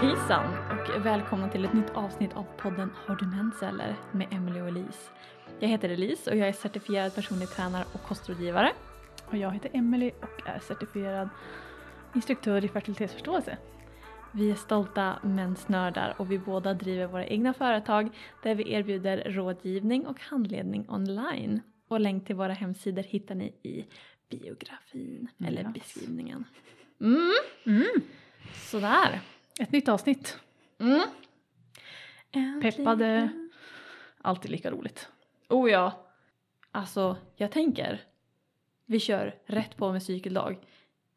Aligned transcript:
Hejsan 0.00 0.46
och 0.70 1.06
välkomna 1.06 1.48
till 1.48 1.64
ett 1.64 1.72
nytt 1.72 1.90
avsnitt 1.90 2.32
av 2.36 2.46
podden 2.56 2.90
Har 3.06 3.16
du 3.16 3.26
mens 3.26 3.62
eller? 3.62 3.96
med 4.12 4.26
Emily 4.30 4.60
och 4.60 4.68
Elise. 4.68 5.10
Jag 5.60 5.68
heter 5.68 5.88
Elise 5.88 6.30
och 6.30 6.36
jag 6.36 6.48
är 6.48 6.52
certifierad 6.52 7.14
personlig 7.14 7.48
tränare 7.48 7.84
och 7.94 8.02
kostrådgivare. 8.02 8.72
Och 9.26 9.36
jag 9.36 9.50
heter 9.50 9.70
Emily 9.74 10.10
och 10.22 10.48
är 10.48 10.58
certifierad 10.58 11.28
instruktör 12.14 12.64
i 12.64 12.68
fertilitetsförståelse. 12.68 13.58
Vi 14.32 14.50
är 14.50 14.54
stolta 14.54 15.18
mensnördar 15.22 16.14
och 16.18 16.30
vi 16.32 16.38
båda 16.38 16.74
driver 16.74 17.06
våra 17.06 17.26
egna 17.26 17.54
företag 17.54 18.10
där 18.42 18.54
vi 18.54 18.72
erbjuder 18.72 19.22
rådgivning 19.32 20.06
och 20.06 20.20
handledning 20.20 20.84
online. 20.90 21.60
Och 21.88 22.00
länk 22.00 22.26
till 22.26 22.36
våra 22.36 22.52
hemsidor 22.52 23.02
hittar 23.02 23.34
ni 23.34 23.44
i 23.62 23.84
biografin 24.30 25.28
eller 25.46 25.62
Yes. 25.62 25.72
beskrivningen. 25.74 26.44
Mm, 27.00 27.30
Mm. 27.66 27.86
sådär. 28.54 29.20
Ett 29.58 29.72
nytt 29.72 29.88
avsnitt. 29.88 30.38
Mm. 30.80 31.00
Peppade. 32.62 33.28
Alltid 34.22 34.50
lika 34.50 34.70
roligt. 34.70 35.08
Oh 35.48 35.70
ja. 35.70 36.06
Alltså, 36.72 37.16
jag 37.36 37.50
tänker. 37.52 38.00
Vi 38.86 39.00
kör 39.00 39.34
rätt 39.46 39.76
på 39.76 39.92
med 39.92 40.02
cykeldag. 40.02 40.56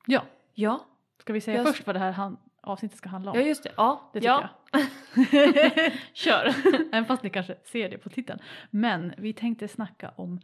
Ja, 0.07 0.23
Ja, 0.53 0.85
ska 1.19 1.33
vi 1.33 1.41
säga 1.41 1.57
Jag- 1.57 1.67
först 1.67 1.85
vad 1.87 1.95
det 1.95 1.99
här 1.99 2.11
han- 2.11 2.37
avsnittet 2.61 2.97
ska 2.97 3.09
handla 3.09 3.31
om? 3.31 3.37
ja 3.39 3.45
just 3.45 3.63
det. 3.63 3.71
Ja, 3.77 4.09
Det 4.13 4.19
tycker 4.19 4.29
ja. 4.31 4.49
jag. 4.71 5.93
Kör. 6.13 6.53
Även 6.91 7.05
fast 7.05 7.23
ni 7.23 7.29
kanske 7.29 7.55
ser 7.63 7.89
det 7.89 7.97
på 7.97 8.09
titeln. 8.09 8.39
Men 8.69 9.13
vi 9.17 9.33
tänkte 9.33 9.67
snacka 9.67 10.11
om, 10.15 10.39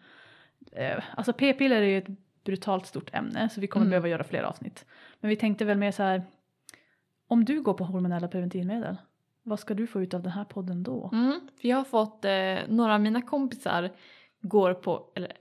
eh, 0.72 1.04
alltså 1.18 1.34
p-piller 1.34 1.76
är 1.82 1.86
ju 1.86 1.98
ett 1.98 2.08
brutalt 2.44 2.86
stort 2.88 3.14
ämne 3.14 3.50
så 3.50 3.62
vi 3.62 3.68
kommer 3.68 3.84
Mm. 3.86 3.90
behöva 3.92 4.08
göra 4.08 4.24
fler 4.24 4.44
avsnitt. 4.44 4.86
Men 5.20 5.30
vi 5.30 5.36
tänkte 5.36 5.66
väl 5.66 5.78
mer 5.78 5.92
så 5.92 6.04
här, 6.04 6.24
om 7.28 7.46
du 7.46 7.62
går 7.62 7.74
på 7.74 7.84
hormonella 7.84 8.28
preventivmedel, 8.28 8.98
vad 9.44 9.60
ska 9.60 9.74
du 9.74 9.88
få 9.88 10.02
ut 10.02 10.14
av 10.14 10.24
den 10.24 10.32
här 10.32 10.46
podden 10.46 10.84
då? 10.84 11.10
Mm, 11.14 11.40
för 11.62 11.68
jag 11.68 11.78
har 11.78 11.84
fått, 11.84 12.26
eh, 12.26 12.58
några 12.68 12.94
av 12.94 13.02
mina 13.02 13.22
kompisar 13.22 13.92
går 14.42 14.74
på, 14.74 15.12
eller 15.16 15.38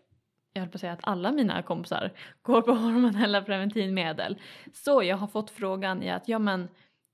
jag 0.53 0.61
höll 0.63 0.71
på 0.71 0.77
att 0.77 0.81
säga 0.81 0.93
att 0.93 1.01
alla 1.03 1.33
mina 1.33 1.63
kompisar 1.63 2.13
går 2.43 2.63
på 2.63 2.73
hormonella 2.73 3.43
preventivmedel. 3.43 4.39
Så 4.73 5.03
jag 5.03 5.17
har 5.17 5.27
fått 5.27 5.51
frågan 5.51 6.03
i 6.03 6.11
att, 6.11 6.29
ja 6.29 6.39
men 6.39 6.69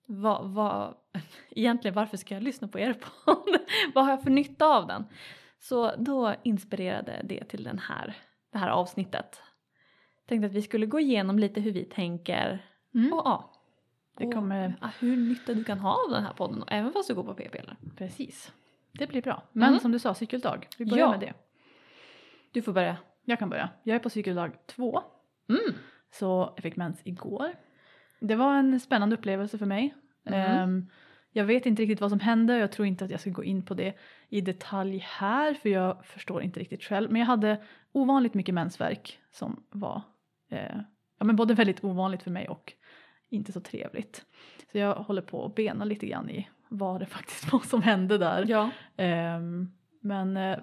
vad, 0.06 0.50
vad, 0.50 0.94
egentligen 1.50 1.94
varför 1.94 2.16
ska 2.16 2.34
jag 2.34 2.42
lyssna 2.42 2.68
på 2.68 2.78
er 2.78 2.92
podd? 2.94 3.56
vad 3.94 4.04
har 4.04 4.10
jag 4.12 4.22
för 4.22 4.30
nytta 4.30 4.66
av 4.66 4.86
den? 4.86 5.04
Så 5.58 5.96
då 5.96 6.34
inspirerade 6.42 7.20
det 7.24 7.44
till 7.44 7.64
den 7.64 7.78
här, 7.78 8.16
det 8.52 8.58
här 8.58 8.68
avsnittet. 8.68 9.40
Tänkte 10.28 10.46
att 10.46 10.52
vi 10.52 10.62
skulle 10.62 10.86
gå 10.86 11.00
igenom 11.00 11.38
lite 11.38 11.60
hur 11.60 11.72
vi 11.72 11.84
tänker 11.84 12.66
Mm. 12.94 13.12
och 13.12 13.22
ja. 13.24 13.51
Det 14.16 14.26
och, 14.26 14.32
kommer- 14.32 14.74
ja, 14.80 14.90
hur 15.00 15.16
nytta 15.16 15.54
du 15.54 15.64
kan 15.64 15.78
ha 15.78 16.04
av 16.04 16.10
den 16.10 16.22
här 16.24 16.32
podden 16.32 16.64
även 16.68 16.92
fast 16.92 17.08
du 17.08 17.14
går 17.14 17.24
på 17.24 17.34
p-piller. 17.34 17.76
Precis. 17.96 18.52
Det 18.92 19.06
blir 19.06 19.22
bra. 19.22 19.42
Men 19.52 19.68
Mm. 19.68 19.80
som 19.80 19.92
du 19.92 19.98
sa, 19.98 20.14
cykeldag. 20.14 20.68
Vi 20.78 20.84
börjar 20.86 21.04
Ja. 21.04 21.10
med 21.10 21.20
det. 21.20 21.32
Du 22.52 22.62
får 22.62 22.72
börja. 22.72 22.96
Jag 23.24 23.38
kan 23.38 23.48
börja. 23.50 23.68
Jag 23.82 23.94
är 23.94 23.98
på 23.98 24.10
cykeldag 24.10 24.50
två. 24.66 25.02
Mm. 25.48 25.74
Så 26.10 26.52
jag 26.56 26.62
fick 26.62 26.76
mens 26.76 27.00
igår. 27.04 27.54
Det 28.20 28.34
var 28.36 28.54
en 28.58 28.80
spännande 28.80 29.16
upplevelse 29.16 29.58
för 29.58 29.66
mig. 29.66 29.94
Mm. 30.24 30.40
Ehm, 30.62 30.86
jag 31.32 31.44
vet 31.44 31.66
inte 31.66 31.82
riktigt 31.82 32.00
vad 32.00 32.10
som 32.10 32.20
hände. 32.20 32.58
Jag 32.58 32.72
tror 32.72 32.86
inte 32.86 33.04
att 33.04 33.10
jag 33.10 33.20
ska 33.20 33.30
gå 33.30 33.44
in 33.44 33.62
på 33.64 33.74
det 33.74 33.94
i 34.28 34.40
detalj 34.40 34.98
här 35.08 35.54
för 35.54 35.68
jag 35.68 36.06
förstår 36.06 36.42
inte 36.42 36.60
riktigt 36.60 36.82
själv. 36.82 37.10
Men 37.12 37.20
jag 37.20 37.26
hade 37.26 37.62
ovanligt 37.92 38.34
mycket 38.34 38.54
mensvärk 38.54 39.18
som 39.30 39.62
var 39.70 40.02
eh, 40.50 40.76
ja, 41.18 41.24
men 41.24 41.36
både 41.36 41.54
väldigt 41.54 41.84
ovanligt 41.84 42.22
för 42.22 42.30
mig 42.30 42.48
och 42.48 42.72
inte 43.32 43.52
så 43.52 43.60
trevligt. 43.60 44.26
Så 44.72 44.78
jag 44.78 44.94
håller 44.94 45.22
på 45.22 45.44
att 45.46 45.54
bena 45.54 45.84
lite 45.84 46.06
grann 46.06 46.30
i 46.30 46.48
vad 46.68 47.00
det 47.00 47.06
faktiskt 47.06 47.52
var 47.52 47.60
som 47.60 47.82
hände 47.82 48.18
där. 48.18 48.44
Ja. 48.48 48.70
Ehm, 48.96 49.72
men 50.00 50.36
eh, 50.36 50.58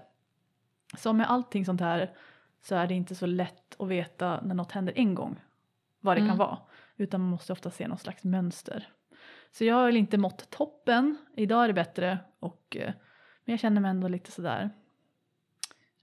som 0.98 1.18
med 1.18 1.30
allting 1.30 1.66
sånt 1.66 1.82
här 1.82 2.12
så 2.62 2.76
är 2.76 2.88
det 2.88 2.94
inte 2.94 3.16
så 3.16 3.26
lätt 3.26 3.76
att 3.82 3.88
veta 3.88 4.42
när 4.42 4.56
något 4.56 4.72
händer 4.72 4.94
en 4.96 5.16
gång 5.16 5.40
vad 6.00 6.16
det 6.18 6.20
Mm. 6.22 6.30
kan 6.30 6.38
vara. 6.38 6.58
Utan 6.98 7.22
man 7.22 7.30
måste 7.30 7.54
ofta 7.54 7.72
se 7.72 7.88
något 7.88 8.02
slags 8.02 8.24
mönster. 8.24 8.88
Så 9.52 9.66
jag 9.66 9.76
har 9.76 9.86
väl 9.86 9.98
inte 9.98 10.18
mått 10.18 10.50
toppen. 10.50 11.18
Idag 11.36 11.64
är 11.64 11.68
det 11.68 11.74
bättre. 11.74 12.18
Och, 12.40 12.78
eh, 12.80 12.94
men 13.46 13.54
jag 13.54 13.60
känner 13.60 13.82
mig 13.82 13.92
ändå 13.92 14.08
lite 14.08 14.32
sådär. 14.32 14.70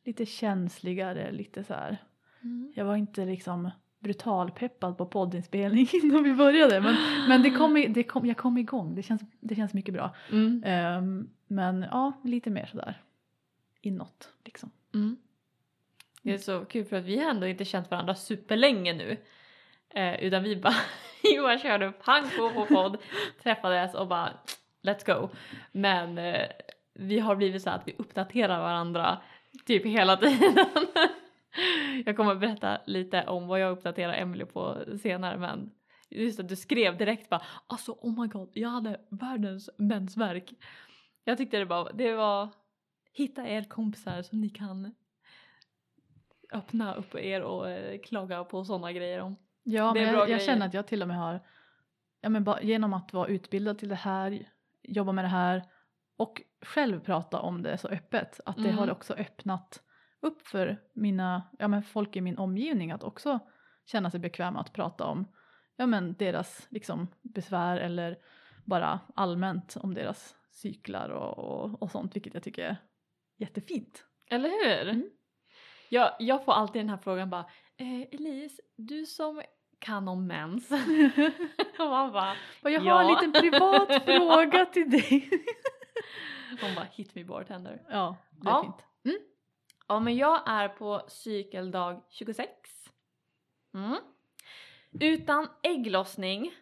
Lite 0.04 0.26
känsligare, 0.26 1.32
lite 1.32 1.64
så 1.64 1.74
här. 1.74 1.96
Mm. 2.42 2.72
Jag 2.76 2.84
var 2.84 2.96
inte 2.96 3.24
liksom 3.24 3.70
brutalpeppad 4.06 4.98
på 4.98 5.06
poddinspelning 5.06 5.88
innan 6.02 6.22
vi 6.22 6.34
började. 6.34 6.80
Men, 6.80 6.96
men 7.28 7.42
det 7.42 7.50
kom, 7.50 7.84
det 7.88 8.02
kom, 8.02 8.26
jag 8.26 8.36
kom 8.36 8.58
igång. 8.58 8.94
Det 8.94 9.02
känns, 9.02 9.22
det 9.40 9.54
känns 9.54 9.74
mycket 9.74 9.94
bra. 9.94 10.14
Mm. 10.30 10.62
Ehm, 10.66 11.30
men 11.46 11.86
ja, 11.90 12.12
lite 12.24 12.50
mer 12.50 12.66
sådär 12.66 13.02
inåt 13.80 14.28
liksom. 14.44 14.70
Mm. 14.94 15.16
Det 16.22 16.34
är 16.34 16.38
så 16.38 16.64
kul 16.64 16.84
för 16.84 16.96
att 16.96 17.04
vi 17.04 17.18
har 17.18 17.30
ändå 17.30 17.46
inte 17.46 17.64
känt 17.64 17.90
varandra 17.90 18.14
superlänge 18.14 18.92
nu. 18.92 19.16
Eh, 19.88 20.24
utan 20.24 20.42
vi 20.42 20.56
bara, 20.56 20.74
bara 21.42 21.58
körde 21.58 21.92
pang 21.92 22.24
på 22.38 22.50
på 22.50 22.66
podd, 22.66 22.96
träffades 23.42 23.94
och 23.94 24.08
bara 24.08 24.32
let's 24.82 25.20
go. 25.20 25.28
Men 25.72 26.18
eh, 26.18 26.46
vi 26.94 27.18
har 27.18 27.36
blivit 27.36 27.62
så 27.62 27.70
att 27.70 27.88
vi 27.88 27.94
uppdaterar 27.98 28.60
varandra 28.60 29.18
typ 29.66 29.86
hela 29.86 30.16
tiden. 30.16 30.66
Jag 32.06 32.16
kommer 32.16 32.32
att 32.32 32.40
berätta 32.40 32.78
lite 32.86 33.24
om 33.26 33.46
vad 33.46 33.60
jag 33.60 33.70
uppdaterar 33.72 34.12
Emily 34.14 34.44
på 34.44 34.84
senare 35.02 35.38
men 35.38 35.70
just 36.10 36.40
att 36.40 36.48
du 36.48 36.56
skrev 36.56 36.96
direkt 36.96 37.28
bara 37.30 37.42
alltså 37.66 37.92
oh 37.92 38.20
my 38.20 38.26
god 38.28 38.50
jag 38.52 38.68
hade 38.68 39.00
världens 39.10 39.70
mensvärk. 39.78 40.52
Jag 41.24 41.38
tyckte 41.38 41.58
det 41.58 41.66
bara 41.66 41.92
det 41.92 42.12
var 42.14 42.48
hitta 43.12 43.48
er 43.48 43.62
kompisar 43.64 44.22
som 44.22 44.40
ni 44.40 44.48
kan 44.48 44.94
öppna 46.52 46.94
upp 46.94 47.14
er 47.14 47.42
och 47.42 47.70
eh, 47.70 48.00
klaga 48.00 48.44
på 48.44 48.64
sådana 48.64 48.92
grejer 48.92 49.20
om. 49.20 49.36
Ja, 49.62 49.94
men 49.94 50.02
jag, 50.02 50.14
jag 50.14 50.26
grejer. 50.26 50.38
känner 50.38 50.66
att 50.66 50.74
jag 50.74 50.86
till 50.86 51.02
och 51.02 51.08
med 51.08 51.16
har, 51.16 51.40
ja 52.20 52.28
men 52.28 52.44
bara, 52.44 52.62
genom 52.62 52.94
att 52.94 53.12
vara 53.12 53.28
utbildad 53.28 53.78
till 53.78 53.88
det 53.88 53.94
här, 53.94 54.48
jobba 54.82 55.12
med 55.12 55.24
det 55.24 55.28
här 55.28 55.62
och 56.16 56.42
själv 56.62 57.00
prata 57.00 57.40
om 57.40 57.62
det 57.62 57.78
så 57.78 57.88
öppet, 57.88 58.40
att 58.44 58.56
det 58.56 58.62
Mm. 58.62 58.78
har 58.78 58.90
också 58.90 59.14
öppnat 59.14 59.82
upp 60.22 60.42
för 60.46 60.76
mina, 60.92 61.42
ja 61.58 61.68
men 61.68 61.82
folk 61.82 62.16
i 62.16 62.20
min 62.20 62.38
omgivning 62.38 62.90
att 62.92 63.02
också 63.02 63.38
känna 63.86 64.10
sig 64.10 64.20
bekväma 64.20 64.60
att 64.60 64.72
prata 64.72 65.04
om, 65.04 65.28
ja 65.76 65.86
men 65.86 66.14
deras 66.18 66.66
liksom 66.70 67.08
besvär 67.22 67.76
eller 67.76 68.18
bara 68.64 69.00
allmänt 69.14 69.76
om 69.80 69.94
deras 69.94 70.36
cyklar 70.50 71.08
och, 71.08 71.38
och, 71.38 71.82
och 71.82 71.90
sånt, 71.90 72.16
vilket 72.16 72.34
jag 72.34 72.42
tycker 72.42 72.64
är 72.64 72.76
jättefint. 73.36 74.04
Eller 74.30 74.48
hur? 74.48 74.88
Mm. 74.88 75.10
Jag, 75.88 76.10
jag 76.18 76.44
får 76.44 76.52
alltid 76.52 76.80
den 76.82 76.88
här 76.90 76.96
frågan 76.96 77.30
bara 77.30 77.46
eh, 77.76 78.00
Elise, 78.00 78.62
du 78.76 79.06
som 79.06 79.42
kan 79.78 80.08
om 80.08 80.26
mens. 80.26 80.70
och 81.78 81.88
man 81.88 82.12
bara, 82.12 82.32
Och 82.62 82.70
jag 82.70 82.80
har 82.80 82.86
Ja. 82.86 83.00
en 83.02 83.06
liten 83.08 83.32
privat 83.42 84.04
fråga 84.04 84.66
till 84.66 84.90
dig. 84.90 85.30
hon 86.60 86.74
bara 86.74 86.84
hit 86.92 87.14
me 87.14 87.24
bartender. 87.24 87.82
Ja, 87.90 88.16
det 88.30 88.48
är 88.48 88.52
Ja. 88.52 88.62
fint. 88.62 89.16
Ja 89.86 90.00
men 90.00 90.16
jag 90.16 90.42
är 90.46 90.68
på 90.68 91.02
cykeldag 91.08 92.02
26. 92.08 92.50
Mm. 93.74 93.96
Utan 95.00 95.48
ägglossning. 95.62 96.52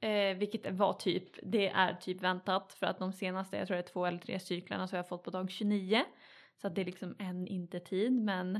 Eh, 0.00 0.36
vilket 0.36 0.70
var 0.70 0.92
typ, 0.92 1.38
det 1.42 1.68
är 1.68 1.94
typ 1.94 2.22
väntat 2.22 2.72
för 2.72 2.86
att 2.86 2.98
de 2.98 3.12
senaste, 3.12 3.56
jag 3.56 3.66
tror 3.66 3.76
det 3.76 3.82
är 3.82 3.92
två 3.92 4.06
eller 4.06 4.18
tre 4.18 4.40
cyklarna 4.40 4.88
så 4.88 4.92
har 4.92 4.98
jag 4.98 5.08
fått 5.08 5.22
på 5.22 5.30
dag 5.30 5.50
29. 5.50 6.04
Så 6.60 6.66
att 6.66 6.74
det 6.74 6.80
är 6.80 6.84
liksom 6.84 7.16
en 7.18 7.46
inte 7.46 7.80
tid 7.80 8.12
men 8.12 8.56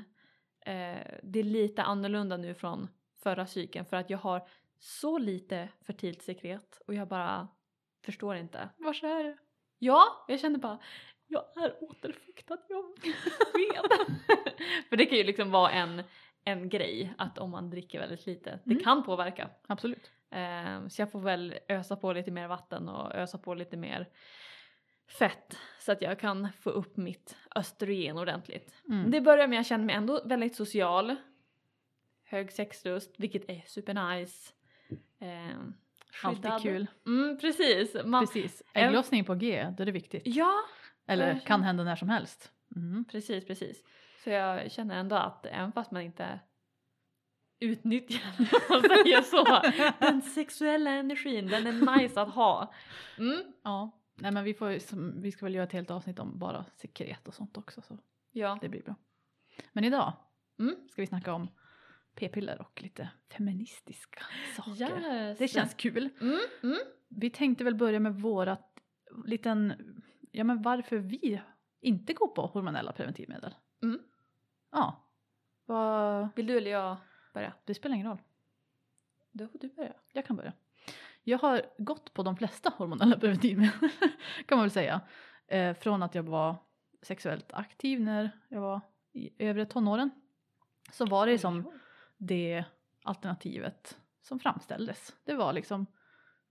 eh, 0.61 1.19
det 1.23 1.41
är 1.41 1.45
lite 1.45 1.83
annorlunda 1.83 2.37
nu 2.37 2.55
från 2.55 2.89
förra 3.23 3.47
cykeln 3.47 3.87
för 3.87 3.97
att 3.97 4.11
jag 4.11 4.19
har 4.19 4.49
så 4.79 5.19
lite 5.19 5.69
fertilt 5.87 6.23
sekret 6.23 6.81
och 6.87 6.95
jag 6.95 7.09
bara 7.09 7.49
förstår 8.05 8.37
inte. 8.37 8.69
Vars 8.77 9.03
är 9.03 9.25
det? 9.25 9.37
Ja, 9.79 10.25
jag 10.29 10.41
kände 10.41 10.59
bara 10.59 10.79
jag 11.31 11.65
är 11.65 11.85
återfuktad, 11.85 12.59
jag 12.69 12.83
vet. 13.03 14.09
För 14.89 14.97
det 14.97 15.07
kan 15.07 15.19
ju 15.19 15.25
liksom 15.25 15.51
vara 15.51 15.71
en, 15.71 16.03
en 16.45 16.69
grej 16.69 17.15
att 17.19 17.39
om 17.39 17.51
man 17.51 17.71
dricker 17.71 18.01
väldigt 18.01 18.27
lite, 18.27 18.59
det 18.65 18.73
Mm. 18.73 18.85
kan 18.85 19.03
påverka. 19.03 19.51
Absolut. 19.67 20.11
Eh, 20.31 20.89
så 20.89 21.03
jag 21.03 21.13
får 21.13 21.21
väl 21.21 21.55
ösa 21.69 21.97
på 21.97 22.13
lite 22.13 22.31
mer 22.31 22.49
vatten 22.49 22.89
och 22.89 23.15
ösa 23.15 23.39
på 23.39 23.55
lite 23.55 23.77
mer 23.77 24.09
fett 25.19 25.57
så 25.79 25.93
att 25.93 26.03
jag 26.03 26.19
kan 26.19 26.49
få 26.61 26.71
upp 26.71 26.97
mitt 26.97 27.37
östrogen 27.57 28.19
ordentligt. 28.19 28.75
Mm. 28.89 29.11
Det 29.11 29.21
börjar 29.21 29.47
med 29.49 29.57
att 29.57 29.59
jag 29.59 29.67
känner 29.67 29.85
mig 29.85 29.95
ändå 29.95 30.21
väldigt 30.25 30.57
social. 30.57 31.17
Hög 32.25 32.53
sexlust, 32.53 33.15
vilket 33.19 33.51
är 33.51 33.63
supernice. 33.67 34.53
Alltid 36.23 36.43
skyddad. 36.43 36.63
kul. 36.63 36.87
Mm, 37.07 37.39
precis. 37.39 37.97
Man, 38.05 38.27
Precis. 38.27 38.63
Ägglossning 38.75 39.25
på 39.25 39.35
G, 39.35 39.67
då 39.77 39.83
är 39.83 39.87
det 39.87 39.93
viktigt. 39.93 40.23
Ja, 40.25 40.55
Eller 41.11 41.27
verkligen. 41.27 41.47
kan 41.47 41.63
hända 41.63 41.85
när 41.85 41.97
som 41.97 42.09
helst. 42.09 42.53
Mm. 42.77 43.05
precis, 43.05 43.47
precis. 43.47 43.83
Så 44.25 44.31
jag 44.31 44.71
känner 44.73 44.97
ändå 45.01 45.17
att 45.17 45.47
även 45.47 45.73
fast 45.73 45.91
man 45.91 46.03
inte 46.03 46.41
utnyttjande 47.61 48.37
om 48.53 48.61
man 48.71 48.83
säger 48.83 49.23
så. 49.23 49.63
Den 50.07 50.23
sexuella 50.23 50.91
energin, 50.91 51.47
den 51.47 51.67
är 51.67 51.99
nice 51.99 52.21
att 52.21 52.35
ha. 52.35 52.73
Mm. 53.19 53.43
Ja. 53.65 53.91
Nej 54.15 54.33
men 54.33 54.45
vi, 54.45 54.55
får, 54.55 54.95
vi 55.21 55.33
ska 55.33 55.47
väl 55.47 55.55
göra 55.55 55.65
ett 55.67 55.73
helt 55.73 55.91
avsnitt 55.91 56.19
om 56.19 56.39
bara 56.39 56.65
sekret 56.77 57.29
och 57.29 57.35
sånt 57.35 57.57
också 57.57 57.83
så 57.83 57.99
Ja. 58.33 58.59
det 58.61 58.69
blir 58.69 58.83
bra. 58.83 58.95
Men 59.73 59.85
idag 59.85 60.13
Mm. 60.59 60.75
ska 60.91 61.03
vi 61.03 61.07
snacka 61.07 61.33
om 61.33 61.49
p-piller 62.15 62.61
och 62.61 62.83
lite 62.83 63.09
feministiska 63.37 64.21
saker. 64.57 65.01
Yes. 65.01 65.39
Det 65.39 65.49
känns 65.49 65.75
kul. 65.75 66.09
Mm. 66.21 66.39
Mm. 66.63 66.79
Vi 67.09 67.31
tänkte 67.31 67.65
väl 67.65 67.75
börja 67.75 68.01
med 68.01 68.15
vårat 68.15 68.81
liten, 69.27 69.75
ja 70.31 70.45
men 70.45 70.63
varför 70.63 70.97
vi 70.97 71.41
inte 71.81 72.13
går 72.13 72.29
på 72.29 72.47
hormonella 72.47 72.93
preventivmedel. 72.93 73.55
Mm. 73.83 74.01
Ja. 74.71 75.05
Vad, 75.67 76.29
Vill 76.37 76.47
du 76.47 76.57
eller 76.57 76.71
jag 76.71 76.97
börja? 77.35 77.53
det 77.65 77.75
spelar 77.75 77.95
ingen 77.95 78.09
roll. 78.09 78.19
Då 79.33 79.49
får 79.49 79.59
du 79.59 79.69
börja. 79.69 79.93
Jag 80.13 80.27
kan 80.27 80.37
börja. 80.37 80.53
Jag 81.23 81.39
har 81.39 81.63
gått 81.79 82.15
på 82.15 82.23
de 82.23 82.37
flesta 82.37 82.73
hormonella 82.77 83.19
preventivmedel 83.19 83.73
kan 84.47 84.59
man 84.59 84.61
väl 84.61 84.71
säga. 84.71 85.01
Eh, 85.47 85.75
från 85.75 86.03
att 86.03 86.15
jag 86.15 86.23
var 86.23 86.57
sexuellt 87.03 87.53
aktiv 87.53 88.01
när 88.01 88.31
jag 88.49 88.61
var 88.61 88.81
i 89.13 89.31
övre 89.49 89.67
tonåren. 89.67 90.11
Så 90.93 91.07
var 91.07 91.27
det 91.27 91.39
som 91.39 91.73
det 92.17 92.65
alternativet 93.03 93.99
som 94.23 94.39
framställdes. 94.39 95.17
Det 95.25 95.35
var 95.35 95.53
liksom, 95.53 95.87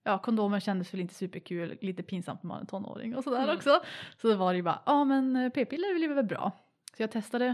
ja 0.03 0.17
kondomer 0.19 0.59
kändes 0.59 0.93
väl 0.93 1.01
inte 1.01 1.13
superkul, 1.13 1.77
lite 1.81 2.03
pinsamt 2.03 2.43
när 2.43 2.47
man 2.47 2.61
är 2.61 2.65
tonåring 2.65 3.15
och 3.15 3.23
sådär 3.23 3.43
Mm. 3.43 3.55
också. 3.55 3.81
Så 4.17 4.27
då 4.27 4.35
var 4.35 4.53
det 4.53 4.57
ju 4.57 4.63
bara, 4.63 4.81
ja 4.85 5.03
men 5.03 5.35
eh, 5.35 5.49
p-piller 5.49 5.95
blir 5.95 6.07
väl 6.15 6.25
bra. 6.25 6.51
Så 6.97 7.03
jag 7.03 7.11
testade, 7.11 7.53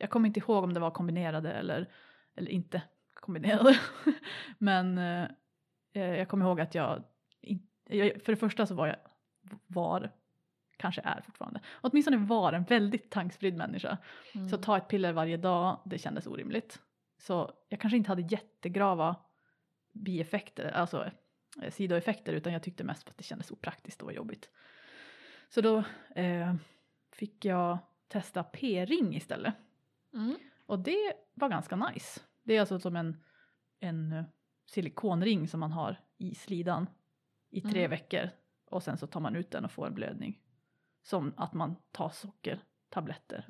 jag 0.00 0.10
kommer 0.10 0.26
inte 0.26 0.40
ihåg 0.40 0.64
om 0.64 0.74
det 0.74 0.80
var 0.80 0.90
kombinerade 0.90 1.52
eller, 1.52 1.90
eller 2.34 2.50
inte 2.50 2.82
kombinerade. 3.14 3.78
men 4.58 4.98
eh, 4.98 5.22
eh, 5.92 6.16
jag 6.18 6.28
kommer 6.28 6.46
ihåg 6.46 6.60
att 6.60 6.74
jag, 6.74 7.02
jag, 7.88 8.22
för 8.22 8.32
det 8.32 8.36
första 8.36 8.66
så 8.66 8.74
var 8.74 8.86
jag, 8.86 8.96
var, 9.66 10.10
kanske 10.76 11.00
är 11.04 11.20
fortfarande, 11.20 11.60
åtminstone 11.80 12.16
var 12.16 12.52
en 12.52 12.64
väldigt 12.64 13.10
tankspridd 13.10 13.56
människa. 13.56 13.98
Mm. 14.34 14.48
Så 14.48 14.56
ta 14.56 14.76
ett 14.76 14.88
piller 14.88 15.12
varje 15.12 15.36
dag, 15.36 15.80
det 15.84 15.98
kändes 15.98 16.26
orimligt. 16.26 16.80
Så 17.18 17.52
jag 17.68 17.80
kanske 17.80 17.96
inte 17.96 18.10
hade 18.10 18.22
jättegrava 18.22 19.16
bieffekter, 19.92 20.70
alltså 20.70 21.10
sidoeffekter, 21.70 22.32
utan 22.32 22.52
jag 22.52 22.62
tyckte 22.62 22.84
mest 22.84 23.08
att 23.08 23.16
det 23.16 23.24
kändes 23.24 23.50
opraktiskt 23.50 24.02
och 24.02 24.06
var 24.06 24.12
jobbigt. 24.12 24.50
Så 25.48 25.60
då 25.60 25.84
eh, 26.14 26.54
fick 27.12 27.44
jag 27.44 27.78
testa 28.08 28.42
p-ring 28.42 29.16
istället. 29.16 29.54
Mm. 30.14 30.34
Och 30.66 30.78
det 30.78 31.12
var 31.34 31.48
ganska 31.48 31.76
nice. 31.76 32.20
Det 32.42 32.56
är 32.56 32.60
alltså 32.60 32.78
som 32.78 32.96
en, 32.96 33.16
en 33.80 34.12
eh, 34.12 34.24
silikonring 34.66 35.48
som 35.48 35.60
man 35.60 35.72
har 35.72 35.96
i 36.18 36.34
slidan 36.34 36.86
i 37.50 37.60
tre 37.60 37.78
Mm. 37.84 37.90
veckor. 37.90 38.30
Och 38.70 38.82
sen 38.82 38.98
så 38.98 39.06
tar 39.06 39.20
man 39.20 39.36
ut 39.36 39.50
den 39.50 39.64
och 39.64 39.72
får 39.72 39.86
en 39.86 39.94
blödning. 39.94 40.38
Som 41.02 41.34
att 41.36 41.52
man 41.54 41.76
tar 41.92 42.08
sockertabletter. 42.08 43.44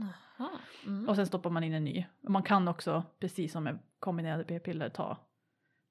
Mm. 0.87 1.08
Och 1.08 1.16
sen 1.16 1.26
stoppar 1.26 1.50
man 1.50 1.64
in 1.64 1.75
en 1.75 1.84
ny. 1.84 2.06
Man 2.20 2.43
kan 2.43 2.69
också, 2.69 3.02
precis 3.19 3.52
som 3.52 3.64
med 3.64 3.78
kombinerade 3.99 4.44
p-piller, 4.44 4.88
ta... 4.88 5.16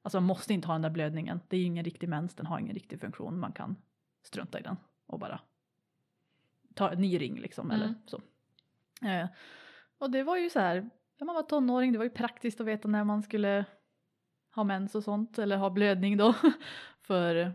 Alltså 0.02 0.18
man 0.18 0.28
måste 0.28 0.54
inte 0.54 0.68
ha 0.68 0.74
den 0.74 0.82
där 0.82 0.90
blödningen. 0.90 1.40
Det 1.48 1.56
är 1.56 1.60
ju 1.60 1.66
ingen 1.66 1.84
riktig 1.86 2.10
mens, 2.10 2.36
den 2.36 2.46
har 2.46 2.60
ingen 2.60 2.74
riktig 2.74 3.00
funktion. 3.00 3.40
Man 3.40 3.52
kan 3.52 3.76
strunta 4.22 4.60
i 4.60 4.62
den 4.62 4.78
och 5.06 5.20
bara 5.20 5.40
ta 6.76 6.90
en 6.92 7.02
ny 7.02 7.20
ring 7.22 7.40
liksom. 7.40 7.72
Eller 7.72 7.86
Mm. 7.86 7.98
så. 8.06 8.22
Eh, 9.08 9.28
och 9.98 10.12
det 10.12 10.24
var 10.24 10.38
ju 10.38 10.50
så 10.50 10.60
här, 10.60 10.90
när 11.18 11.26
man 11.26 11.36
var 11.36 11.44
tonåring, 11.44 11.92
det 11.92 11.98
var 11.98 12.06
ju 12.06 12.12
praktiskt 12.12 12.62
att 12.62 12.68
veta 12.68 12.88
när 12.88 13.04
man 13.04 13.24
skulle 13.24 13.66
ha 14.56 14.64
mens 14.64 14.96
och 14.96 15.04
sånt. 15.04 15.40
Eller 15.40 15.58
ha 15.58 15.70
blödning 15.70 16.18
då. 16.18 16.36
För 17.02 17.54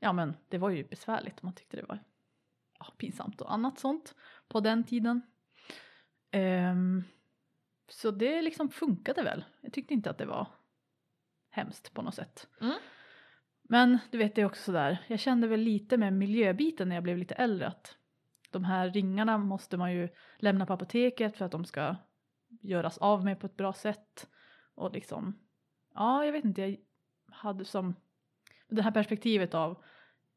ja 0.00 0.12
men 0.12 0.36
det 0.48 0.58
var 0.58 0.70
ju 0.70 0.84
besvärligt. 0.84 1.42
Man 1.42 1.52
tyckte 1.52 1.76
det 1.76 1.82
var 1.88 1.98
ja, 2.78 2.86
pinsamt 2.96 3.40
och 3.40 3.52
annat 3.54 3.78
sånt 3.78 4.14
på 4.48 4.60
den 4.60 4.84
tiden. 4.84 5.22
Ehm, 6.30 7.04
så 7.88 8.10
det 8.10 8.42
liksom 8.42 8.68
funkade 8.68 9.22
väl. 9.22 9.44
Jag 9.60 9.72
tyckte 9.72 9.94
inte 9.94 10.10
att 10.10 10.18
det 10.18 10.26
var 10.26 10.46
hemskt 11.56 11.94
på 11.94 12.02
något 12.02 12.14
sätt. 12.14 12.48
Mm. 12.60 12.78
Men 13.62 13.98
du 14.10 14.18
vet 14.18 14.34
det 14.34 14.40
är 14.40 14.46
också 14.46 14.62
sådär, 14.62 14.98
jag 15.06 15.20
kände 15.20 15.46
väl 15.46 15.60
lite 15.60 15.96
med 15.96 16.12
miljöbiten 16.12 16.88
när 16.88 16.96
jag 16.96 17.02
blev 17.02 17.18
lite 17.18 17.34
äldre 17.34 17.66
att 17.66 17.96
de 18.50 18.64
här 18.64 18.90
ringarna 18.90 19.38
måste 19.38 19.76
man 19.76 19.92
ju 19.92 20.08
lämna 20.38 20.66
på 20.66 20.72
apoteket 20.72 21.36
för 21.36 21.44
att 21.44 21.52
de 21.52 21.64
ska 21.64 21.96
göras 22.48 22.98
av 22.98 23.24
med 23.24 23.40
på 23.40 23.46
ett 23.46 23.56
bra 23.56 23.72
sätt. 23.72 24.28
Och 24.74 24.92
liksom, 24.92 25.38
ja 25.94 26.24
jag 26.24 26.32
vet 26.32 26.44
inte, 26.44 26.62
jag 26.62 26.76
hade 27.26 27.64
som 27.64 27.94
det 28.68 28.82
här 28.82 28.90
perspektivet 28.90 29.54
av 29.54 29.84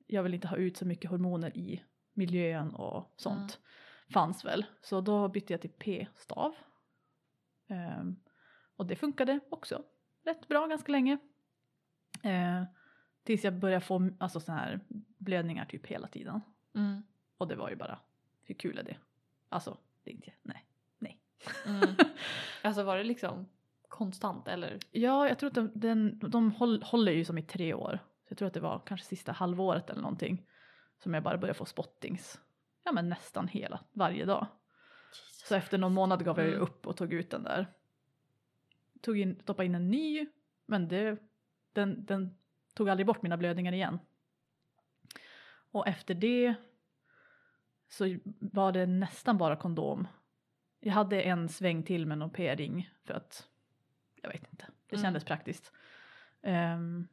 jag 0.08 0.24
vill 0.24 0.34
inte 0.34 0.48
ha 0.48 0.58
ut 0.58 0.78
så 0.78 0.86
mycket 0.86 1.12
hormoner 1.12 1.58
i 1.58 1.84
miljön 2.14 2.76
och 2.76 3.14
sånt 3.16 3.60
fanns 4.14 4.46
väl. 4.46 4.66
Så 4.82 5.02
då 5.02 5.28
bytte 5.28 5.54
jag 5.54 5.62
till 5.62 5.70
p-stav. 5.70 6.56
Ehm, 7.68 8.16
och 8.76 8.86
det 8.86 8.96
funkade 8.96 9.40
också 9.50 9.84
rätt 10.30 10.48
bra 10.48 10.68
ganska 10.68 10.92
länge. 10.92 11.18
Eh, 12.24 12.64
tills 13.24 13.44
jag 13.44 13.54
började 13.54 13.86
få 13.86 14.10
alltså, 14.20 14.40
såna 14.40 14.58
här 14.58 14.80
blödningar 15.18 15.66
typ 15.66 15.86
hela 15.86 16.08
tiden. 16.08 16.42
Mm. 16.76 17.04
Och 17.38 17.48
det 17.48 17.56
var 17.56 17.70
ju 17.70 17.76
bara, 17.76 18.00
hur 18.44 18.56
kul 18.56 18.78
är 18.78 18.84
det? 18.84 18.98
Alltså, 19.50 19.78
det 20.04 20.12
är 20.12 20.16
inte, 20.16 20.32
nej. 20.42 20.66
Mm. 21.66 21.96
Alltså 22.64 22.84
var 22.84 22.98
det 22.98 23.04
liksom 23.04 23.46
konstant 23.88 24.48
eller? 24.48 24.78
Ja, 24.92 25.28
jag 25.28 25.40
tror 25.40 25.48
att 25.48 25.54
de, 25.56 25.72
den, 25.76 26.20
de 26.20 26.52
håll, 26.52 26.84
håller 26.84 27.12
ju 27.12 27.26
som 27.26 27.38
i 27.38 27.44
tre 27.44 27.74
år. 27.74 28.00
Så 28.24 28.32
jag 28.32 28.38
tror 28.38 28.48
att 28.48 28.54
det 28.54 28.60
var 28.60 28.82
kanske 28.86 29.06
sista 29.08 29.32
halvåret 29.32 29.90
eller 29.90 30.02
någonting. 30.02 30.46
Som 30.98 31.14
jag 31.14 31.24
bara 31.24 31.38
började 31.38 31.58
få 31.58 31.66
spottings. 31.66 32.42
Ja 32.84 32.92
men 32.92 33.10
nästan 33.10 33.48
hela, 33.48 33.80
varje 33.92 34.26
dag. 34.26 34.48
Så 35.48 35.56
efter 35.56 35.78
någon 35.78 35.94
månad 35.94 36.26
gav 36.26 36.38
jag 36.38 36.48
ju 36.48 36.54
Mm. 36.54 36.64
upp 36.64 36.88
och 36.88 36.98
tog 36.98 37.14
ut 37.14 37.30
den 37.30 37.44
där. 37.44 37.68
Tog 39.02 39.18
in, 39.18 39.40
stoppade 39.42 39.66
in 39.66 39.76
en 39.76 39.92
ny, 39.92 40.28
men 40.66 40.88
det, 40.88 41.18
den, 41.74 42.06
den 42.06 42.38
tog 42.74 42.90
aldrig 42.90 43.06
bort 43.08 43.22
mina 43.22 43.38
blödningar 43.38 43.74
igen. 43.74 44.00
Och 45.72 45.88
efter 45.88 46.14
det 46.14 46.56
så 47.88 48.18
var 48.40 48.72
det 48.72 48.86
nästan 48.86 49.38
bara 49.38 49.56
kondom. 49.56 50.08
Jag 50.80 50.94
hade 50.94 51.22
en 51.22 51.50
sväng 51.50 51.84
till 51.84 52.06
med 52.06 52.18
någon 52.18 52.30
p-ring 52.30 52.90
för 53.04 53.14
att 53.14 53.48
jag 54.22 54.30
vet 54.30 54.48
inte, 54.52 54.66
det 54.88 54.96
Mm. 54.96 55.04
kändes 55.04 55.24
praktiskt. 55.24 55.72
Ehm, 56.42 57.08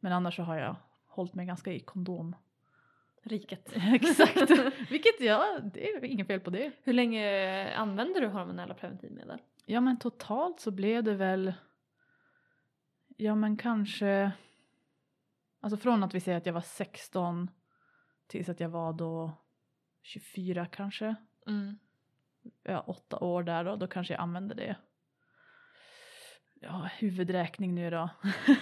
men 0.00 0.12
annars 0.12 0.36
så 0.36 0.42
har 0.42 0.56
jag 0.56 0.76
hållit 1.06 1.34
mig 1.34 1.46
ganska 1.46 1.72
i 1.72 1.80
kondom. 1.80 2.36
Riket. 3.22 3.72
Exakt, 3.74 4.50
vilket 4.90 5.20
ja, 5.20 5.58
det 5.72 5.90
är 5.90 6.04
inget 6.04 6.26
fel 6.26 6.40
på 6.40 6.50
det. 6.50 6.72
Hur 6.82 6.92
länge 6.92 7.74
använder 7.74 8.20
du 8.20 8.26
hormonella 8.26 8.74
preventivmedel? 8.74 9.38
Ja 9.70 9.80
men 9.80 9.98
totalt 9.98 10.60
så 10.60 10.70
blev 10.70 11.04
det 11.04 11.14
väl, 11.14 11.52
ja 13.16 13.34
men 13.34 13.56
kanske, 13.56 14.32
alltså 15.60 15.76
från 15.76 16.02
att 16.02 16.14
vi 16.14 16.20
säger 16.20 16.38
att 16.38 16.46
jag 16.46 16.52
var 16.52 16.60
16 16.60 17.50
tills 18.26 18.48
att 18.48 18.60
jag 18.60 18.68
var 18.68 18.92
då 18.92 19.32
24 20.02 20.66
kanske, 20.66 21.14
Mm. 21.46 21.78
ja 22.62 22.80
åtta 22.80 23.18
år 23.18 23.42
där 23.42 23.64
då, 23.64 23.76
då 23.76 23.86
kanske 23.86 24.14
jag 24.14 24.20
använde 24.20 24.54
det. 24.54 24.76
Ja, 26.60 26.88
huvudräkning 26.98 27.74
nu 27.74 27.90
då. 27.90 28.08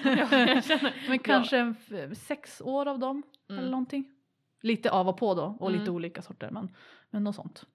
Ja, 0.05 0.29
men 1.09 1.19
kanske 1.19 1.59
en 1.59 1.77
f- 1.89 2.19
sex 2.19 2.61
år 2.61 2.89
av 2.89 2.99
dem 2.99 3.23
eller 3.49 3.59
Mm. 3.59 3.71
någonting. 3.71 4.13
Lite 4.61 4.91
av 4.91 5.09
och 5.09 5.17
på 5.19 5.35
då 5.35 5.57
och 5.61 5.71
lite 5.71 5.83
Mm. 5.83 5.95
olika 5.95 6.23
sorter 6.23 6.51
men, 6.51 6.75
men 7.11 7.25
något 7.25 7.35
sånt. 7.37 7.67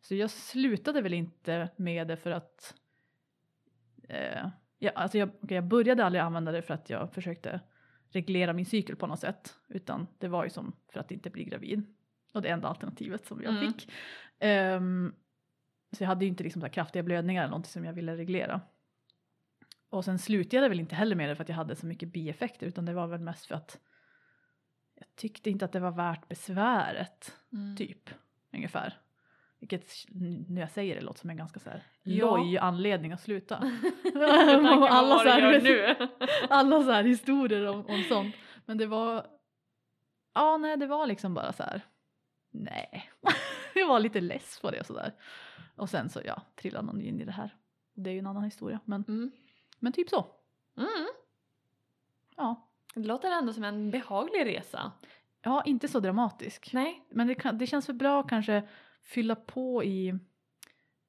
Så 0.00 0.14
jag 0.14 0.30
slutade 0.30 1.02
väl 1.02 1.14
inte 1.14 1.68
med 1.76 2.08
det 2.08 2.16
för 2.16 2.30
att 2.30 2.74
eh, 4.08 4.48
ja, 4.78 4.90
alltså 4.94 5.18
jag, 5.18 5.30
okej, 5.42 5.54
jag 5.54 5.64
började 5.64 6.04
aldrig 6.04 6.22
använda 6.22 6.52
det 6.52 6.62
för 6.62 6.74
att 6.74 6.90
jag 6.90 7.12
försökte 7.12 7.60
reglera 8.12 8.52
min 8.52 8.66
cykel 8.66 8.96
på 8.96 9.06
något 9.06 9.20
sätt 9.20 9.54
utan 9.68 10.06
det 10.18 10.28
var 10.28 10.44
ju 10.44 10.50
som 10.50 10.76
för 10.88 11.00
att 11.00 11.10
inte 11.10 11.30
bli 11.30 11.44
gravid. 11.44 11.82
Och 12.34 12.42
det 12.42 12.48
enda 12.48 12.68
alternativet 12.68 13.26
som 13.26 13.42
jag 13.42 13.56
Mm. 13.56 13.72
fick. 13.72 13.92
Ehm, 14.38 15.14
så 15.92 16.02
jag 16.02 16.08
hade 16.08 16.24
ju 16.24 16.28
inte 16.28 16.44
liksom 16.44 16.62
så 16.62 16.68
kraftiga 16.68 17.02
blödningar 17.02 17.42
eller 17.42 17.50
någonting 17.50 17.70
som 17.70 17.84
jag 17.84 17.92
ville 17.92 18.16
reglera. 18.16 18.60
Och 19.88 20.04
sen 20.04 20.18
slutade 20.18 20.62
jag 20.62 20.68
väl 20.68 20.80
inte 20.80 20.94
heller 20.94 21.16
med 21.16 21.28
det 21.28 21.36
för 21.36 21.42
att 21.42 21.48
jag 21.48 21.56
hade 21.56 21.76
så 21.76 21.86
mycket 21.86 22.08
bieffekter 22.12 22.66
utan 22.66 22.84
det 22.84 22.92
var 22.94 23.06
väl 23.06 23.20
mest 23.20 23.46
för 23.46 23.54
att 23.54 23.80
jag 24.94 25.06
tyckte 25.16 25.50
inte 25.50 25.64
att 25.64 25.72
det 25.72 25.80
var 25.80 25.90
värt 25.92 26.28
besväret, 26.28 27.36
Mm. 27.52 27.76
typ, 27.76 28.10
ungefär. 28.52 28.98
Vilket 29.60 29.90
när 30.48 30.60
jag 30.60 30.70
säger 30.70 30.94
det 30.94 31.00
låter 31.00 31.20
som 31.20 31.30
en 31.30 31.36
ganska 31.36 31.60
så 31.60 31.70
här 31.70 31.82
Ja. 32.02 32.36
loj 32.36 32.58
anledning 32.58 33.12
att 33.12 33.20
sluta. 33.20 33.56
Alla, 34.90 35.18
så 35.18 35.28
här, 35.28 35.60
nu. 35.60 35.96
alla 36.50 36.82
så 36.82 36.90
här 36.90 37.04
historier 37.04 37.66
om, 37.68 37.86
om 37.86 38.02
sånt. 38.08 38.34
Men 38.66 38.78
det 38.78 38.86
var, 38.86 39.26
ja 40.34 40.56
nej 40.56 40.76
det 40.76 40.86
var 40.86 41.06
liksom 41.06 41.34
bara 41.34 41.52
så 41.52 41.62
här, 41.62 41.80
nej. 42.50 43.10
jag 43.74 43.86
var 43.86 44.00
lite 44.00 44.20
less 44.20 44.58
på 44.60 44.70
det 44.70 44.80
och 44.80 44.86
sådär. 44.86 45.12
Och 45.76 45.90
sen 45.90 46.08
så 46.08 46.20
ja, 46.24 46.42
trillade 46.54 46.86
någon 46.86 47.00
in 47.00 47.20
i 47.20 47.24
det 47.24 47.32
här. 47.32 47.54
Det 47.94 48.10
är 48.10 48.14
ju 48.14 48.18
en 48.18 48.26
annan 48.26 48.44
historia 48.44 48.80
men 48.84 49.04
Mm. 49.08 49.30
Men 49.78 49.92
typ 49.92 50.08
så. 50.08 50.26
Mm. 50.76 51.08
Ja. 52.36 52.68
Det 52.94 53.00
låter 53.08 53.30
ändå 53.30 53.52
som 53.52 53.64
en 53.64 53.90
behaglig 53.90 54.46
resa. 54.46 54.92
Ja, 55.42 55.62
inte 55.62 55.88
så 55.88 56.00
dramatisk. 56.00 56.72
Nej. 56.72 57.04
Men 57.10 57.26
det, 57.26 57.34
kan, 57.34 57.58
det 57.58 57.66
känns 57.66 57.86
för 57.86 57.92
bra 57.92 58.22
kanske 58.22 58.62
fylla 59.02 59.36
på 59.36 59.84
i 59.84 60.14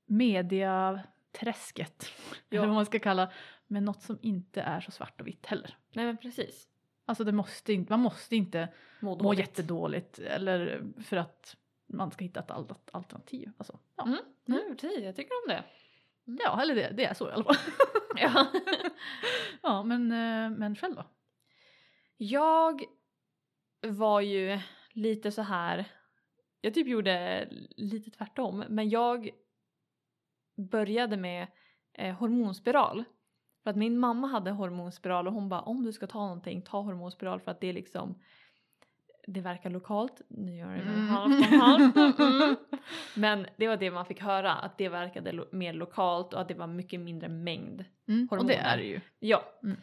mediaträsket. 0.06 2.06
Ja. 2.50 2.58
Eller 2.58 2.68
vad 2.68 2.76
man 2.76 2.86
ska 2.86 3.00
kalla. 3.00 3.32
Men 3.68 3.86
något 3.86 4.02
som 4.02 4.20
inte 4.22 4.62
är 4.62 4.82
så 4.82 4.92
svart 4.92 5.22
och 5.22 5.28
vitt 5.28 5.46
heller. 5.46 5.78
Nej 5.94 6.06
men 6.06 6.18
precis. 6.18 6.68
Alltså 7.06 7.24
det 7.24 7.32
måste 7.32 7.74
inte, 7.74 7.92
man 7.94 8.00
måste 8.00 8.36
inte 8.36 8.68
Må 9.00 9.10
må 9.10 9.16
dåligt. 9.24 9.40
jättedåligt 9.40 10.20
eller 10.20 10.84
för 11.04 11.18
att 11.18 11.58
man 11.88 12.12
ska 12.12 12.24
hitta 12.26 12.40
ett 12.40 12.52
al- 12.52 12.76
alternativ. 12.92 13.52
Alltså, 13.58 13.80
ja. 13.96 14.04
Mm. 14.04 14.18
Mm, 14.48 14.78
precis, 14.78 15.04
jag 15.04 15.16
tycker 15.16 15.32
om 15.44 15.48
det. 15.48 15.64
ja, 16.44 16.62
eller 16.62 16.76
det, 16.76 16.92
det 16.98 17.06
är 17.06 17.14
så 17.14 17.30
i 17.30 17.32
alla 17.32 17.44
fall. 17.44 17.56
Ja. 18.16 18.48
ja, 19.62 19.84
men, 19.84 20.12
eh, 20.12 20.58
men 20.60 20.76
själv 20.76 20.96
då? 20.96 21.06
Jag 22.18 22.84
var 23.82 24.22
ju 24.22 24.60
lite 24.92 25.32
så 25.32 25.42
här. 25.42 25.86
Jag 26.62 26.74
typ 26.74 26.88
gjorde 26.88 27.48
lite 27.78 28.12
tvärtom. 28.12 28.64
Men 28.70 28.90
jag 28.90 29.30
började 30.72 31.18
med 31.18 31.48
eh, 31.94 32.16
hormonspiral. 32.16 33.04
För 33.64 33.70
att 33.70 33.76
min 33.76 33.98
mamma 34.00 34.28
hade 34.28 34.52
hormonspiral 34.52 35.28
och 35.28 35.34
hon 35.34 35.50
bara 35.50 35.62
om 35.62 35.84
du 35.84 35.94
ska 35.94 36.08
ta 36.08 36.20
någonting 36.20 36.62
ta 36.62 36.82
hormonspiral 36.82 37.40
för 37.40 37.52
att 37.52 37.62
det 37.62 37.68
är 37.68 37.74
liksom 37.74 38.20
det 39.28 39.42
verkar 39.42 39.70
lokalt. 39.70 40.22
Nu 40.30 40.56
gör 40.58 40.72
det 40.76 40.82
Mm. 40.82 41.08
halvt 41.08 41.40
och 41.40 41.58
halvt. 41.60 41.96
Mm. 42.20 42.56
Men 43.16 43.46
det 43.58 43.68
var 43.68 43.78
det 43.78 43.92
man 43.92 44.06
fick 44.06 44.22
höra 44.22 44.54
att 44.54 44.78
det 44.78 44.90
verkade 44.90 45.32
lo- 45.32 45.48
mer 45.52 45.74
lokalt 45.74 46.34
och 46.34 46.42
att 46.42 46.48
det 46.48 46.54
var 46.54 46.68
mycket 46.68 47.00
mindre 47.00 47.30
mängd 47.30 47.86
Mm, 48.08 48.28
och 48.32 48.38
det 48.38 48.44
Hormoner. 48.54 48.74
är 48.74 48.78
det 48.78 48.84
ju. 48.84 49.02
Ja. 49.20 49.44
Mm. 49.64 49.78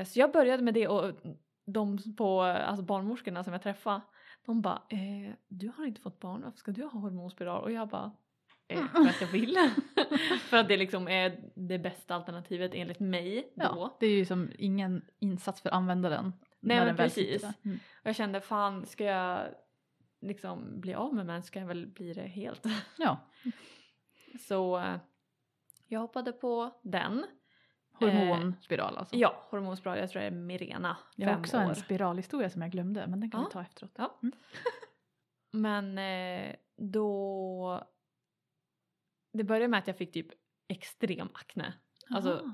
Eh, 0.00 0.04
så 0.06 0.18
jag 0.18 0.32
började 0.32 0.62
med 0.62 0.74
det 0.74 0.88
och 0.88 1.12
de 1.66 1.98
på, 2.16 2.40
alltså 2.42 2.84
barnmorskorna 2.84 3.44
som 3.44 3.52
jag 3.52 3.62
träffade, 3.62 4.00
de 4.48 4.62
bara 4.62 4.82
eh, 4.88 5.34
du 5.48 5.72
har 5.76 5.86
inte 5.86 6.00
fått 6.00 6.20
barn, 6.20 6.42
varför 6.42 6.58
ska 6.58 6.72
du 6.72 6.82
ha 6.82 7.00
hormonspiral? 7.00 7.62
Och 7.62 7.72
jag 7.72 7.88
bara 7.88 8.12
eh, 8.68 8.86
för 8.86 9.08
att 9.08 9.20
jag 9.20 9.28
vill. 9.28 9.56
för 10.40 10.56
att 10.56 10.68
det 10.68 10.76
liksom 10.76 11.08
är 11.08 11.50
det 11.54 11.78
bästa 11.78 12.14
alternativet 12.14 12.70
enligt 12.74 13.00
mig 13.00 13.52
då. 13.54 13.64
Ja, 13.64 13.96
det 14.00 14.06
är 14.06 14.10
ju 14.10 14.24
som 14.24 14.50
ingen 14.58 15.04
insats 15.18 15.60
för 15.60 15.70
användaren. 15.70 16.32
Nej, 16.60 16.84
men 16.84 16.96
precis. 16.96 17.42
Mm. 17.42 17.76
Och 17.76 18.06
jag 18.06 18.16
kände 18.16 18.40
fan 18.40 18.86
ska 18.86 19.04
jag 19.04 19.48
liksom 20.20 20.80
bli 20.80 20.94
av 20.94 21.14
med 21.14 21.26
mens 21.26 21.46
ska 21.46 21.60
jag 21.60 21.66
väl 21.66 21.86
bli 21.86 22.12
det 22.12 22.28
helt. 22.28 22.66
Ja, 22.98 23.18
Så 24.48 24.78
eh, 24.78 24.96
jag 25.86 26.00
hoppade 26.00 26.32
på 26.32 26.80
den. 26.82 27.24
Hormonspiral 28.00 28.96
alltså. 28.96 29.16
Ja, 29.16 29.46
hormonspiral, 29.50 29.98
jag 29.98 30.10
tror 30.10 30.20
det 30.20 30.26
är 30.26 30.30
Mirena. 30.30 30.96
jag 31.16 31.28
har 31.30 31.38
också 31.40 31.56
år. 31.56 31.62
en 31.62 31.74
spiralhistoria 31.76 32.50
som 32.50 32.62
jag 32.62 32.70
glömde 32.70 33.06
men 33.06 33.20
den 33.20 33.30
kan 33.30 33.40
Ja. 33.40 33.46
vi 33.46 33.52
ta 33.52 33.62
efteråt. 33.62 33.92
Ja. 33.94 34.18
Mm. 34.22 34.32
Men 35.52 35.98
eh, 35.98 36.54
då... 36.76 37.84
Det 39.32 39.44
började 39.44 39.68
med 39.68 39.78
att 39.78 39.86
jag 39.86 39.96
fick 39.96 40.12
typ 40.12 40.26
extrem 40.68 41.28
akne. 41.34 41.74
Alltså. 42.10 42.50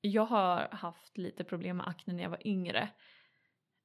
Jag 0.00 0.24
har 0.26 0.68
haft 0.72 1.18
lite 1.18 1.44
problem 1.44 1.76
med 1.76 1.88
akne 1.88 2.14
när 2.14 2.22
jag 2.22 2.30
var 2.30 2.46
yngre. 2.46 2.88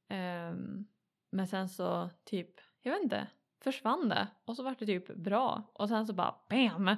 Ehm, 0.10 0.86
men 1.31 1.48
sen 1.48 1.69
så 1.69 2.10
typ, 2.24 2.50
jag 2.81 2.91
vet 2.93 3.03
inte, 3.03 3.27
försvann 3.63 4.10
det. 4.10 4.27
Och 4.46 4.55
så 4.55 4.63
var 4.63 4.75
det 4.79 4.86
typ 4.86 5.15
bra. 5.15 5.72
Och 5.74 5.89
sen 5.89 6.08
så 6.08 6.13
bara 6.13 6.36
BAM! 6.50 6.96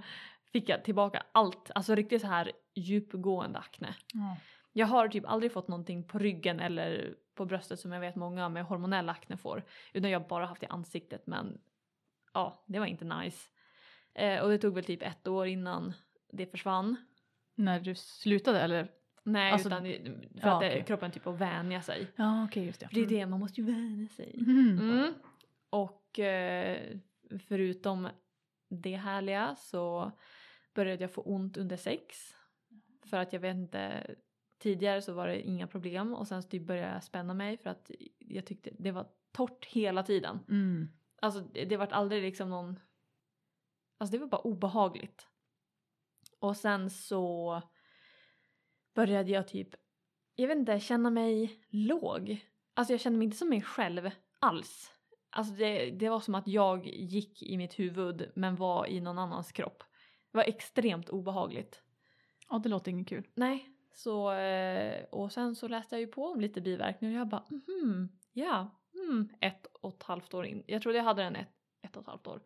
Fick 0.52 0.70
jag 0.70 0.84
tillbaka 0.84 1.24
allt. 1.32 1.72
Alltså 1.76 1.96
riktigt 1.96 2.22
så 2.22 2.28
här 2.28 2.52
djupgående 2.76 3.60
akne. 3.60 3.96
Ja. 4.14 4.38
Jag 4.74 4.88
har 4.88 5.08
typ 5.08 5.26
aldrig 5.28 5.52
fått 5.52 5.68
någonting 5.68 6.04
på 6.08 6.20
ryggen 6.20 6.60
eller 6.60 7.16
på 7.36 7.46
bröstet 7.46 7.80
som 7.80 7.92
jag 7.92 8.00
vet 8.00 8.16
många 8.16 8.50
med 8.50 8.64
hormonell 8.66 9.10
akne 9.10 9.38
får. 9.38 9.64
Utan 9.94 10.12
jag 10.12 10.20
har 10.20 10.28
bara 10.28 10.46
haft 10.46 10.64
i 10.64 10.66
ansiktet 10.66 11.28
men 11.28 11.62
ja, 12.34 12.64
det 12.68 12.80
var 12.80 12.86
inte 12.86 13.06
nice. 13.06 13.50
Eh, 14.14 14.40
och 14.42 14.50
det 14.50 14.58
tog 14.58 14.76
väl 14.76 14.84
typ 14.84 15.02
ett 15.04 15.28
år 15.28 15.48
innan 15.48 15.94
det 16.32 16.46
försvann. 16.46 16.96
När 17.56 17.80
du 17.80 17.96
slutade 17.96 18.60
eller? 18.62 18.88
Nej, 19.24 19.52
Alltså, 19.52 19.68
utan 19.68 19.84
för 19.84 20.48
ja, 20.48 20.52
att 20.52 20.58
okej. 20.58 20.84
kroppen 20.88 21.12
typ 21.12 21.28
att 21.28 21.38
vänja 21.40 21.82
sig. 21.82 22.08
Ja 22.16 22.46
okej 22.46 22.66
just 22.66 22.80
det. 22.80 22.88
För 22.88 22.96
det 22.96 23.02
är 23.02 23.08
det, 23.08 23.26
man 23.26 23.40
måste 23.40 23.62
ju 23.62 23.68
vänja 23.68 24.08
sig. 24.08 24.36
Mm. 24.40 24.80
Mm. 24.80 25.14
Och 25.70 26.20
eh, 26.20 26.78
förutom 27.48 28.10
det 28.70 28.96
härliga 28.96 29.56
så 29.56 30.12
började 30.74 31.04
jag 31.04 31.12
få 31.12 31.22
ont 31.22 31.58
under 31.58 31.78
sex. 31.78 32.36
För 33.06 33.18
att 33.18 33.34
jag 33.34 33.40
vet 33.40 33.56
inte, 33.56 34.16
tidigare 34.58 35.02
så 35.02 35.14
var 35.14 35.28
det 35.28 35.42
inga 35.42 35.68
problem 35.68 36.14
och 36.14 36.28
sen 36.28 36.44
så 36.44 36.50
typ 36.50 36.64
började 36.64 36.94
jag 36.94 37.04
spänna 37.04 37.34
mig 37.34 37.58
för 37.58 37.70
att 37.70 37.92
jag 38.20 38.46
tyckte 38.46 38.70
det 38.80 38.92
var 38.92 39.08
torrt 39.32 39.66
hela 39.66 40.04
tiden. 40.04 40.40
Mm. 40.50 40.88
Alltså 41.22 41.42
det, 41.42 41.66
det 41.66 41.78
var 41.78 41.88
aldrig 41.88 42.24
liksom 42.24 42.50
någon, 42.50 42.80
alltså 43.98 44.12
det 44.12 44.18
var 44.18 44.28
bara 44.28 44.42
obehagligt. 44.42 45.28
Och 46.40 46.58
sen 46.58 46.90
så 46.90 47.62
började 48.94 49.32
jag 49.32 49.48
typ, 49.48 49.70
jag 50.36 50.48
vet 50.48 50.58
inte, 50.58 50.80
känna 50.80 51.10
mig 51.10 51.66
låg. 51.70 52.46
Alltså 52.74 52.94
jag 52.94 53.00
kände 53.00 53.18
mig 53.18 53.26
inte 53.26 53.38
som 53.38 53.50
mig 53.50 53.62
själv 53.62 54.10
alls. 54.40 54.92
Alltså 55.30 55.54
det, 55.54 55.92
det 55.92 56.10
var 56.10 56.20
som 56.20 56.36
att 56.36 56.48
jag 56.48 56.88
gick 56.88 57.44
i 57.44 57.58
mitt 57.58 57.80
huvud 57.80 58.32
men 58.36 58.56
var 58.56 58.88
i 58.88 59.02
någon 59.02 59.20
annans 59.20 59.52
kropp. 59.52 59.84
Det 60.32 60.38
var 60.38 60.44
extremt 60.44 61.10
obehagligt. 61.10 61.82
Ja 62.50 62.60
det 62.60 62.70
låter 62.70 62.92
inget 62.92 63.10
kul. 63.10 63.28
Nej, 63.36 63.70
så 63.94 64.32
eh, 64.32 65.04
och 65.04 65.32
sen 65.32 65.56
så 65.56 65.68
läste 65.68 65.96
jag 65.96 66.02
ju 66.02 66.08
på 66.08 66.26
om 66.26 66.42
lite 66.42 66.62
biverkningar 66.62 67.14
och 67.16 67.20
jag 67.20 67.28
bara 67.28 67.46
mhm, 67.50 68.10
ja, 68.34 68.82
mm, 68.94 69.30
ett 69.42 69.66
och 69.66 69.96
ett 69.96 70.04
halvt 70.04 70.34
år 70.34 70.46
in. 70.46 70.64
Jag 70.68 70.82
trodde 70.82 70.98
jag 70.98 71.06
hade 71.06 71.24
den 71.24 71.36
ett, 71.36 71.52
ett 71.82 71.96
och 71.96 72.02
ett 72.02 72.08
halvt 72.08 72.28
år. 72.28 72.42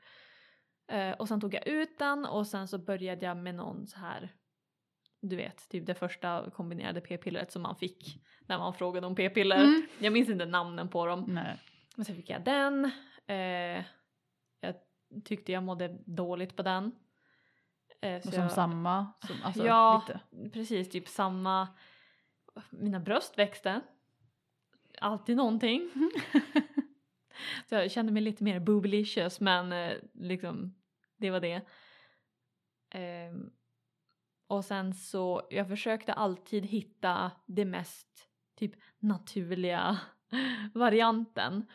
Eh, 0.88 1.12
och 1.12 1.27
sen 1.27 1.42
tog 1.42 1.54
jag 1.54 1.68
ut 1.68 2.00
den 2.00 2.25
och 2.25 2.48
sen 2.48 2.68
så 2.68 2.77
började 2.77 3.25
jag 3.25 3.38
med 3.38 3.56
någon 3.56 3.88
så 3.88 4.00
här 4.00 4.36
du 5.30 5.36
vet, 5.36 5.70
typ 5.70 5.86
det 5.86 5.96
första 5.96 6.51
kombinerade 6.51 7.01
p-pillret 7.01 7.51
som 7.51 7.62
man 7.62 7.75
fick 7.75 8.24
när 8.48 8.58
man 8.58 8.74
frågade 8.74 9.08
om 9.08 9.15
p-piller. 9.15 9.63
Mm. 9.63 9.88
Jag 10.00 10.13
minns 10.13 10.30
inte 10.30 10.46
namnen 10.46 10.89
på 10.89 11.06
dem. 11.06 11.25
Nej. 11.27 11.60
Men 11.96 12.06
sen 12.06 12.15
fick 12.15 12.30
jag 12.30 12.44
den. 12.44 12.92
Eh, 13.27 13.84
jag 14.60 14.75
tyckte 15.24 15.51
jag 15.51 15.63
mådde 15.63 15.98
dåligt 16.06 16.56
på 16.56 16.63
den. 16.63 16.92
Eh, 18.05 18.15
Och 18.17 18.24
som 18.33 18.43
jag- 18.43 18.51
samma. 18.51 19.13
Som, 19.27 19.35
alltså, 19.43 19.65
ja, 19.65 20.03
lite. 20.07 20.50
precis. 20.50 20.89
Typ 20.89 21.07
samma. 21.07 21.67
Mina 22.69 23.00
bröst 23.00 23.38
växte. 23.38 23.81
Alltid 25.01 25.38
någonting. 25.38 25.91
så 27.69 27.75
jag 27.75 27.91
kände 27.91 28.12
mig 28.12 28.21
lite 28.21 28.43
mer 28.43 28.59
boobylicious 28.59 29.39
men 29.39 29.71
eh, 29.71 29.93
liksom 30.13 30.75
det 31.17 31.29
var 31.31 31.39
det. 31.39 31.62
Ehm, 32.89 33.50
och 34.47 34.65
sen 34.65 34.93
så, 34.93 35.47
jag 35.50 35.67
försökte 35.67 36.13
alltid 36.13 36.65
hitta 36.65 37.31
det 37.45 37.65
mest 37.65 38.29
typ 38.55 38.74
naturliga 39.00 40.00
varianten. 40.74 41.65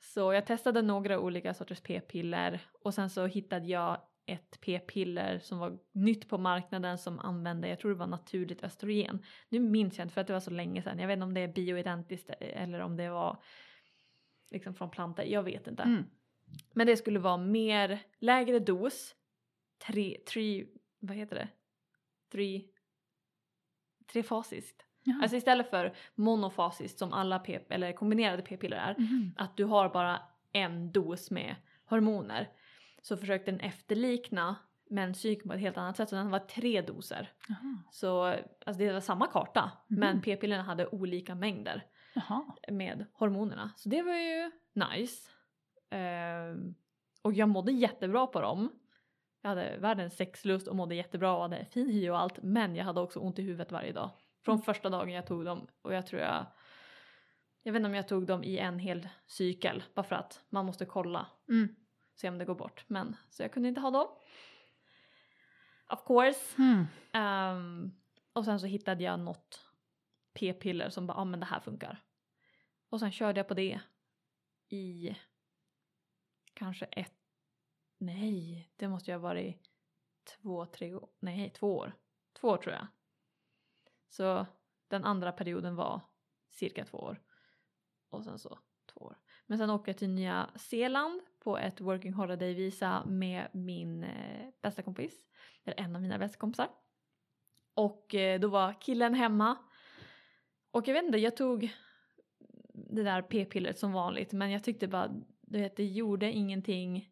Så 0.00 0.32
jag 0.32 0.46
testade 0.46 0.82
några 0.82 1.20
olika 1.20 1.54
sorters 1.54 1.80
p-piller 1.80 2.60
och 2.82 2.94
sen 2.94 3.10
så 3.10 3.26
hittade 3.26 3.66
jag 3.66 4.00
ett 4.26 4.60
p-piller 4.60 5.38
som 5.38 5.58
var 5.58 5.78
nytt 5.92 6.28
på 6.28 6.38
marknaden 6.38 6.98
som 6.98 7.18
använde, 7.18 7.68
jag 7.68 7.78
tror 7.78 7.90
det 7.90 7.98
var 7.98 8.06
naturligt 8.06 8.64
östrogen. 8.64 9.24
Nu 9.48 9.60
minns 9.60 9.98
jag 9.98 10.04
inte 10.04 10.14
för 10.14 10.20
att 10.20 10.26
det 10.26 10.32
var 10.32 10.40
så 10.40 10.50
länge 10.50 10.82
sedan. 10.82 10.98
Jag 10.98 11.06
vet 11.06 11.16
inte 11.16 11.24
om 11.24 11.34
det 11.34 11.40
är 11.40 11.52
bioidentiskt 11.52 12.30
eller 12.40 12.80
om 12.80 12.96
det 12.96 13.10
var 13.10 13.42
liksom 14.50 14.74
från 14.74 14.90
plantor. 14.90 15.24
Jag 15.24 15.42
vet 15.42 15.66
inte. 15.66 15.82
Mm. 15.82 16.04
Men 16.74 16.86
det 16.86 16.96
skulle 16.96 17.18
vara 17.18 17.36
mer, 17.36 17.98
lägre 18.18 18.58
dos. 18.58 19.14
Tre, 19.86 20.18
tre 20.32 20.66
vad 21.00 21.16
heter 21.16 21.36
det? 21.36 21.48
Tre, 22.32 22.62
trefasiskt. 24.12 24.86
Jaha. 25.04 25.18
Alltså 25.22 25.36
istället 25.36 25.70
för 25.70 25.94
monofasiskt 26.14 26.98
som 26.98 27.12
alla 27.12 27.38
p 27.38 27.60
eller 27.68 27.92
kombinerade 27.92 28.42
p-piller 28.42 28.76
är. 28.76 28.94
Mhm. 28.98 29.34
Att 29.36 29.56
du 29.56 29.64
har 29.64 29.88
bara 29.88 30.22
en 30.52 30.92
dos 30.92 31.30
med 31.30 31.56
hormoner. 31.84 32.48
Så 33.02 33.16
försökte 33.16 33.50
den 33.50 33.60
efterlikna 33.60 34.56
menscykeln 34.90 35.48
på 35.48 35.54
ett 35.54 35.60
helt 35.60 35.76
annat 35.76 35.96
sätt. 35.96 36.08
Så 36.08 36.16
den 36.16 36.30
var 36.30 36.38
tre 36.38 36.80
doser. 36.82 37.32
Jaha. 37.48 37.78
Så 37.90 38.22
alltså 38.66 38.78
det 38.84 38.92
var 38.92 39.00
samma 39.00 39.26
karta. 39.26 39.70
Mhm. 39.88 40.00
Men 40.00 40.20
p-pillerna 40.22 40.62
hade 40.62 40.86
olika 40.86 41.34
mängder 41.34 41.86
Jaha. 42.14 42.44
med 42.68 43.06
hormonerna. 43.12 43.70
Så 43.76 43.88
det 43.88 44.02
var 44.02 44.14
ju 44.14 44.50
nice. 44.72 45.30
Ehm, 45.90 46.74
och 47.22 47.32
jag 47.32 47.48
mådde 47.48 47.72
jättebra 47.72 48.26
på 48.26 48.40
dem. 48.40 48.72
Jag 49.42 49.48
hade 49.48 49.76
världens 49.78 50.16
sexlust 50.16 50.68
och 50.68 50.76
mådde 50.76 50.94
jättebra 50.94 51.36
och 51.36 51.42
hade 51.42 51.64
fin 51.64 51.88
hy 51.90 52.10
och 52.10 52.18
allt. 52.20 52.42
Men 52.42 52.76
jag 52.76 52.84
hade 52.84 53.00
också 53.00 53.18
ont 53.20 53.38
i 53.38 53.42
huvudet 53.42 53.72
varje 53.72 53.92
dag. 53.92 54.10
Från 54.44 54.54
Mm. 54.54 54.62
första 54.64 54.90
dagen 54.90 55.10
jag 55.12 55.26
tog 55.26 55.44
dem. 55.44 55.66
Och 55.82 55.94
jag 55.94 56.06
tror 56.06 56.22
jag... 56.22 56.46
Jag 57.62 57.72
vet 57.72 57.80
inte 57.80 57.88
om 57.88 57.94
jag 57.94 58.08
tog 58.08 58.26
dem 58.26 58.44
i 58.44 58.58
en 58.58 58.78
hel 58.78 59.08
cykel. 59.26 59.82
Bara 59.94 60.02
för 60.02 60.16
att 60.16 60.44
man 60.48 60.66
måste 60.66 60.84
kolla. 60.84 61.26
Mm. 61.48 61.74
Se 62.22 62.28
om 62.28 62.38
det 62.38 62.44
går 62.44 62.54
bort. 62.54 62.84
Men 62.88 63.16
så 63.30 63.42
jag 63.42 63.52
kunde 63.52 63.68
inte 63.68 63.80
ha 63.80 63.90
dem. 63.90 64.08
Of 65.88 66.04
course. 66.06 66.62
Mm. 66.62 66.86
Ehm, 67.12 67.92
Och 68.32 68.44
sen 68.44 68.60
så 68.60 68.66
hittade 68.66 69.04
jag 69.04 69.20
något 69.20 69.70
p-piller 70.32 70.90
som 70.90 71.06
bara, 71.06 71.16
ja 71.16 71.20
ah, 71.20 71.24
men 71.24 71.40
det 71.40 71.46
här 71.46 71.60
funkar. 71.60 72.04
Och 72.88 73.00
sen 73.00 73.12
körde 73.12 73.40
jag 73.40 73.48
på 73.48 73.54
det 73.54 73.80
i 74.68 75.16
kanske 76.54 76.84
ett, 76.84 77.14
nej, 77.98 78.72
det 78.76 78.88
måste 78.88 79.10
ju 79.10 79.14
ha 79.14 79.22
varit 79.22 79.70
två, 80.24 80.66
tre 80.66 80.94
år, 80.94 81.08
nej 81.18 81.50
två 81.50 81.76
år. 81.76 81.92
Två 82.32 82.48
år 82.48 82.56
tror 82.56 82.74
jag. 82.74 82.86
Så 84.08 84.46
den 84.88 85.04
andra 85.04 85.32
perioden 85.32 85.76
var 85.76 86.00
cirka 86.50 86.84
två 86.84 86.98
år. 86.98 87.22
Och 88.08 88.24
sen 88.24 88.38
så 88.38 88.58
två 88.86 89.00
år. 89.00 89.18
Men 89.46 89.58
sen 89.58 89.70
åkte 89.70 89.90
jag 89.90 89.98
till 89.98 90.10
Nya 90.10 90.50
Zeeland 90.56 91.22
på 91.44 91.58
ett 91.58 91.80
working 91.80 92.12
holiday 92.12 92.54
visa 92.54 93.04
med 93.04 93.48
min 93.52 94.04
eh, 94.04 94.48
bästa 94.60 94.82
kompis. 94.82 95.20
Eller 95.64 95.80
en 95.80 95.96
av 95.96 96.02
mina 96.02 96.18
bästa 96.18 96.38
kompisar. 96.38 96.68
Och 97.74 98.14
eh, 98.14 98.40
då 98.40 98.48
var 98.48 98.80
killen 98.80 99.14
hemma. 99.14 99.56
Och 100.70 100.88
jag 100.88 100.94
vet 100.94 101.04
inte, 101.04 101.18
jag 101.18 101.36
tog 101.36 101.70
det 102.74 103.02
där 103.02 103.22
p-pillret 103.22 103.78
som 103.78 103.92
vanligt 103.92 104.32
men 104.32 104.50
jag 104.50 104.64
tyckte 104.64 104.88
bara, 104.88 105.08
du 105.40 105.58
vet 105.58 105.76
det 105.76 105.84
gjorde 105.84 106.32
ingenting. 106.32 107.08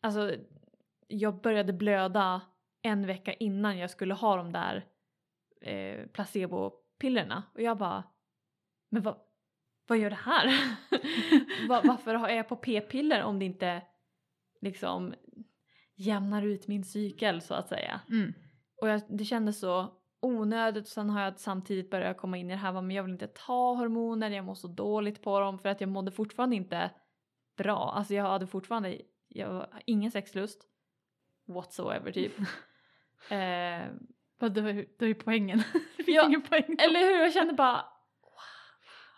Alltså 0.00 0.34
jag 1.06 1.40
började 1.40 1.72
blöda 1.72 2.40
en 2.82 3.06
vecka 3.06 3.32
innan 3.32 3.78
jag 3.78 3.90
skulle 3.90 4.14
ha 4.14 4.36
de 4.36 4.52
där 4.52 4.86
eh, 5.60 6.06
placebo-pillerna 6.06 7.42
och 7.54 7.62
jag 7.62 7.78
bara, 7.78 8.04
men 8.88 9.02
vad, 9.02 9.16
vad 9.92 9.98
gör 9.98 10.10
det 10.10 10.16
här? 10.16 10.76
Varför 11.68 12.28
är 12.28 12.36
jag 12.36 12.48
på 12.48 12.56
p-piller 12.56 13.22
om 13.22 13.38
det 13.38 13.44
inte 13.44 13.82
liksom 14.60 15.14
jämnar 15.94 16.42
ut 16.42 16.68
min 16.68 16.84
cykel 16.84 17.42
så 17.42 17.54
att 17.54 17.68
säga? 17.68 18.00
Mm. 18.10 18.34
Och 18.80 18.88
jag, 18.88 19.02
det 19.08 19.24
kändes 19.24 19.60
så 19.60 19.92
onödigt 20.20 20.82
och 20.84 20.88
sen 20.88 21.10
har 21.10 21.22
jag 21.22 21.40
samtidigt 21.40 21.90
börjat 21.90 22.16
komma 22.16 22.36
in 22.36 22.50
i 22.50 22.52
det 22.52 22.58
här 22.58 22.72
men 22.72 22.90
jag 22.90 23.02
vill 23.02 23.12
inte 23.12 23.26
ta 23.26 23.74
hormoner, 23.74 24.30
jag 24.30 24.44
mår 24.44 24.54
så 24.54 24.68
dåligt 24.68 25.22
på 25.22 25.40
dem 25.40 25.58
för 25.58 25.68
att 25.68 25.80
jag 25.80 25.90
mådde 25.90 26.10
fortfarande 26.10 26.56
inte 26.56 26.90
bra. 27.56 27.92
Alltså 27.96 28.14
jag 28.14 28.24
hade 28.24 28.46
fortfarande 28.46 29.00
jag, 29.28 29.66
ingen 29.86 30.10
sexlust 30.10 30.62
whatsoever 31.46 32.12
typ. 32.12 32.38
eh, 33.30 33.86
var 34.38 34.48
ju, 34.48 34.86
det 34.98 35.00
var 35.00 35.08
ju 35.08 35.14
poängen. 35.14 35.62
det 35.96 36.12
ja, 36.12 36.26
ingen 36.26 36.42
poäng. 36.42 36.76
Eller 36.78 37.00
hur? 37.00 37.22
Jag 37.22 37.32
kände 37.32 37.52
bara 37.52 37.84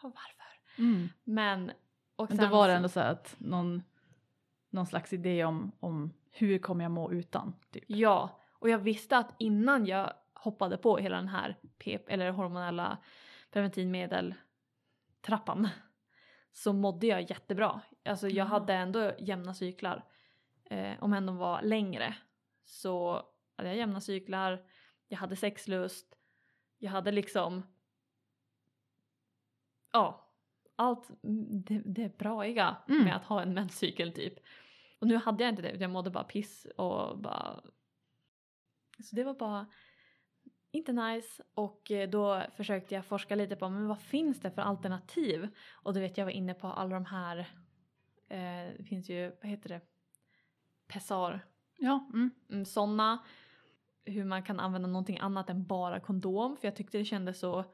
wow, 0.03 0.13
varför? 0.13 0.34
Mm. 0.79 1.09
Men 1.25 1.73
och 2.17 2.31
Men 2.31 2.39
då 2.39 2.47
var 2.47 2.69
det 2.69 2.75
ändå 2.75 2.89
så 2.89 3.01
att 3.01 3.37
någon, 3.39 3.83
någon 4.71 4.87
slags 4.87 5.13
idé 5.13 5.45
om, 5.45 5.73
om 5.81 6.13
hur 6.31 6.59
kommer 6.59 6.85
jag 6.85 6.91
må 6.91 7.13
utan? 7.13 7.55
Typ. 7.71 7.85
Ja, 7.87 8.41
och 8.53 8.69
jag 8.69 8.79
visste 8.79 9.19
att 9.19 9.35
innan 9.39 9.87
jag 9.87 10.13
hoppade 10.35 10.77
på 10.77 10.97
hela 10.97 11.17
den 11.17 11.29
här 11.29 11.57
PEP 11.79 12.09
eller 12.09 12.31
hormonella 12.31 12.99
preventivmedel-trappan 13.51 15.69
så 16.53 16.73
mådde 16.73 17.07
jag 17.07 17.31
jättebra. 17.31 17.81
Alltså 18.05 18.29
jag 18.29 18.45
hade 18.45 18.75
ändå 18.75 19.13
jämna 19.19 19.55
cyklar. 19.55 20.05
Eh, 20.65 20.93
om 21.01 21.13
än 21.13 21.27
de 21.27 21.37
var 21.37 21.63
längre 21.63 22.15
så 22.65 23.23
hade 23.57 23.69
jag 23.69 23.79
jämna 23.79 24.01
cyklar, 24.01 24.67
jag 25.09 25.19
hade 25.19 25.37
sexlust, 25.37 26.19
jag 26.79 26.91
hade 26.91 27.13
liksom 27.13 27.63
ja, 29.93 30.24
allt 30.77 31.11
det, 31.67 31.83
det 31.85 32.19
braiga 32.19 32.77
Mm. 32.89 33.05
med 33.05 33.17
att 33.17 33.25
ha 33.25 33.43
en 33.43 33.55
menscykel 33.55 34.13
typ. 34.13 34.35
Och 34.99 35.07
nu 35.07 35.17
hade 35.17 35.45
jag 35.45 35.53
inte 35.53 35.63
det 35.63 35.69
utan 35.69 35.81
jag 35.81 35.91
mådde 35.91 36.11
bara 36.11 36.25
piss 36.25 36.67
och 36.77 37.19
bara 37.19 37.61
så 39.03 39.17
det 39.17 39.25
var 39.25 39.35
bara 39.35 39.67
inte 40.71 40.93
nice 40.93 41.43
och 41.55 41.91
eh, 41.91 42.11
då 42.11 42.43
försökte 42.57 42.95
jag 42.95 43.05
forska 43.07 43.35
lite 43.35 43.57
på 43.57 43.69
men 43.69 43.89
vad 43.89 44.01
finns 44.01 44.41
det 44.41 44.51
för 44.51 44.63
alternativ? 44.63 45.49
Och 45.73 45.95
du 45.95 46.01
vet 46.01 46.19
jag 46.19 46.25
var 46.25 46.33
inne 46.33 46.55
på 46.55 46.67
alla 46.67 46.95
de 46.95 47.05
här, 47.05 47.39
eh, 48.29 48.77
det 48.79 48.85
finns 48.89 49.11
ju, 49.11 49.29
vad 49.43 49.51
heter 49.51 49.69
det, 49.69 49.81
Pessar, 50.87 51.41
Ja, 51.79 52.09
mm. 52.13 52.31
mm, 52.51 52.65
sådana. 52.65 53.25
Hur 54.05 54.25
man 54.25 54.43
kan 54.43 54.61
använda 54.61 54.89
någonting 54.89 55.19
annat 55.19 55.51
än 55.51 55.67
bara 55.67 56.01
kondom 56.01 56.57
för 56.57 56.69
jag 56.69 56.77
tyckte 56.77 56.99
det 56.99 57.05
kändes 57.05 57.39
så 57.39 57.65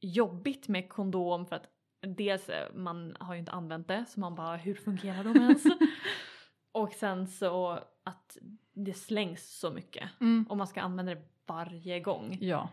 jobbigt 0.00 0.68
med 0.68 0.88
kondom 0.88 1.46
för 1.46 1.56
att 1.56 1.68
dels 2.00 2.48
eh, 2.48 2.72
man 2.74 3.16
har 3.20 3.34
ju 3.34 3.40
inte 3.40 3.52
använt 3.52 3.88
det 3.88 4.04
så 4.08 4.20
man 4.20 4.34
bara 4.34 4.56
hur 4.56 4.74
fungerar 4.74 5.24
de 5.24 5.36
ens? 5.36 5.62
och 6.72 6.92
sen 6.92 7.26
så 7.26 7.70
att 8.04 8.38
det 8.72 8.94
slängs 8.94 9.58
så 9.58 9.70
mycket 9.70 10.08
Mm. 10.20 10.46
och 10.48 10.56
man 10.56 10.66
ska 10.66 10.80
använda 10.80 11.14
det 11.14 11.22
varje 11.46 12.00
gång. 12.00 12.38
Ja, 12.40 12.68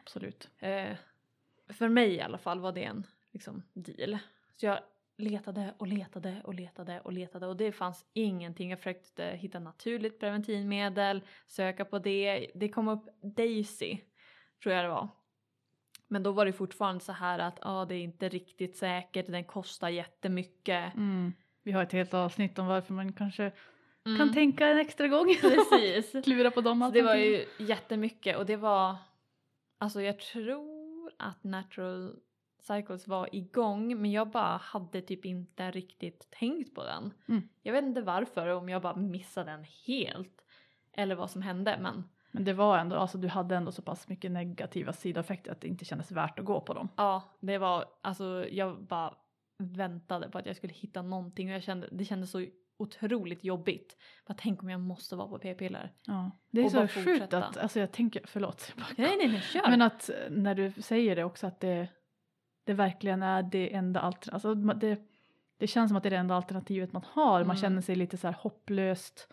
absolut. 0.00 0.50
Eh, 0.58 0.96
för 1.68 1.88
mig 1.88 2.14
i 2.14 2.20
alla 2.20 2.38
fall 2.38 2.60
var 2.60 2.72
det 2.72 2.84
en 2.84 3.06
liksom, 3.32 3.62
deal. 3.72 4.18
Så 4.56 4.66
jag 4.66 4.78
letade 5.18 5.74
och 5.78 5.86
letade 5.86 6.42
och 6.44 6.54
letade 6.54 7.00
och 7.00 7.12
letade 7.12 7.46
och 7.46 7.56
det 7.56 7.72
fanns 7.72 8.06
ingenting. 8.12 8.70
Jag 8.70 8.78
försökte 8.78 9.24
hitta 9.24 9.58
naturligt 9.58 10.20
preventivmedel, 10.20 11.22
söka 11.46 11.84
på 11.84 11.98
det. 11.98 12.50
Det 12.54 12.68
kom 12.68 12.88
upp 12.88 13.08
Daisy, 13.36 13.98
tror 14.62 14.74
jag 14.74 14.84
det 14.84 14.88
var. 14.88 15.08
Men 16.08 16.22
då 16.22 16.32
var 16.32 16.46
det 16.46 16.52
fortfarande 16.52 17.04
så 17.04 17.12
här 17.12 17.38
att 17.38 17.58
ah, 17.62 17.84
det 17.84 17.94
är 17.94 18.02
inte 18.02 18.28
riktigt 18.28 18.76
säkert, 18.76 19.26
den 19.26 19.44
kostar 19.44 19.88
jättemycket. 19.88 20.94
Mm. 20.94 21.32
Vi 21.62 21.72
har 21.72 21.82
ett 21.82 21.92
helt 21.92 22.14
avsnitt 22.14 22.58
om 22.58 22.66
varför 22.66 22.94
man 22.94 23.12
kanske 23.12 23.52
Mm. 24.06 24.18
kan 24.18 24.32
tänka 24.34 24.66
en 24.66 24.78
extra 24.78 25.08
gång. 25.08 25.34
Precis. 25.40 26.24
Klura 26.24 26.50
på 26.50 26.60
dem 26.60 26.80
Så 26.82 26.90
det 26.90 27.02
var 27.02 27.14
ju 27.14 27.46
jättemycket 27.58 28.36
och 28.36 28.46
det 28.46 28.56
var, 28.56 28.96
alltså 29.78 30.02
jag 30.02 30.18
tror 30.20 31.12
att 31.16 31.44
Natural 31.44 32.16
Cycles 32.60 33.06
var 33.06 33.28
igång 33.32 34.02
men 34.02 34.10
jag 34.10 34.28
bara 34.30 34.56
hade 34.56 35.02
typ 35.02 35.24
inte 35.24 35.70
riktigt 35.70 36.30
tänkt 36.30 36.74
på 36.74 36.84
den. 36.84 37.12
Mm. 37.28 37.48
Jag 37.62 37.72
vet 37.72 37.84
inte 37.84 38.02
varför, 38.02 38.48
om 38.48 38.68
jag 38.68 38.82
bara 38.82 38.96
missade 38.96 39.50
den 39.50 39.64
helt 39.86 40.44
eller 40.92 41.14
vad 41.14 41.30
som 41.30 41.42
hände 41.42 41.78
men 41.80 42.04
Men 42.30 42.44
det 42.44 42.52
var 42.52 42.78
ändå, 42.78 42.96
alltså 42.96 43.18
du 43.18 43.28
hade 43.28 43.56
ändå 43.56 43.72
så 43.72 43.82
pass 43.82 44.08
mycket 44.08 44.30
negativa 44.30 44.92
sidoeffekter 44.92 45.52
att 45.52 45.60
det 45.60 45.68
inte 45.68 45.84
kändes 45.84 46.10
värt 46.12 46.38
att 46.38 46.44
gå 46.44 46.60
på 46.60 46.74
dem. 46.74 46.88
ja, 46.96 47.22
det 47.40 47.58
var, 47.58 47.84
alltså 48.02 48.46
jag 48.50 48.82
bara 48.82 49.14
väntade 49.58 50.28
på 50.30 50.38
att 50.38 50.46
jag 50.46 50.56
skulle 50.56 50.72
hitta 50.72 51.02
någonting 51.02 51.48
och 51.48 51.54
jag 51.54 51.62
kände, 51.62 51.88
det 51.92 52.04
kändes 52.04 52.30
så 52.30 52.46
otroligt 52.76 53.44
jobbigt. 53.44 53.96
Bara 54.26 54.34
tänk 54.38 54.62
om 54.62 54.70
jag 54.70 54.80
måste 54.80 55.16
vara 55.16 55.28
på 55.28 55.38
p-piller. 55.38 55.92
Ja. 56.06 56.30
Det 56.50 56.60
är 56.60 56.64
Och 56.64 56.70
så 56.70 56.88
sjukt 56.88 57.32
att, 57.34 57.56
alltså 57.56 57.80
jag 57.80 57.92
tänker, 57.92 58.22
förlåt. 58.26 58.72
bara- 58.76 58.86
Nej 58.96 59.16
nej 59.18 59.28
nej 59.28 59.40
kör! 59.40 59.70
Men 59.70 59.82
att 59.82 60.08
eh, 60.10 60.14
när 60.30 60.54
du 60.54 60.72
säger 60.82 61.16
det 61.16 61.24
också 61.24 61.46
att 61.46 61.60
det, 61.60 61.88
det 62.64 62.74
verkligen 62.74 63.22
är 63.22 63.42
det 63.42 63.74
enda 63.74 64.00
alternativet. 64.00 64.34
Alltså 64.34 64.54
det, 64.74 64.98
det 65.58 65.66
känns 65.66 65.90
som 65.90 65.96
att 65.96 66.02
det 66.02 66.08
är 66.08 66.10
det 66.10 66.16
enda 66.16 66.34
alternativet 66.34 66.92
man 66.92 67.02
har. 67.12 67.32
Man 67.38 67.44
Mm. 67.44 67.56
känner 67.56 67.82
sig 67.82 67.96
lite 67.96 68.16
så 68.16 68.26
här 68.26 68.34
hopplöst 68.40 69.28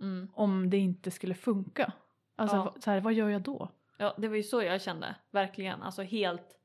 mm. 0.00 0.28
om 0.34 0.70
det 0.70 0.76
inte 0.76 1.10
skulle 1.10 1.34
funka. 1.34 1.92
Alltså 2.36 2.56
Ja. 2.56 2.74
så 2.80 2.90
här, 2.90 3.00
vad 3.00 3.12
gör 3.12 3.28
jag 3.28 3.42
då? 3.42 3.68
Ja, 3.96 4.14
det 4.18 4.28
var 4.28 4.36
ju 4.36 4.42
så 4.42 4.62
jag 4.62 4.82
kände. 4.82 5.14
Verkligen. 5.30 5.82
Alltså 5.82 6.02
helt, 6.02 6.58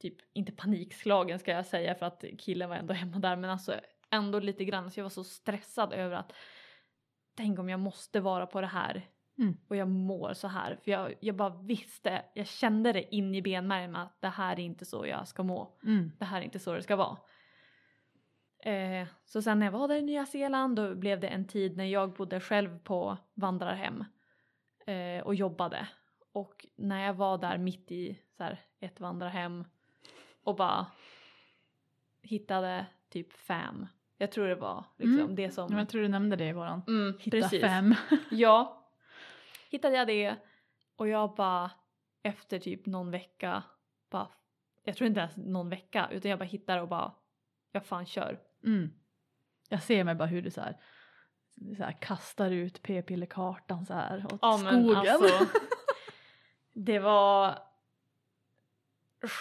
typ 0.00 0.14
inte 0.32 0.52
panikslagen 0.52 1.38
ska 1.38 1.50
jag 1.50 1.66
säga 1.66 1.94
för 1.94 2.06
att 2.06 2.24
killen 2.38 2.68
var 2.68 2.76
ändå 2.76 2.94
hemma 2.94 3.18
där 3.18 3.36
men 3.36 3.50
alltså 3.50 3.74
ändå 4.10 4.38
lite 4.38 4.64
grann. 4.64 4.90
Så 4.90 5.00
jag 5.00 5.04
var 5.04 5.10
så 5.10 5.24
stressad 5.24 5.92
över 5.92 6.16
att 6.16 6.32
tänk 7.34 7.58
om 7.58 7.68
jag 7.68 7.80
måste 7.80 8.20
vara 8.20 8.46
på 8.46 8.60
det 8.60 8.66
här 8.66 9.08
Mm. 9.38 9.56
och 9.68 9.76
jag 9.76 9.88
mår 9.88 10.34
så 10.34 10.48
här. 10.48 10.78
För 10.84 10.90
jag, 10.90 11.14
jag 11.20 11.36
bara 11.36 11.62
visste, 11.62 12.22
jag 12.34 12.46
kände 12.46 12.92
det 12.92 13.14
in 13.14 13.34
i 13.34 13.42
benmärgen 13.42 13.96
att 13.96 14.20
det 14.20 14.28
här 14.28 14.52
är 14.52 14.60
inte 14.60 14.84
så 14.84 15.06
jag 15.06 15.28
ska 15.28 15.42
må. 15.42 15.78
Mm. 15.82 16.12
Det 16.18 16.24
här 16.24 16.40
är 16.40 16.44
inte 16.44 16.58
så 16.58 16.74
det 16.74 16.82
ska 16.82 16.96
vara. 16.96 17.16
Eh, 18.70 19.06
så 19.24 19.42
sen 19.42 19.58
när 19.58 19.66
jag 19.66 19.72
var 19.72 19.88
där 19.88 19.96
i 19.96 20.02
Nya 20.02 20.26
Zeeland 20.26 20.76
då 20.76 20.94
blev 20.94 21.20
det 21.20 21.28
en 21.28 21.46
tid 21.46 21.76
när 21.76 21.84
jag 21.84 22.12
bodde 22.12 22.40
själv 22.40 22.78
på 22.78 23.16
vandrarhem 23.34 24.04
eh, 24.86 25.22
och 25.26 25.34
jobbade. 25.34 25.88
Och 26.32 26.66
när 26.76 27.06
jag 27.06 27.14
var 27.14 27.38
där 27.38 27.58
mitt 27.58 27.92
i 27.92 28.18
så 28.36 28.42
här, 28.42 28.60
ett 28.80 29.00
vandrarhem 29.00 29.64
och 30.42 30.56
bara 30.56 30.86
hittade 32.22 32.86
typ 33.08 33.32
fem. 33.32 33.86
Jag 34.18 34.32
tror 34.32 34.48
det 34.48 34.54
var 34.54 34.84
liksom 34.96 35.20
Mm. 35.20 35.34
det 35.34 35.50
som... 35.50 35.72
Ja, 35.72 35.78
Jag 35.78 35.88
tror 35.88 36.02
du 36.02 36.08
nämnde 36.08 36.36
det 36.36 36.48
i 36.48 36.52
våran 36.52 36.82
Mm, 36.88 37.18
Hitta 37.20 37.36
precis. 37.40 37.60
fem. 37.62 37.94
Ja. 38.30 38.82
Hittade 39.70 39.96
jag 39.96 40.06
det 40.06 40.36
och 40.96 41.08
jag 41.08 41.34
bara 41.34 41.70
efter 42.22 42.58
typ 42.58 42.86
någon 42.86 43.10
vecka 43.10 43.62
bara, 44.10 44.28
jag 44.84 44.96
tror 44.96 45.06
inte 45.08 45.20
ens 45.20 45.36
någon 45.36 45.68
vecka 45.68 46.08
utan 46.12 46.30
jag 46.30 46.38
bara 46.38 46.44
hittar 46.44 46.78
och 46.78 46.88
bara, 46.88 47.12
jag 47.72 47.86
fan 47.86 48.06
kör. 48.06 48.40
Mm. 48.66 48.90
Jag 49.68 49.82
ser 49.82 50.04
mig 50.04 50.14
bara 50.14 50.26
hur 50.28 50.42
du 50.42 50.50
så 50.50 50.60
här, 50.60 50.76
så 51.76 51.82
här 51.84 51.96
kastar 52.00 52.50
ut 52.50 52.82
p-pillerkartan 52.82 53.86
så 53.86 53.94
här 53.94 54.26
åt 54.26 54.38
Ja 54.42 54.60
men 54.64 54.84
skogen. 54.84 54.96
alltså, 55.12 55.46
det 56.72 56.98
var 56.98 57.58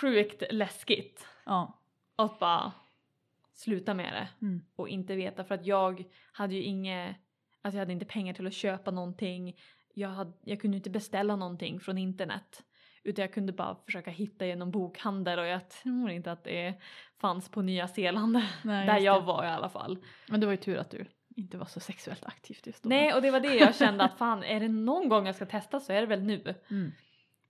sjukt 0.02 0.44
läskigt 0.52 1.28
ja. 1.46 1.80
att 2.16 2.40
bara 2.40 2.72
sluta 3.54 3.94
med 3.94 4.14
det 4.14 4.46
Mm. 4.46 4.62
och 4.76 4.90
inte 4.90 5.16
veta 5.16 5.44
för 5.44 5.56
att 5.56 5.66
jag 5.66 6.04
hade 6.32 6.56
ju 6.56 6.62
inget, 6.64 7.16
alltså 7.62 7.78
jag 7.78 7.82
hade 7.82 7.94
inte 7.94 8.06
pengar 8.06 8.34
till 8.34 8.48
att 8.48 8.54
köpa 8.54 8.92
någonting. 8.92 9.60
jag, 9.94 10.10
hade, 10.10 10.34
jag 10.42 10.62
kunde 10.62 10.78
inte 10.78 10.90
beställa 10.90 11.36
någonting 11.36 11.80
från 11.80 11.98
internet. 11.98 12.64
Utan 13.06 13.22
jag 13.24 13.34
kunde 13.34 13.54
bara 13.54 13.76
försöka 13.86 14.12
hitta 14.12 14.46
genom 14.46 14.72
bokhandel 14.72 15.40
och 15.40 15.46
jag 15.46 15.70
tror 15.70 16.10
inte 16.10 16.32
att 16.32 16.44
det 16.44 16.74
fanns 17.18 17.50
på 17.50 17.62
Nya 17.62 17.88
Zeeland. 17.88 18.42
Nej, 18.64 18.88
där 18.88 18.98
jag 19.00 19.22
det. 19.22 19.26
var 19.26 19.44
i 19.44 19.48
alla 19.48 19.70
fall. 19.70 19.98
Men 20.30 20.40
det 20.40 20.46
var 20.46 20.54
ju 20.54 20.58
tur 20.58 20.78
att 20.78 20.90
du 20.92 21.06
inte 21.36 21.58
var 21.58 21.66
så 21.66 21.80
sexuellt 21.80 22.26
aktiv 22.26 22.58
just 22.64 22.84
då. 22.84 22.90
Nej 22.90 23.14
och 23.14 23.22
det 23.22 23.32
var 23.32 23.40
det 23.40 23.56
jag 23.56 23.76
kände 23.76 24.04
att 24.04 24.18
fan 24.18 24.44
är 24.44 24.60
det 24.60 24.68
någon 24.68 25.10
gång 25.10 25.26
jag 25.26 25.36
ska 25.36 25.46
testa 25.46 25.80
så 25.80 25.94
är 25.94 26.02
det 26.02 26.08
väl 26.08 26.22
nu. 26.24 26.56
Mm. 26.70 26.92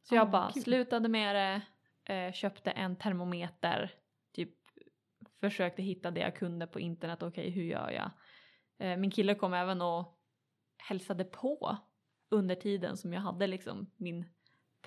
Så 0.04 0.16
jag 0.16 0.28
Ah, 0.28 0.32
bara 0.32 0.52
kul. 0.52 0.64
slutade 0.64 1.10
med 1.10 1.36
det, 1.36 1.62
eh, 2.14 2.32
köpte 2.34 2.72
en 2.72 2.96
termometer, 2.96 3.92
typ 4.34 4.50
försökte 5.40 5.82
hitta 5.84 6.12
det 6.12 6.20
jag 6.22 6.36
kunde 6.36 6.68
på 6.68 6.80
internet, 6.80 7.24
okej 7.24 7.50
hur 7.50 7.64
gör 7.64 7.90
jag? 7.90 8.12
Eh, 8.80 8.98
min 8.98 9.12
kille 9.12 9.36
kom 9.36 9.54
även 9.54 9.82
och 9.82 10.20
hälsade 10.78 11.24
på 11.24 11.78
under 12.30 12.56
tiden 12.56 12.98
som 12.98 13.14
jag 13.14 13.22
hade 13.22 13.48
liksom 13.48 13.92
min 13.98 14.26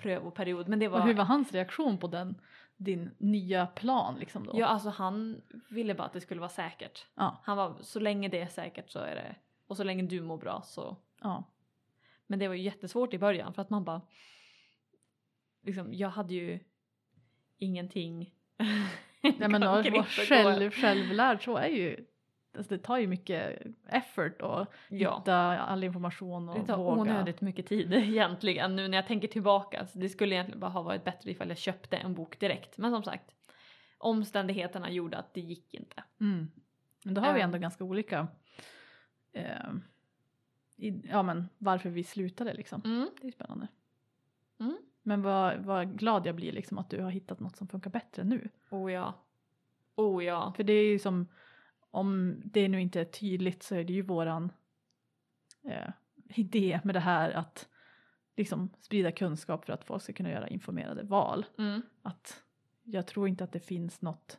prövoperiod. 0.01 0.67
Men 0.67 0.79
det 0.79 0.87
var, 0.87 0.99
Och 0.99 1.05
hur 1.05 1.13
var 1.13 1.25
hans 1.25 1.51
reaktion 1.51 1.97
på 1.97 2.07
den, 2.07 2.41
din 2.77 3.11
nya 3.17 3.67
plan 3.67 4.19
liksom 4.19 4.45
då? 4.45 4.51
ja 4.55 4.65
alltså 4.65 4.89
han 4.89 5.41
ville 5.69 5.93
bara 5.95 6.03
att 6.03 6.13
det 6.13 6.21
skulle 6.21 6.39
vara 6.39 6.49
säkert. 6.49 7.05
Ja, 7.15 7.41
Han 7.43 7.57
var 7.57 7.77
så 7.81 7.99
länge 7.99 8.27
det 8.29 8.41
är 8.41 8.47
säkert 8.47 8.89
så 8.89 8.99
är 8.99 9.15
det, 9.15 9.35
och 9.67 9.77
så 9.77 9.83
länge 9.83 10.03
du 10.03 10.21
mår 10.21 10.37
bra 10.37 10.61
så 10.65 10.97
ja. 11.21 11.43
Men 12.27 12.39
det 12.39 12.47
var 12.47 12.55
ju 12.55 12.61
jättesvårt 12.61 13.13
i 13.13 13.17
början 13.19 13.53
för 13.53 13.61
att 13.61 13.69
man 13.69 13.83
bara 13.83 14.01
liksom, 15.61 15.93
jag 15.93 16.09
hade 16.09 16.33
ju 16.33 16.59
ingenting 17.57 18.33
ja 19.21 19.47
men 19.47 19.63
att 19.63 19.91
vara 19.91 20.03
själv, 20.03 20.71
självlärd 20.71 21.43
så 21.43 21.57
är 21.57 21.67
ju, 21.67 22.05
alltså 22.57 22.75
det 22.77 22.83
tar 22.83 22.97
ju 22.97 23.07
mycket 23.07 23.61
effort 23.87 24.41
att 24.41 24.69
Ja. 24.89 25.17
hitta 25.17 25.35
all 25.59 25.83
information 25.83 26.49
och 26.49 26.59
Det 26.59 26.65
tar 26.65 26.77
våga. 26.77 27.01
onödigt 27.01 27.41
mycket 27.41 27.65
tid 27.67 27.93
egentligen 27.93 28.75
nu 28.75 28.87
när 28.87 28.97
jag 28.97 29.07
tänker 29.07 29.27
tillbaka. 29.27 29.85
Så 29.87 29.99
det 29.99 30.09
skulle 30.09 30.35
egentligen 30.35 30.59
bara 30.59 30.71
ha 30.71 30.81
varit 30.81 31.03
bättre 31.03 31.31
ifall 31.31 31.49
jag 31.49 31.57
köpte 31.57 31.97
en 31.97 32.13
bok 32.13 32.39
direkt. 32.39 32.77
Men 32.77 32.91
som 32.91 33.03
sagt, 33.03 33.31
omständigheterna 33.97 34.91
gjorde 34.91 35.17
att 35.17 35.33
det 35.33 35.41
gick 35.41 35.73
inte. 35.73 36.03
Mm. 36.21 36.51
Men 37.03 37.13
då 37.13 37.21
har 37.21 37.33
vi 37.33 37.39
Ja. 37.39 37.43
ändå 37.45 37.57
ganska 37.57 37.83
olika, 37.83 38.27
eh, 39.33 39.69
i, 40.77 41.01
ja 41.09 41.23
men 41.23 41.49
varför 41.57 41.89
vi 41.89 42.03
slutade 42.03 42.53
liksom. 42.53 42.81
Mm. 42.85 43.09
Det 43.21 43.27
är 43.27 43.31
spännande. 43.31 43.67
Mm. 44.59 44.77
Men 45.03 45.21
vad, 45.21 45.57
vad 45.57 45.97
glad 45.99 46.25
jag 46.27 46.35
blir 46.35 46.51
liksom 46.51 46.77
att 46.77 46.89
du 46.89 47.01
har 47.01 47.09
hittat 47.11 47.39
något 47.39 47.55
som 47.55 47.67
funkar 47.67 47.89
bättre 47.89 48.23
nu. 48.23 48.49
Oh 48.69 48.91
ja. 48.93 49.13
Oh 49.95 50.23
ja. 50.25 50.53
För 50.55 50.63
det 50.63 50.73
är 50.73 50.85
ju 50.91 50.99
som, 50.99 51.27
om 51.91 52.41
det 52.45 52.67
nu 52.67 52.81
inte 52.81 53.01
är 53.01 53.05
tydligt 53.05 53.63
så 53.63 53.75
är 53.75 53.83
det 53.83 53.93
ju 53.93 54.01
våran 54.01 54.51
eh, 55.63 55.89
idé 56.35 56.79
med 56.83 56.95
det 56.95 56.99
här 56.99 57.31
att 57.31 57.67
liksom 58.37 58.69
sprida 58.81 59.11
kunskap 59.11 59.65
för 59.65 59.73
att 59.73 59.83
folk 59.83 60.03
ska 60.03 60.13
kunna 60.13 60.31
göra 60.31 60.47
informerade 60.47 61.03
val. 61.03 61.45
Mm. 61.57 61.81
Att 62.01 62.43
jag 62.83 63.07
tror 63.07 63.27
inte 63.27 63.43
att 63.43 63.51
det 63.51 63.59
finns 63.59 64.01
något, 64.01 64.37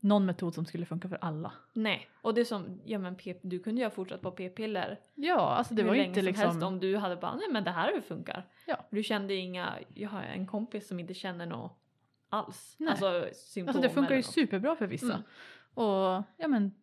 någon 0.00 0.26
metod 0.26 0.54
som 0.54 0.64
skulle 0.66 0.86
funka 0.86 1.08
för 1.08 1.18
alla. 1.20 1.52
Nej, 1.72 2.08
och 2.22 2.34
det 2.34 2.40
är 2.40 2.44
som, 2.44 2.80
ja 2.84 2.98
men 2.98 3.14
p- 3.16 3.38
du 3.42 3.58
kunde 3.58 3.80
ju 3.80 3.84
ha 3.84 3.90
fortsatt 3.90 4.20
på 4.22 4.30
p-piller 4.30 5.00
Ja, 5.14 5.40
alltså 5.40 5.74
det 5.74 5.82
hur 5.82 5.88
var 5.88 5.96
länge 5.96 6.08
inte 6.08 6.20
som 6.20 6.26
liksom... 6.26 6.46
helst 6.46 6.62
om 6.62 6.80
du 6.80 6.96
hade 6.96 7.16
bara, 7.16 7.34
nej 7.36 7.46
men 7.52 7.64
det 7.64 7.70
här 7.70 8.00
funkar. 8.00 8.46
Ja. 8.66 8.86
Du 8.90 9.02
kände 9.02 9.34
inga, 9.34 9.78
jag 9.94 10.08
har 10.10 10.22
en 10.22 10.46
kompis 10.46 10.88
som 10.88 11.00
inte 11.00 11.14
känner 11.14 11.46
något 11.46 11.78
alls. 12.28 12.74
Nej. 12.78 12.90
Alltså 12.90 13.28
symptom 13.34 13.68
Alltså 13.68 13.82
det 13.82 13.94
funkar 13.94 14.14
ju 14.14 14.18
något. 14.22 14.26
superbra 14.32 14.76
för 14.76 14.86
vissa. 14.86 15.06
Mm. 15.14 15.22
Och 15.78 16.24
ja 16.36 16.48
men, 16.48 16.74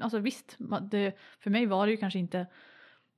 alltså 0.00 0.18
visst, 0.18 0.56
det, 0.90 1.18
för 1.40 1.50
mig 1.50 1.66
var 1.66 1.86
det 1.86 1.90
ju 1.90 1.96
kanske 1.96 2.18
inte 2.18 2.46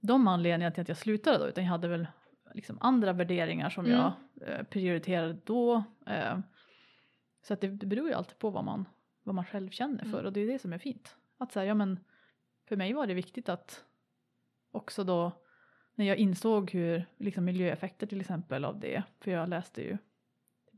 de 0.00 0.28
anledningarna 0.28 0.74
till 0.74 0.82
att 0.82 0.88
jag 0.88 0.96
slutade 0.98 1.38
då, 1.38 1.48
utan 1.48 1.64
jag 1.64 1.70
hade 1.70 1.88
väl 1.88 2.06
liksom 2.54 2.78
andra 2.80 3.12
värderingar 3.12 3.70
som 3.70 3.84
Mm. 3.86 3.98
jag 3.98 4.12
eh, 4.48 4.62
prioriterade 4.62 5.36
då. 5.44 5.82
Eh, 6.06 6.38
så 7.42 7.54
att 7.54 7.60
det, 7.60 7.68
beror 7.68 8.08
ju 8.08 8.14
alltid 8.14 8.38
på 8.38 8.50
vad 8.50 8.64
man, 8.64 8.88
vad 9.22 9.34
man 9.34 9.44
själv 9.44 9.70
känner 9.70 10.04
för 10.04 10.12
Mm. 10.18 10.26
och 10.26 10.32
det 10.32 10.40
är 10.40 10.46
det 10.46 10.58
som 10.58 10.72
är 10.72 10.78
fint. 10.78 11.16
Att 11.38 11.52
säga, 11.52 11.64
ja 11.66 11.74
men 11.74 12.00
för 12.68 12.76
mig 12.76 12.92
var 12.92 13.06
det 13.06 13.14
viktigt 13.14 13.48
att 13.48 13.84
också 14.70 15.04
då 15.04 15.32
när 15.94 16.04
jag 16.04 16.16
insåg 16.16 16.70
hur 16.70 17.06
liksom 17.16 17.44
miljöeffekter 17.44 18.06
till 18.06 18.20
exempel 18.20 18.64
av 18.64 18.80
det, 18.80 19.02
för 19.20 19.30
jag 19.30 19.48
läste 19.48 19.82
ju 19.82 19.98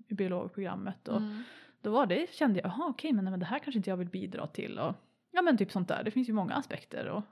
biologprogrammet 0.09 1.09
och 1.09 1.17
Mm. 1.17 1.43
Då 1.87 1.93
var 1.93 2.07
det, 2.07 2.35
kände 2.35 2.61
jag, 2.61 2.71
jaha 2.71 2.87
okej 2.89 3.13
men, 3.13 3.25
men 3.25 3.41
det 3.41 3.47
här 3.47 3.59
kanske 3.59 3.79
inte 3.79 3.91
jag 3.91 3.97
vill 3.97 4.09
bidra 4.09 4.47
till 4.47 4.79
och 4.79 4.95
ja 5.31 5.43
men 5.43 5.59
typ 5.59 5.73
sånt 5.73 5.89
där. 5.89 6.05
Det 6.05 6.11
finns 6.11 6.29
ju 6.29 6.33
många 6.33 6.55
aspekter 6.55 7.07
och, 7.09 7.23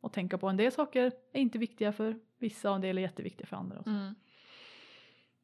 och 0.00 0.12
tänka 0.12 0.38
på. 0.38 0.48
En 0.48 0.56
del 0.56 0.72
saker 0.72 1.12
är 1.32 1.40
inte 1.40 1.58
viktiga 1.58 1.92
för 1.92 2.18
vissa 2.38 2.70
och 2.70 2.76
en 2.76 2.80
del 2.82 2.98
är 2.98 3.02
jätteviktiga 3.02 3.46
för 3.46 3.56
andra. 3.56 3.78
Och 3.78 3.84
så. 3.84 3.90
Mm. 3.90 4.14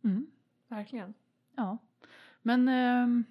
Mm. 0.04 0.26
Verkligen. 0.68 1.14
Ja. 1.56 1.78
Men 2.42 2.68
ehm, 2.68 3.24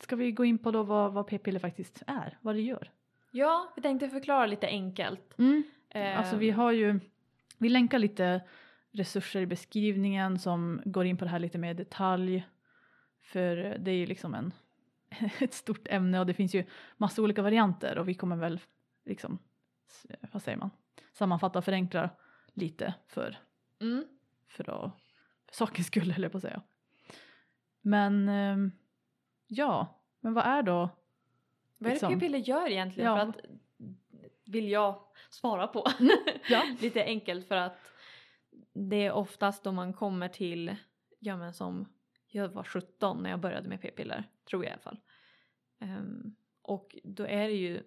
ska 0.00 0.16
vi 0.16 0.32
gå 0.32 0.44
in 0.44 0.58
på 0.58 0.70
då 0.70 0.82
vad, 0.82 1.12
vad 1.12 1.26
p-piller 1.26 1.58
faktiskt 1.60 2.02
är, 2.06 2.38
vad 2.40 2.54
det 2.54 2.60
gör? 2.60 2.90
Ja, 3.30 3.72
vi 3.76 3.82
tänkte 3.82 4.08
förklara 4.08 4.46
lite 4.46 4.66
enkelt. 4.66 5.34
Eh, 5.88 6.18
Alltså 6.18 6.36
vi 6.36 6.50
har 6.50 6.72
ju, 6.72 7.00
vi 7.58 7.68
länkar 7.68 7.98
lite 7.98 8.40
resurser 8.92 9.40
i 9.40 9.46
beskrivningen 9.46 10.38
som 10.38 10.82
går 10.84 11.06
in 11.06 11.16
på 11.16 11.24
det 11.24 11.30
här 11.30 11.38
lite 11.38 11.58
mer 11.58 11.70
i 11.70 11.74
detalj. 11.74 12.46
För 13.22 13.56
det 13.78 13.90
är 13.90 13.96
ju 13.96 14.06
liksom 14.06 14.34
en, 14.34 14.52
ett 15.40 15.54
stort 15.54 15.88
ämne 15.88 16.20
och 16.20 16.26
det 16.26 16.34
finns 16.34 16.54
ju 16.54 16.64
massa 16.96 17.22
olika 17.22 17.42
varianter 17.42 17.98
och 17.98 18.08
vi 18.08 18.14
kommer 18.14 18.36
väl 18.36 18.60
liksom, 19.04 19.38
vad 20.32 20.42
säger 20.42 20.58
man, 20.58 20.70
sammanfatta 21.12 21.58
och 21.58 21.64
förenkla 21.64 22.10
lite 22.54 22.94
för, 23.06 23.38
mm. 23.80 24.04
för, 24.48 24.70
att, 24.70 24.92
för 25.46 25.54
sakens 25.54 25.86
skull 25.86 26.12
höll 26.12 26.22
jag 26.22 26.32
på 26.32 26.38
att 26.38 26.42
säga. 26.42 26.62
Men 27.80 28.28
ehm, 28.28 28.72
ja, 29.46 30.00
men 30.20 30.34
vad 30.34 30.44
är 30.44 30.62
då 30.62 30.72
Vad 30.72 30.88
är 30.88 30.90
det 31.78 31.90
Liksom. 31.90 32.14
p-piller 32.14 32.38
gör 32.38 32.70
egentligen? 32.70 33.10
Ja. 33.10 33.16
För 33.16 33.28
att 33.28 33.36
vill 34.44 34.68
jag 34.68 35.02
svara 35.30 35.66
på. 35.66 35.86
Ja. 36.48 36.62
Lite 36.80 37.04
enkelt 37.04 37.48
för 37.48 37.56
att 37.56 37.78
det 38.72 38.96
är 38.96 39.12
oftast 39.12 39.64
då 39.64 39.72
man 39.72 39.92
kommer 39.92 40.28
till, 40.28 40.76
ja 41.18 41.36
men 41.36 41.54
som 41.54 41.86
jag 42.30 42.48
var 42.48 42.64
17 42.64 43.22
när 43.22 43.30
jag 43.30 43.40
började 43.40 43.68
med 43.68 43.80
p-piller, 43.80 44.28
tror 44.50 44.64
jag 44.64 44.70
i 44.70 44.72
alla 44.72 44.82
fall. 44.82 45.00
Ehm, 45.80 46.34
och 46.62 46.96
då 47.04 47.26
är 47.26 47.48
det 47.48 47.54
ju 47.54 47.82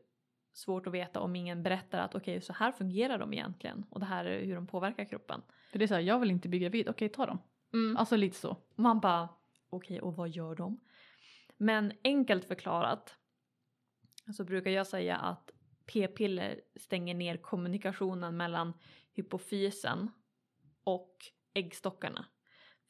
svårt 0.53 0.87
att 0.87 0.93
veta 0.93 1.19
om 1.19 1.35
ingen 1.35 1.63
berättar 1.63 1.99
att 1.99 2.15
okej 2.15 2.41
så 2.41 2.53
här 2.53 2.71
fungerar 2.71 3.17
de 3.17 3.33
egentligen 3.33 3.85
och 3.89 3.99
det 3.99 4.05
här 4.05 4.25
är 4.25 4.45
hur 4.45 4.55
de 4.55 4.67
påverkar 4.67 5.05
kroppen. 5.05 5.41
För 5.71 5.79
det 5.79 5.85
är 5.85 5.87
så 5.87 5.93
här, 5.93 6.01
jag 6.01 6.19
vill 6.19 6.31
inte 6.31 6.49
bli 6.49 6.59
gravid, 6.59 6.89
okej 6.89 7.09
ta 7.09 7.25
dem. 7.25 7.39
Mm. 7.73 7.97
Alltså 7.97 8.15
lite 8.15 8.37
så. 8.37 8.57
Man 8.75 8.99
bara, 8.99 9.29
okej 9.69 10.01
och 10.01 10.15
vad 10.15 10.29
gör 10.29 10.55
de? 10.55 10.79
Men 11.57 11.93
enkelt 12.03 12.45
förklarat 12.45 13.17
så 14.33 14.43
brukar 14.43 14.71
jag 14.71 14.87
säga 14.87 15.17
att 15.17 15.51
p-piller 15.85 16.61
stänger 16.75 17.15
ner 17.15 17.37
kommunikationen 17.37 18.37
mellan 18.37 18.73
hypofysen 19.13 20.11
och 20.83 21.17
äggstockarna. 21.53 22.25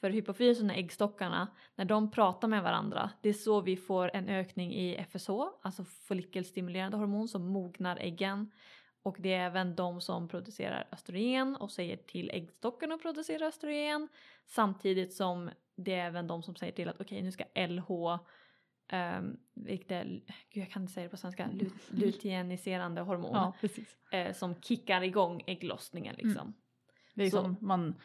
För 0.04 0.10
hypofysen 0.10 0.70
och 0.70 0.76
äggstockarna, 0.76 1.48
när 1.76 1.86
de 1.86 2.12
pratar 2.12 2.48
med 2.48 2.64
varandra, 2.64 3.12
det 3.22 3.30
är 3.30 3.34
så 3.34 3.62
vi 3.62 3.78
får 3.78 4.12
en 4.14 4.30
ökning 4.30 4.74
i 4.74 4.96
FSH, 5.12 5.30
alltså 5.62 5.84
follikelstimulerande 5.84 6.98
hormon 6.98 7.28
som 7.28 7.48
mognar 7.48 7.98
äggen. 7.98 8.52
Och 9.04 9.16
det 9.20 9.34
är 9.34 9.46
även 9.46 9.76
de 9.76 10.02
som 10.02 10.28
producerar 10.28 10.88
östrogen 10.92 11.56
och 11.56 11.72
säger 11.72 11.98
till 11.98 12.30
äggstockarna 12.34 12.96
att 12.96 13.02
producera 13.02 13.48
östrogen. 13.48 14.08
Samtidigt 14.46 15.14
som 15.14 15.50
det 15.76 15.94
är 15.94 16.06
även 16.08 16.28
de 16.28 16.44
som 16.44 16.56
säger 16.56 16.74
till 16.74 16.90
att 16.90 17.02
okej 17.02 17.22
nu 17.22 17.32
ska 17.32 17.44
LH, 17.68 17.92
um, 18.94 19.38
vilket 19.54 19.92
är, 19.92 20.04
gud 20.50 20.64
jag 20.64 20.72
kan 20.72 20.82
inte 20.82 20.94
säga 20.94 21.04
det 21.04 21.10
på 21.10 21.18
svenska, 21.18 21.50
lut, 21.54 21.74
luteiniserande 21.92 23.02
hormon. 23.02 23.32
Ja, 23.34 23.54
eh, 24.12 24.34
som 24.34 24.62
kickar 24.62 25.02
igång 25.02 25.44
ägglossningen 25.48 26.16
liksom. 26.18 26.54
Det 27.16 27.24
är 27.24 27.30
Så- 27.30 27.42
som 27.42 27.58
man, 27.62 27.96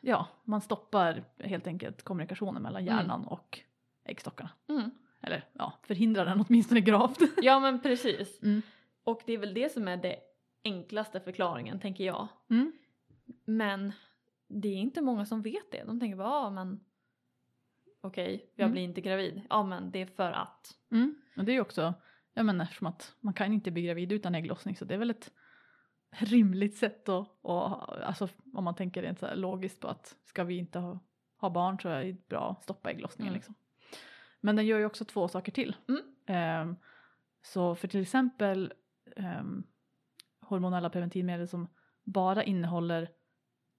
ja, 0.00 0.28
man 0.44 0.60
stoppar 0.60 1.24
helt 1.38 1.66
enkelt 1.66 2.02
kommunikationen 2.02 2.62
mellan 2.62 2.84
hjärnan 2.84 3.24
och 3.26 3.60
äggstockarna. 4.04 4.50
Mm. 4.68 4.90
Eller 5.20 5.44
ja, 5.52 5.72
förhindrar 5.82 6.24
den 6.24 6.44
åtminstone 6.48 6.80
gravt. 6.80 7.18
Ja 7.42 7.60
men 7.60 7.80
precis. 7.82 8.42
Mm. 8.42 8.62
Och 9.04 9.20
det 9.26 9.32
är 9.32 9.38
väl 9.38 9.54
det 9.54 9.72
som 9.72 9.88
är 9.88 9.96
det 9.96 10.16
enklaste 10.64 11.20
förklaringen 11.20 11.80
tänker 11.80 12.04
jag. 12.04 12.28
Mm. 12.50 12.72
Men 13.44 13.92
det 14.48 14.68
är 14.68 14.76
inte 14.76 15.00
många 15.00 15.26
som 15.26 15.42
vet 15.42 15.70
det. 15.72 15.84
De 15.84 16.00
tänker 16.00 16.16
bara, 16.16 16.28
ja 16.28 16.50
men 16.50 16.80
okej, 18.00 18.52
jag 18.56 18.64
Mm. 18.64 18.72
blir 18.72 18.82
inte 18.82 19.00
gravid. 19.00 19.42
Ja 19.50 19.62
men 19.62 19.90
det 19.90 20.02
är 20.02 20.06
för 20.06 20.32
att. 20.32 20.74
Mm. 20.90 21.14
Och 21.36 21.44
det 21.44 21.52
är 21.52 21.54
ju 21.54 21.60
också, 21.60 21.94
jag 22.34 22.46
menar 22.46 22.64
eftersom 22.64 22.86
att 22.86 23.14
man 23.20 23.34
kan 23.34 23.52
inte 23.52 23.70
bli 23.70 23.82
gravid 23.82 24.12
utan 24.12 24.34
ägglossning 24.34 24.76
så 24.76 24.84
det 24.84 24.94
är 24.94 24.98
väl 24.98 25.10
ett 25.10 25.32
rimligt 26.12 26.76
sätt 26.76 27.08
att, 27.08 27.28
och, 27.42 28.06
alltså 28.06 28.28
om 28.52 28.64
man 28.64 28.74
tänker 28.74 29.02
rent 29.02 29.18
så 29.18 29.26
här 29.26 29.36
logiskt 29.36 29.80
på 29.80 29.88
att 29.88 30.16
ska 30.24 30.44
vi 30.44 30.56
inte 30.58 30.78
ha, 30.78 30.98
ha 31.36 31.50
barn 31.50 31.78
så 31.80 31.88
är 31.88 32.04
det 32.04 32.28
bra 32.28 32.50
att 32.50 32.62
stoppa 32.62 32.90
ägglossningen 32.90 33.32
Mm. 33.32 33.36
liksom. 33.38 33.54
Men 34.40 34.56
den 34.56 34.66
gör 34.66 34.78
ju 34.78 34.84
också 34.84 35.04
två 35.04 35.28
saker 35.28 35.52
till. 35.52 35.76
Mm. 35.88 36.02
Ehm, 36.26 36.76
så 37.42 37.74
för 37.74 37.88
till 37.88 38.02
exempel 38.02 38.72
ehm, 39.16 39.64
hormonella 40.40 40.90
preventivmedel 40.90 41.48
som 41.48 41.68
bara 42.04 42.42
innehåller 42.44 43.08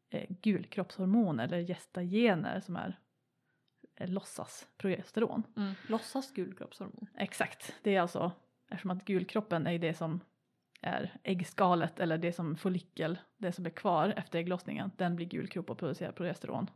eh, 0.09 0.29
gulkroppshormon 0.29 1.39
eller 1.39 1.61
gestagener 1.61 2.59
som 2.59 2.75
är 2.75 2.99
eh, 3.95 4.09
låtsas 4.09 4.67
progesteron. 4.77 5.43
Mm. 5.57 5.73
Låtsas 5.87 6.31
gulkroppshormon. 6.31 7.07
Exakt, 7.17 7.73
det 7.83 7.95
är 7.95 8.01
alltså 8.01 8.31
eftersom 8.69 8.91
att 8.91 9.05
gulkroppen 9.05 9.67
är 9.67 9.79
det 9.79 9.93
som 9.93 10.19
är 10.83 11.13
äggskalet 11.23 11.99
eller 11.99 12.17
det 12.17 12.33
som 12.33 12.55
follikel, 12.55 13.17
det 13.37 13.51
som 13.51 13.65
är 13.65 13.69
kvar 13.69 14.13
efter 14.17 14.39
ägglossningen, 14.39 14.91
den 14.97 15.15
blir 15.15 15.25
gulkropp 15.25 15.69
och 15.69 15.77
producerar 15.77 16.11
progesteron 16.11 16.69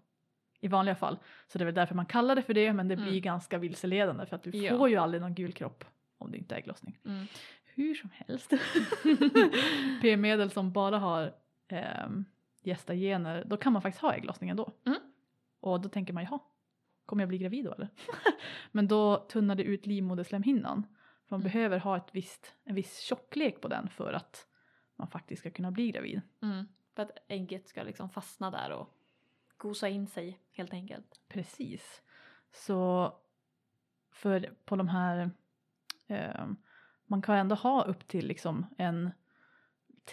i 0.60 0.68
vanliga 0.68 0.96
fall. 0.96 1.18
Så 1.48 1.58
det 1.58 1.64
är 1.64 1.66
väl 1.66 1.76
därför 1.76 1.96
man 1.96 2.06
kallar 2.06 2.36
det 2.36 2.42
för 2.42 2.54
det 2.54 2.74
men 2.74 2.88
det 2.88 2.96
blir 2.96 3.08
Mm. 3.08 3.22
ganska 3.22 3.58
vilseledande 3.58 4.26
för 4.26 4.36
att 4.36 4.44
du 4.44 4.50
Ja. 4.50 4.78
får 4.78 4.90
ju 4.90 4.96
aldrig 4.96 5.22
någon 5.22 5.34
gulkropp 5.36 5.84
om 6.18 6.32
det 6.32 6.38
inte 6.38 6.56
är 6.56 6.60
ägglossning. 6.60 6.98
Mm. 7.06 7.26
Hur 7.76 7.96
som 7.96 8.10
helst. 8.14 8.54
P-medel 10.02 10.52
som 10.52 10.72
bara 10.72 10.98
har 11.00 11.34
ehm, 11.68 12.26
gestagener, 12.64 13.44
då 13.46 13.58
kan 13.58 13.74
man 13.74 13.82
faktiskt 13.82 14.02
ha 14.02 14.14
ägglossning 14.14 14.50
ändå. 14.50 14.72
Mm. 14.86 15.00
Och 15.60 15.82
då 15.82 15.90
tänker 15.90 16.14
man, 16.14 16.24
jaha, 16.24 16.40
kommer 17.06 17.22
jag 17.24 17.30
bli 17.30 17.38
gravid 17.38 17.66
då 17.66 17.74
eller? 17.74 17.90
Men 18.72 18.88
då 18.88 19.18
tunnar 19.18 19.56
det 19.56 19.64
ut 19.64 19.86
livmoderslemhinnan. 19.86 20.84
För 21.28 21.36
man 21.36 21.42
Mm. 21.42 21.52
behöver 21.52 21.80
ha 21.80 21.98
ett 21.98 22.10
visst, 22.16 22.54
en 22.64 22.76
viss 22.76 23.00
tjocklek 23.00 23.62
på 23.62 23.68
den 23.68 23.90
för 23.90 24.14
att 24.14 24.48
man 24.96 25.08
faktiskt 25.08 25.40
ska 25.40 25.52
kunna 25.52 25.72
bli 25.72 25.92
gravid. 25.92 26.22
Mm. 26.42 26.66
För 26.96 27.04
att 27.04 27.12
ägget 27.28 27.68
ska 27.68 27.84
liksom 27.84 28.10
fastna 28.10 28.52
där 28.52 28.72
och 28.72 28.94
gosa 29.58 29.90
in 29.90 30.08
sig 30.08 30.40
helt 30.52 30.74
enkelt. 30.74 31.22
Precis. 31.28 32.02
Så 32.52 33.14
för 34.12 34.54
på 34.66 34.76
de 34.76 34.88
här, 34.88 35.32
ehm, 36.08 36.56
man 37.06 37.22
kan 37.22 37.36
ändå 37.36 37.56
ha 37.56 37.84
upp 37.84 38.08
till 38.08 38.28
liksom 38.28 38.66
en 38.78 39.12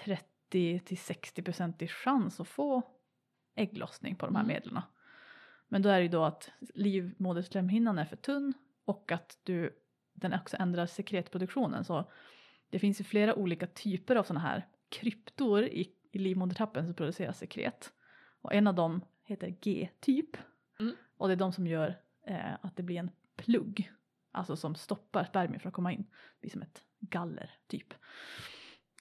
30 0.05 0.81
till 0.85 0.99
60 0.99 1.43
procentig 1.43 1.91
chans 1.91 2.41
att 2.41 2.49
få 2.49 2.83
ägglossning 3.55 4.17
på 4.17 4.27
de 4.27 4.35
här 4.35 4.43
Mm. 4.45 4.55
medlen. 4.55 4.83
Men 5.69 5.83
då 5.83 5.89
är 5.89 5.97
det 5.97 6.03
ju 6.03 6.09
då 6.09 6.25
att 6.25 6.51
livmoderslemhinnan 6.75 7.99
är 7.99 8.05
för 8.05 8.17
tunn 8.17 8.53
och 8.85 9.13
att 9.13 9.39
du, 9.43 9.79
den 10.15 10.35
också 10.35 10.57
ändrar 10.61 10.87
sekretproduktionen. 10.87 11.85
Så 11.85 12.11
det 12.71 12.79
finns 12.79 13.01
ju 13.01 13.05
flera 13.05 13.35
olika 13.35 13.67
typer 13.67 14.17
av 14.17 14.23
sådana 14.23 14.41
här 14.41 14.67
kryptor 14.89 15.63
i, 15.65 15.93
i 16.13 16.19
livmodertappen 16.19 16.85
som 16.85 16.95
producerar 16.95 17.33
sekret. 17.33 17.93
Och 18.41 18.55
en 18.55 18.67
av 18.67 18.75
dem 18.75 19.01
heter 19.25 19.49
G-typ. 19.61 20.37
Mm. 20.81 20.95
Och 21.17 21.29
det 21.29 21.35
är 21.35 21.37
de 21.37 21.53
som 21.53 21.67
gör 21.67 22.01
eh, 22.27 22.55
att 22.61 22.77
det 22.77 22.83
blir 22.83 22.99
en 22.99 23.11
plugg. 23.37 23.93
Alltså 24.33 24.57
som 24.57 24.75
stoppar 24.75 25.25
spermier 25.25 25.59
från 25.59 25.69
att 25.69 25.75
komma 25.75 25.93
in. 25.93 26.03
Det 26.03 26.41
blir 26.41 26.51
som 26.51 26.63
ett 26.63 26.83
galler 27.01 27.51
typ. 27.67 27.95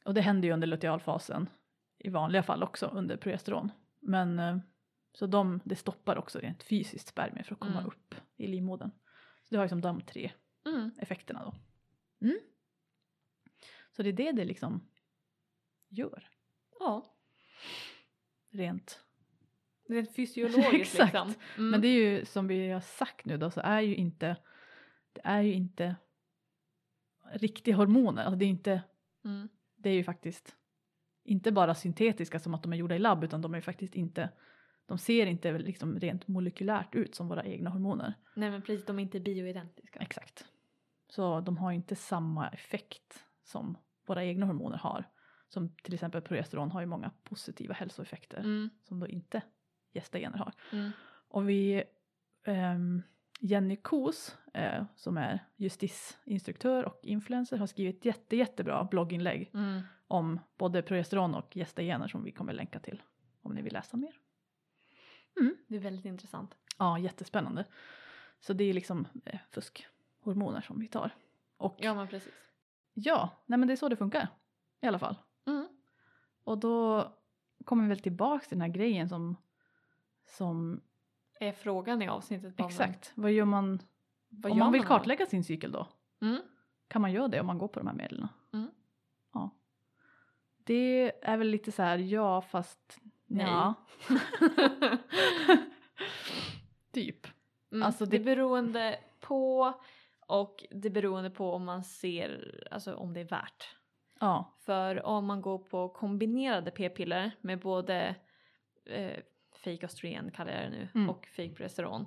Och 0.06 0.14
det 0.14 0.22
händer 0.22 0.48
ju 0.48 0.54
under 0.54 0.68
lutealfasen 0.68 1.50
i 2.00 2.10
vanliga 2.10 2.44
fall 2.44 2.64
också 2.64 2.86
under 2.86 3.18
progesteron. 3.18 3.72
Men 4.00 4.40
eh, 4.40 4.58
så 5.14 5.28
de, 5.28 5.60
det 5.64 5.76
stoppar 5.76 6.18
också 6.18 6.40
rent 6.40 6.64
fysiskt 6.64 7.08
spermier 7.08 7.44
för 7.44 7.54
att 7.54 7.60
komma 7.60 7.80
Mm. 7.80 7.86
upp 7.86 8.16
i 8.38 8.48
livmodern. 8.48 8.92
Så 9.44 9.48
det 9.50 9.58
har 9.58 9.66
ju 9.66 9.70
som 9.70 9.82
de 9.82 10.02
tre 10.02 10.32
Mm. 10.66 10.92
effekterna 10.98 11.44
då. 11.44 11.54
Mm. 12.28 12.40
Så 13.92 14.04
det 14.04 14.10
är 14.10 14.14
det 14.14 14.32
det 14.32 14.46
liksom 14.46 14.88
gör. 15.90 16.30
Ja, 16.80 17.06
Rent. 18.50 19.04
rent 19.88 20.12
fysiologiskt 20.16 20.74
Exakt. 20.96 21.14
liksom. 21.14 21.34
Mm. 21.58 21.70
Men 21.72 21.82
det 21.82 21.88
är 21.88 21.94
ju 22.12 22.26
som 22.26 22.48
vi 22.48 22.70
har 22.70 22.82
sagt 22.82 23.26
nu 23.26 23.38
då 23.38 23.52
så 23.52 23.62
är 23.62 23.82
ju 23.82 23.96
inte 23.96 24.36
det 25.14 25.22
är 25.24 25.42
ju 25.42 25.54
inte 25.54 25.96
riktiga 27.34 27.76
hormoner. 27.76 28.24
Alltså 28.24 28.36
det 28.38 28.46
är 28.46 28.50
inte 28.50 28.82
Mm. 29.26 29.50
det 29.76 29.90
är 29.90 29.94
ju 29.94 30.04
faktiskt 30.04 30.56
inte 31.24 31.52
bara 31.52 31.76
syntetiska 31.76 32.40
som 32.40 32.54
att 32.54 32.64
de 32.64 32.74
är 32.74 32.78
gjorda 32.78 32.96
i 32.96 33.00
labb 33.00 33.24
utan 33.24 33.42
de 33.42 33.54
är 33.54 33.58
ju 33.58 33.62
faktiskt 33.62 33.96
inte 33.96 34.30
de 34.86 34.98
ser 34.98 35.26
inte 35.26 35.58
liksom 35.58 36.00
rent 36.00 36.28
molekylärt 36.28 36.96
ut 36.96 37.16
som 37.16 37.28
våra 37.28 37.44
egna 37.46 37.70
hormoner. 37.70 38.14
Nej 38.36 38.52
men 38.52 38.62
precis, 38.62 38.86
de 38.86 39.00
är 39.00 39.04
inte 39.04 39.20
bioidentiska. 39.20 40.00
Exakt. 40.00 40.46
Så 41.16 41.40
de 41.42 41.58
har 41.58 41.72
inte 41.72 41.96
samma 41.96 42.50
effekt 42.50 43.26
som 43.44 43.78
våra 44.06 44.24
egna 44.24 44.46
hormoner 44.46 44.78
har. 44.78 45.04
Som 45.48 45.70
till 45.76 45.94
exempel 45.94 46.22
progesteron 46.22 46.72
har 46.72 46.82
ju 46.82 46.88
många 46.88 47.12
positiva 47.24 47.74
hälsoeffekter 47.74 48.38
Mm. 48.40 48.70
som 48.84 49.00
då 49.00 49.08
inte 49.08 49.42
gestagener 49.94 50.38
har. 50.38 50.54
Mm. 50.72 50.92
Och 51.28 51.50
vi, 51.50 51.84
ehm, 52.44 53.02
Jenny 53.40 53.76
Kos 53.76 54.38
eh, 54.54 54.84
som 54.96 55.18
är 55.18 55.40
justisinstruktör 55.56 56.84
och 56.86 57.00
influencer 57.04 57.58
har 57.58 57.68
skrivit 57.68 58.06
jätte, 58.06 58.36
jättebra 58.36 58.84
blogginlägg 58.84 59.52
Mm. 59.54 59.82
om 60.08 60.40
både 60.58 60.82
progesteron 60.82 61.36
och 61.36 61.54
gestagener 61.56 62.08
som 62.08 62.24
vi 62.24 62.32
kommer 62.32 62.54
länka 62.54 62.80
till 62.80 63.02
om 63.42 63.54
ni 63.56 63.62
vill 63.62 63.74
läsa 63.74 63.98
mer. 63.98 64.20
Det 65.68 65.76
är 65.76 65.80
väldigt 65.80 66.06
intressant. 66.06 66.56
Ja, 66.78 67.00
jättespännande. 67.00 67.66
Så 68.40 68.54
det 68.54 68.64
är 68.64 68.74
liksom 68.74 69.08
eh, 69.26 69.40
fuskhormoner 70.24 70.62
som 70.62 70.80
vi 70.80 70.88
tar. 70.88 71.12
Och 71.58 71.76
Ja 71.80 71.94
men 71.94 72.08
precis. 72.08 72.34
Ja, 72.94 73.30
nej 73.46 73.60
men 73.60 73.68
det 73.68 73.74
är 73.74 73.76
så 73.76 73.90
det 73.90 73.96
funkar. 73.96 74.28
I 74.82 74.88
alla 74.88 75.00
fall. 75.00 75.16
Mm. 75.46 75.68
Och 76.44 76.58
då 76.58 77.08
kommer 77.66 77.84
vi 77.84 77.90
väl 77.90 78.00
tillbaks 78.00 78.48
till 78.48 78.58
den 78.58 78.62
här 78.68 78.74
grejen 78.78 79.10
som, 79.10 79.36
som 80.26 80.82
Är 81.40 81.52
frågan 81.52 82.02
i 82.02 82.08
avsnittet 82.08 82.56
bara, 82.56 82.68
exakt, 82.68 83.12
vad 83.16 83.32
gör 83.32 83.46
man 83.46 83.80
Vad 84.30 84.52
om 84.52 84.58
gör 84.58 84.66
man 84.66 84.74
vill 84.74 84.82
då? 84.82 84.88
kartlägga 84.88 85.26
sin 85.26 85.44
cykel 85.44 85.72
då? 85.72 85.88
Mm. 86.22 86.42
Kan 86.88 87.02
man 87.02 87.12
göra 87.12 87.28
det 87.28 87.40
om 87.40 87.48
man 87.48 87.58
går 87.58 87.68
på 87.68 87.80
de 87.80 87.88
här 87.88 87.96
medlen? 87.96 88.28
Mm. 88.54 88.72
Ja. 89.34 89.50
Det 90.58 91.12
är 91.28 91.38
väl 91.38 91.48
lite 91.48 91.72
så 91.72 91.84
här, 91.84 91.98
ja 91.98 92.42
fast 92.42 93.00
Nej. 93.26 93.46
ja. 93.46 93.74
typ. 96.92 97.28
Mm. 97.72 97.84
Alltså, 97.84 98.06
det... 98.06 98.18
det- 98.18 98.32
är 98.32 98.36
beroende 98.36 99.00
på 99.20 99.74
och 100.42 100.66
det 100.72 100.90
beroende 100.90 101.30
på 101.30 101.52
om 101.52 101.66
man 101.66 101.84
ser, 101.84 102.64
alltså 102.72 102.96
om 102.96 103.14
det 103.14 103.20
är 103.20 103.26
värt. 103.26 103.76
Ja. 104.20 104.58
För 104.60 105.06
om 105.06 105.26
man 105.26 105.42
går 105.42 105.58
på 105.60 105.90
kombinerade 105.90 106.72
p-piller 106.72 107.32
med 107.42 107.60
både 107.60 108.16
eh, 108.86 109.20
fake 109.64 109.86
östrogen 109.86 110.32
kallar 110.32 110.52
jag 110.52 110.62
det 110.64 110.70
nu 110.70 110.88
Mm. 110.96 111.10
och 111.10 111.26
fake 111.28 111.50
progesteron. 111.56 112.06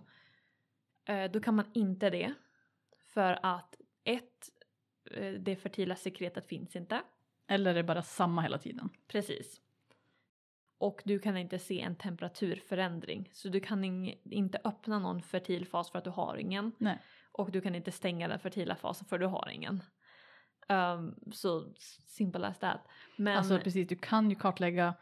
Eh, 1.05 1.31
då 1.31 1.41
kan 1.41 1.55
man 1.57 1.71
inte 1.75 2.11
det. 2.11 2.35
För 2.99 3.39
att 3.43 3.81
ett, 4.05 4.49
eh, 5.11 5.33
det 5.33 5.57
fertila 5.57 5.97
sekretet 5.97 6.47
finns 6.47 6.77
inte. 6.77 7.03
Eller 7.47 7.71
är 7.71 7.75
det 7.75 7.83
bara 7.83 8.03
samma 8.03 8.43
hela 8.43 8.59
tiden? 8.59 8.89
Precis. 9.09 9.61
Och 10.79 11.03
du 11.05 11.19
kan 11.19 11.37
inte 11.37 11.59
se 11.59 11.81
en 11.81 11.97
temperaturförändring. 11.97 13.29
Så 13.33 13.49
du 13.49 13.61
kan 13.61 13.85
ing- 13.85 14.19
inte 14.25 14.61
öppna 14.65 14.99
någon 14.99 15.23
fertil 15.23 15.67
fas 15.67 15.91
för 15.91 15.99
att 15.99 16.05
du 16.05 16.11
har 16.11 16.37
ingen. 16.37 16.73
Nej. 16.79 16.99
Och 17.39 17.51
du 17.51 17.61
kan 17.61 17.75
inte 17.75 17.93
stänga 17.93 18.29
den 18.29 18.39
fertila 18.39 18.77
fasen 18.77 19.07
för 19.09 19.19
du 19.19 19.27
har 19.27 19.49
ingen. 19.53 19.83
Um, 20.69 21.15
så 21.33 21.73
simple 22.07 22.47
as 22.47 22.59
that. 22.59 22.81
Men 23.17 23.37
Alltså 23.39 23.59
precis, 23.59 23.89
du 23.89 23.97
kan 23.97 24.31
ju 24.31 24.37
kartlägga 24.37 24.95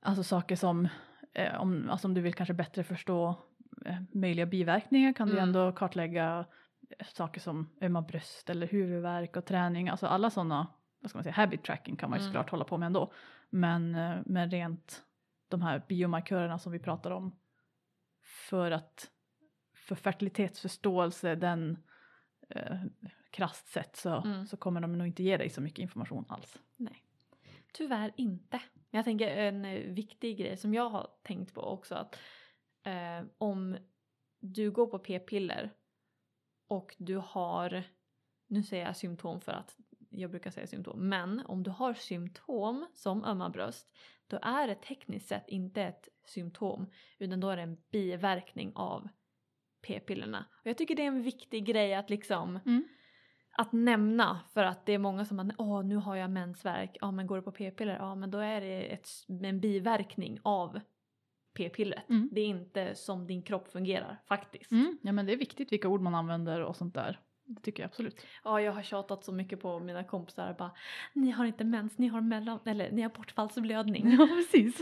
alltså 0.00 0.22
saker 0.22 0.56
som 0.56 0.88
eh, 1.34 1.60
om, 1.60 1.90
alltså 1.90 2.08
om 2.08 2.14
du 2.14 2.20
vill 2.20 2.34
kanske 2.34 2.54
bättre 2.54 2.84
förstå 2.84 3.34
eh, 3.86 3.96
möjliga 4.14 4.46
biverkningar 4.46 5.12
kan 5.12 5.28
du 5.28 5.32
Mm. 5.32 5.42
ändå 5.48 5.72
kartlägga 5.72 6.44
eh, 6.98 7.06
saker 7.06 7.40
som 7.40 7.68
ömma 7.82 8.02
bröst 8.02 8.50
eller 8.50 8.66
huvudvärk 8.66 9.36
och 9.36 9.44
träning. 9.46 9.88
Alltså 9.88 10.06
alla 10.06 10.30
sådana, 10.30 10.66
vad 11.00 11.10
ska 11.10 11.16
man 11.18 11.24
säga, 11.24 11.34
habit 11.34 11.64
tracking 11.64 11.96
kan 11.96 12.10
man 12.10 12.18
ju 12.18 12.22
Mm. 12.22 12.32
såklart 12.32 12.50
hålla 12.50 12.64
på 12.64 12.78
med 12.78 12.86
ändå. 12.86 13.12
Men, 13.50 13.94
eh, 13.94 14.18
men 14.26 14.50
rent 14.50 15.02
de 15.48 15.62
här 15.62 15.82
biomarkörerna 15.88 16.58
som 16.58 16.72
vi 16.72 16.78
pratar 16.78 17.10
om 17.10 17.38
för 18.50 18.70
att 18.70 19.10
för 19.94 20.02
fertilitetsförståelse, 20.02 21.34
den 21.34 21.78
eh, 22.48 22.80
krasst 23.30 23.68
sett 23.68 23.96
så, 23.96 24.22
Mm. 24.24 24.46
så 24.46 24.56
kommer 24.56 24.80
de 24.80 24.98
nog 24.98 25.06
inte 25.06 25.22
ge 25.22 25.36
dig 25.36 25.50
så 25.50 25.60
mycket 25.60 25.78
information 25.78 26.24
alls. 26.28 26.58
Nej. 26.76 27.04
Tyvärr 27.72 28.12
inte. 28.16 28.60
Jag 28.90 29.04
tänker 29.04 29.28
en 29.28 29.64
eh, 29.64 29.92
viktig 29.92 30.38
grej 30.38 30.56
som 30.56 30.74
jag 30.74 30.90
har 30.90 31.10
tänkt 31.22 31.54
på 31.54 31.60
också 31.60 31.94
att 31.94 32.18
eh, 32.82 33.24
om 33.38 33.76
du 34.40 34.70
går 34.70 34.86
på 34.86 34.98
p-piller 34.98 35.70
och 36.68 36.94
du 36.98 37.16
har, 37.16 37.82
nu 38.46 38.62
säger 38.62 38.86
jag 38.86 38.96
symptom 38.96 39.40
för 39.40 39.52
att 39.52 39.76
jag 40.10 40.30
brukar 40.30 40.50
säga 40.50 40.66
symptom, 40.66 41.08
men 41.08 41.42
om 41.46 41.62
du 41.62 41.70
har 41.70 41.94
symptom 41.94 42.86
som 42.94 43.24
ömma 43.24 43.50
bröst 43.50 43.92
då 44.26 44.38
är 44.42 44.68
det 44.68 44.74
tekniskt 44.74 45.28
sett 45.28 45.48
inte 45.48 45.82
ett 45.82 46.08
symptom 46.24 46.86
utan 47.18 47.40
då 47.40 47.48
är 47.50 47.56
det 47.56 47.62
en 47.62 47.76
biverkning 47.90 48.72
av 48.74 49.08
p-pillerna. 49.82 50.44
Och 50.52 50.66
jag 50.66 50.78
tycker 50.78 50.94
det 50.94 51.02
är 51.02 51.06
en 51.06 51.22
viktig 51.22 51.66
grej 51.66 51.94
att 51.94 52.10
liksom 52.10 52.58
Mm. 52.66 52.84
att 53.56 53.72
nämna 53.72 54.40
för 54.54 54.64
att 54.64 54.86
det 54.86 54.92
är 54.92 54.98
många 54.98 55.24
som 55.24 55.36
bara 55.36 55.48
åh 55.58 55.84
nu 55.84 55.96
har 55.96 56.16
jag 56.16 56.30
mensvärk, 56.30 56.96
ja 57.00 57.10
men 57.10 57.26
går 57.26 57.36
du 57.36 57.42
på 57.42 57.52
p-piller, 57.52 57.96
ja 57.96 58.14
men 58.14 58.30
då 58.30 58.38
är 58.38 58.60
det 58.60 58.92
ett, 58.92 59.08
en 59.42 59.60
biverkning 59.60 60.38
av 60.42 60.80
p-pillret. 61.56 62.08
Mm. 62.08 62.28
Det 62.32 62.40
är 62.40 62.46
inte 62.46 62.94
som 62.94 63.26
din 63.26 63.42
kropp 63.42 63.68
fungerar 63.68 64.22
faktiskt. 64.28 64.72
Mm, 64.72 64.98
ja 65.02 65.12
men 65.12 65.26
det 65.26 65.32
är 65.32 65.36
viktigt 65.36 65.72
vilka 65.72 65.88
ord 65.88 66.00
man 66.00 66.14
använder 66.14 66.60
och 66.60 66.76
sånt 66.76 66.94
där. 66.94 67.20
Det 67.44 67.62
tycker 67.62 67.82
jag 67.82 67.88
absolut. 67.88 68.26
Ja, 68.44 68.60
jag 68.60 68.72
har 68.72 68.82
tjatat 68.82 69.24
så 69.24 69.32
mycket 69.32 69.60
på 69.60 69.78
mina 69.78 70.04
kompisar 70.04 70.54
bara 70.58 70.70
ni 71.12 71.30
har 71.30 71.44
inte 71.44 71.64
mens, 71.64 71.98
ni 71.98 72.08
har 72.08 72.20
mellan, 72.20 72.58
eller 72.64 72.90
ni 72.90 73.02
har 73.02 73.10
bortfallsblödning. 73.10 74.12
Ja, 74.18 74.26
precis. 74.26 74.80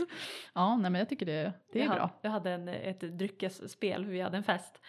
Ja, 0.53 0.77
nej 0.77 0.91
men 0.91 0.99
jag 0.99 1.09
tycker 1.09 1.25
det, 1.25 1.53
det 1.73 1.79
är 1.79 1.85
jag 1.85 1.93
bra. 1.93 2.01
Hade, 2.01 2.13
jag 2.21 2.31
hade 2.31 2.51
en, 2.51 2.67
ett 2.67 2.99
dryckesspel, 2.99 4.05
vi 4.05 4.21
hade 4.21 4.37
en 4.37 4.43
fest 4.43 4.81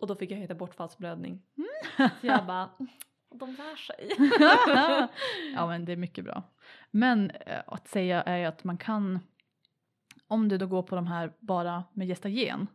och 0.00 0.06
då 0.06 0.14
fick 0.14 0.30
jag 0.30 0.38
heta 0.38 0.54
bortfallsblödning. 0.54 1.42
Mm. 1.56 2.10
Så 2.20 2.26
jag 2.26 2.46
bara, 2.46 2.70
de 3.34 3.50
lär 3.50 3.76
sig. 3.76 4.10
ja 5.54 5.66
men 5.66 5.84
det 5.84 5.92
är 5.92 5.96
mycket 5.96 6.24
bra. 6.24 6.42
Men 6.90 7.30
eh, 7.30 7.62
att 7.66 7.88
säga 7.88 8.22
är 8.22 8.36
ju 8.36 8.44
att 8.44 8.64
man 8.64 8.78
kan, 8.78 9.18
om 10.26 10.48
du 10.48 10.58
då 10.58 10.66
går 10.66 10.82
på 10.82 10.94
de 10.96 11.06
här 11.06 11.32
bara 11.38 11.84
med 11.92 12.08
gestagen, 12.08 12.66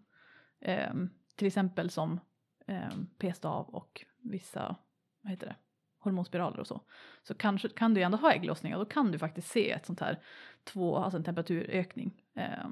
eh, 0.62 0.94
till 1.36 1.48
exempel 1.48 1.90
som 1.90 2.20
eh, 2.68 2.90
p-stav 3.18 3.70
och 3.70 4.06
vissa, 4.26 4.76
vad 5.22 5.32
heter 5.32 5.48
det, 5.48 5.56
hormonspiraler 6.00 6.60
och 6.60 6.68
så, 6.68 6.82
så 7.24 7.34
kanske, 7.34 7.70
kan 7.70 7.94
du 7.94 8.02
ändå 8.02 8.18
ha 8.18 8.34
ägglossning 8.34 8.74
och 8.74 8.80
då 8.80 8.86
kan 8.86 9.12
du 9.12 9.20
faktiskt 9.20 9.48
se 9.48 9.72
ett 9.72 9.86
sånt 9.86 10.00
här 10.00 10.20
två, 10.64 10.98
alltså 10.98 11.18
en 11.18 11.24
temperaturökning. 11.24 12.24
Eh, 12.36 12.70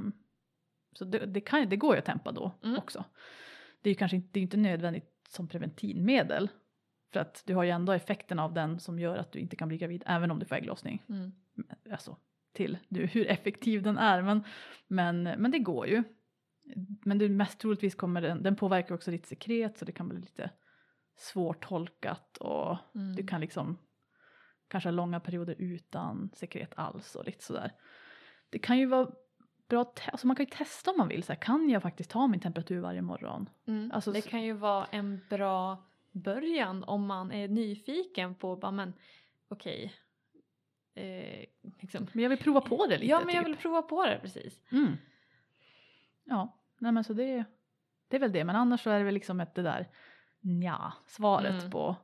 så 0.94 1.06
det, 1.06 1.26
det, 1.26 1.42
kan, 1.42 1.70
det 1.70 1.78
går 1.78 1.96
ju 1.96 2.00
att 2.00 2.06
tempa 2.06 2.32
då 2.32 2.52
Mm. 2.64 2.78
också. 2.78 3.06
Det 3.82 3.90
är 3.90 3.92
ju 3.92 3.98
kanske 3.98 4.16
inte, 4.16 4.30
det 4.32 4.40
är 4.40 4.42
inte 4.42 4.58
nödvändigt 4.58 5.10
som 5.30 5.48
preventivmedel 5.48 6.50
för 7.14 7.20
att 7.20 7.44
du 7.46 7.56
har 7.56 7.64
ju 7.64 7.70
ändå 7.70 7.92
effekten 7.92 8.40
av 8.40 8.54
den 8.54 8.80
som 8.80 9.00
gör 9.00 9.18
att 9.18 9.32
du 9.32 9.40
inte 9.40 9.56
kan 9.56 9.68
bli 9.68 9.78
gravid 9.78 10.04
även 10.06 10.32
om 10.32 10.40
du 10.40 10.46
får 10.46 10.56
ägglossning. 10.56 11.04
Mm. 11.10 11.32
Alltså 11.92 12.18
till 12.54 12.78
du, 12.90 13.06
hur 13.06 13.28
effektiv 13.28 13.82
den 13.84 13.98
är 13.98 14.22
men, 14.22 14.44
men, 14.88 15.24
men 15.24 15.52
det 15.52 15.60
går 15.60 15.88
ju. 15.88 16.04
Men 17.06 17.18
det 17.18 17.30
mest 17.30 17.60
troligtvis 17.60 17.96
kommer 17.96 18.22
den, 18.22 18.44
den 18.44 18.56
påverkar 18.56 18.96
också 18.96 19.12
ditt 19.12 19.26
sekret 19.26 19.78
så 19.78 19.86
det 19.86 19.92
kan 19.92 20.10
bli 20.10 20.20
lite 20.20 20.50
svårtolkat 21.16 22.38
och 22.38 22.78
Mm. 22.96 23.16
du 23.16 23.28
kan 23.28 23.42
liksom 23.42 23.78
kanske 24.68 24.88
ha 24.90 24.92
långa 24.92 25.20
perioder 25.20 25.56
utan 25.60 26.30
sekret 26.34 26.74
alls 26.76 27.16
och 27.16 27.26
lite 27.26 27.44
sådär. 27.44 27.72
Det 28.50 28.60
kan 28.60 28.78
ju 28.80 28.86
vara 28.86 29.12
bra, 29.68 29.94
alltså 30.12 30.28
man 30.28 30.36
kan 30.36 30.46
ju 30.46 30.50
testa 30.52 30.92
om 30.92 30.98
man 30.98 31.08
vill, 31.08 31.24
så 31.24 31.34
här, 31.34 31.40
kan 31.40 31.70
jag 31.70 31.82
faktiskt 31.82 32.10
ta 32.12 32.28
min 32.28 32.40
temperatur 32.40 32.80
varje 32.80 33.02
morgon? 33.02 33.50
Mm. 33.68 33.92
Alltså 33.94 34.12
det 34.12 34.22
kan 34.22 34.44
ju 34.44 34.54
vara 34.54 34.86
en 34.86 35.22
bra 35.30 35.84
början 36.12 36.84
om 36.84 37.06
man 37.06 37.32
är 37.32 37.48
nyfiken 37.48 38.36
på, 38.36 38.56
bara 38.56 38.72
men 38.72 38.94
okej. 39.48 39.94
Eh, 40.96 41.46
liksom. 41.82 42.08
Men 42.14 42.24
jag 42.24 42.30
vill 42.30 42.40
prova 42.40 42.62
på 42.62 42.86
det 42.86 42.98
lite. 42.98 43.06
Ja 43.12 43.22
men 43.26 43.36
jag 43.36 43.44
typ. 43.46 43.50
vill 43.54 43.62
prova 43.62 43.82
på 43.82 44.06
det 44.06 44.20
precis. 44.22 44.62
Mm. 44.72 44.98
Ja, 46.24 46.58
nej 46.78 46.92
men 46.92 47.04
så 47.04 47.14
det, 47.14 47.44
det 48.08 48.16
är 48.16 48.20
väl 48.20 48.32
det. 48.32 48.44
Men 48.44 48.56
annars 48.56 48.82
så 48.84 48.90
är 48.90 48.98
det 48.98 49.06
väl 49.06 49.14
liksom 49.14 49.40
ett 49.40 49.56
det 49.56 49.62
där 49.62 49.88
nja 50.44 50.94
svaret 51.08 51.60
Mm. 51.60 51.72
på 51.72 51.96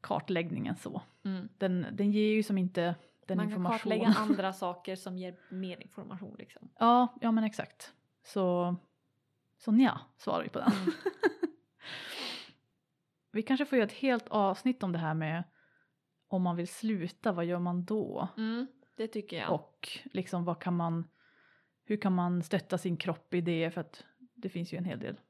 kartläggningen 0.00 0.76
så. 0.76 1.02
Mm. 1.24 1.48
Den, 1.58 1.86
den 1.92 2.10
ger 2.12 2.32
ju 2.34 2.42
som 2.42 2.58
inte 2.58 2.94
den 3.26 3.36
Man 3.36 3.46
kan 3.46 3.50
information. 3.52 3.78
kartlägga 3.78 4.06
andra 4.16 4.52
saker 4.52 4.96
som 4.96 5.18
ger 5.18 5.36
mer 5.50 5.82
information 5.82 6.36
liksom. 6.38 6.68
ja, 6.78 7.08
ja 7.20 7.32
men 7.32 7.44
exakt. 7.44 7.92
Så, 8.24 8.76
så 9.58 9.72
nja 9.72 10.00
svarar 10.16 10.42
vi 10.42 10.48
på 10.48 10.58
den. 10.58 10.72
Mm. 10.72 10.92
Vi 13.30 13.42
kanske 13.42 13.66
får 13.66 13.78
göra 13.78 13.86
ett 13.86 13.92
helt 13.92 14.28
avsnitt 14.28 14.82
om 14.82 14.92
det 14.92 14.98
här 14.98 15.14
med 15.14 15.44
om 16.28 16.42
man 16.42 16.56
vill 16.56 16.68
sluta, 16.68 17.32
vad 17.32 17.44
gör 17.44 17.58
man 17.58 17.84
då? 17.84 18.28
Mm, 18.36 18.66
det 18.96 19.06
tycker 19.08 19.36
jag. 19.38 19.52
Och 19.52 19.88
liksom 20.04 20.44
vad 20.44 20.58
kan 20.60 20.76
man, 20.76 21.08
hur 21.84 21.96
kan 21.96 22.12
man 22.14 22.42
stötta 22.42 22.78
sin 22.78 22.96
kropp 22.96 23.34
i 23.34 23.40
det? 23.40 23.70
För 23.70 23.80
att 23.80 24.04
det 24.34 24.48
finns 24.48 24.72
ju 24.72 24.78
en 24.78 24.84
hel 24.84 24.98
del 24.98 25.20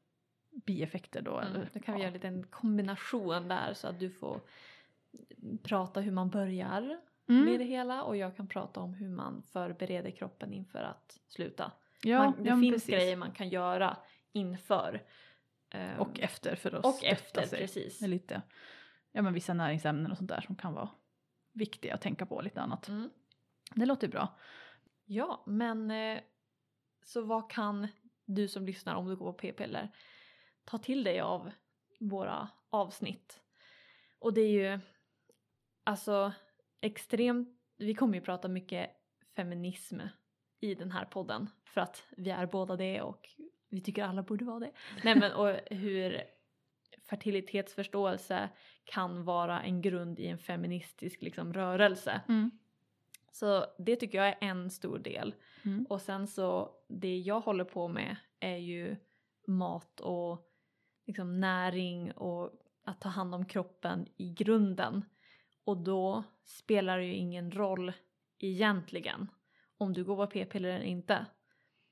bieffekter 0.54 1.22
då. 1.22 1.38
Mm, 1.38 1.52
eller, 1.54 1.70
då 1.72 1.80
kan 1.80 1.94
vi 1.94 2.00
göra 2.00 2.08
en 2.08 2.14
liten 2.14 2.42
kombination 2.46 3.48
där 3.48 3.74
så 3.74 3.88
att 3.88 4.00
du 4.00 4.10
får 4.10 4.40
prata 5.62 6.00
hur 6.00 6.12
man 6.12 6.30
börjar 6.30 7.00
Mm. 7.28 7.44
med 7.44 7.60
det 7.60 7.64
hela 7.64 8.02
och 8.02 8.16
jag 8.16 8.36
kan 8.36 8.48
prata 8.48 8.80
om 8.80 8.94
hur 8.94 9.08
man 9.08 9.42
förbereder 9.42 10.10
kroppen 10.10 10.52
inför 10.52 10.78
att 10.78 11.20
sluta. 11.28 11.72
Ja, 12.02 12.18
man, 12.18 12.42
det 12.42 12.48
ja, 12.48 12.56
finns 12.60 12.74
precis. 12.74 12.94
grejer 12.94 13.16
man 13.16 13.32
kan 13.32 13.48
göra 13.48 13.96
inför. 14.32 15.02
Ehm, 15.70 16.00
Och 16.00 16.20
efter 16.20 16.56
för 16.56 16.72
att 16.72 16.84
och 16.84 17.04
efter, 17.04 17.46
sig. 17.46 17.58
precis. 17.58 18.00
Med 18.00 18.10
lite, 18.10 18.42
ja 19.12 19.22
men 19.22 19.34
vissa 19.34 19.54
näringsämnen 19.54 20.10
och 20.12 20.18
sånt 20.18 20.30
där 20.30 20.40
som 20.40 20.56
kan 20.56 20.74
vara 20.74 20.90
viktiga 21.52 21.94
att 21.94 22.00
tänka 22.00 22.26
på 22.26 22.40
lite 22.40 22.60
annat. 22.60 22.88
Mm. 22.88 23.10
Det 23.74 23.86
låter 23.86 24.08
bra. 24.08 24.38
Ja, 25.04 25.44
men 25.46 25.90
eh, 25.90 26.20
så 27.04 27.22
vad 27.22 27.50
kan 27.50 27.88
du 28.24 28.48
som 28.48 28.66
lyssnar 28.66 28.94
om 28.94 29.06
du 29.08 29.16
går 29.16 29.32
på 29.32 29.38
p-piller 29.38 29.90
ta 30.64 30.78
till 30.78 31.04
dig 31.04 31.20
av 31.20 31.50
våra 32.00 32.48
avsnitt? 32.70 33.40
Och 34.18 34.34
det 34.34 34.40
är 34.40 34.72
ju 34.72 34.80
alltså 35.84 36.32
extremt, 36.80 37.48
vi 37.76 37.94
kommer 37.94 38.14
ju 38.14 38.20
prata 38.20 38.48
mycket 38.48 38.90
feminism 39.36 40.00
i 40.60 40.74
den 40.74 40.90
här 40.90 41.04
podden 41.04 41.50
för 41.64 41.80
att 41.80 42.04
vi 42.16 42.30
är 42.30 42.46
båda 42.46 42.76
det 42.76 43.02
och 43.02 43.28
vi 43.68 43.80
tycker 43.80 44.04
alla 44.04 44.22
borde 44.22 44.44
vara 44.44 44.60
det. 44.60 44.72
Nej 45.04 45.16
men 45.18 45.32
och 45.32 45.56
hur 45.70 46.22
fertilitetsförståelse 47.02 48.48
kan 48.84 49.24
vara 49.24 49.62
en 49.62 49.82
grund 49.82 50.20
i 50.20 50.26
en 50.26 50.38
feministisk 50.38 51.22
liksom, 51.22 51.52
rörelse. 51.52 52.20
Så 53.32 53.66
det 53.78 53.96
tycker 53.96 54.18
jag 54.18 54.28
är 54.28 54.36
en 54.40 54.70
stor 54.70 54.98
del. 54.98 55.34
Mm. 55.64 55.86
Och 55.88 56.00
sen 56.00 56.26
så 56.26 56.70
det 56.88 57.18
jag 57.18 57.40
håller 57.40 57.64
på 57.64 57.88
med 57.88 58.16
är 58.40 58.56
ju 58.56 58.96
mat 59.46 60.00
och 60.00 60.53
liksom 61.06 61.40
näring 61.40 62.12
och 62.12 62.52
att 62.84 63.00
ta 63.00 63.08
hand 63.08 63.34
om 63.34 63.44
kroppen 63.44 64.06
i 64.16 64.30
grunden. 64.30 65.04
Och 65.64 65.76
då 65.76 66.24
spelar 66.44 66.98
det 66.98 67.04
ju 67.04 67.14
ingen 67.14 67.50
roll 67.50 67.92
egentligen 68.38 69.30
om 69.78 69.92
du 69.92 70.04
går 70.04 70.16
på 70.16 70.26
p-piller 70.26 70.68
eller 70.68 70.84
inte. 70.84 71.26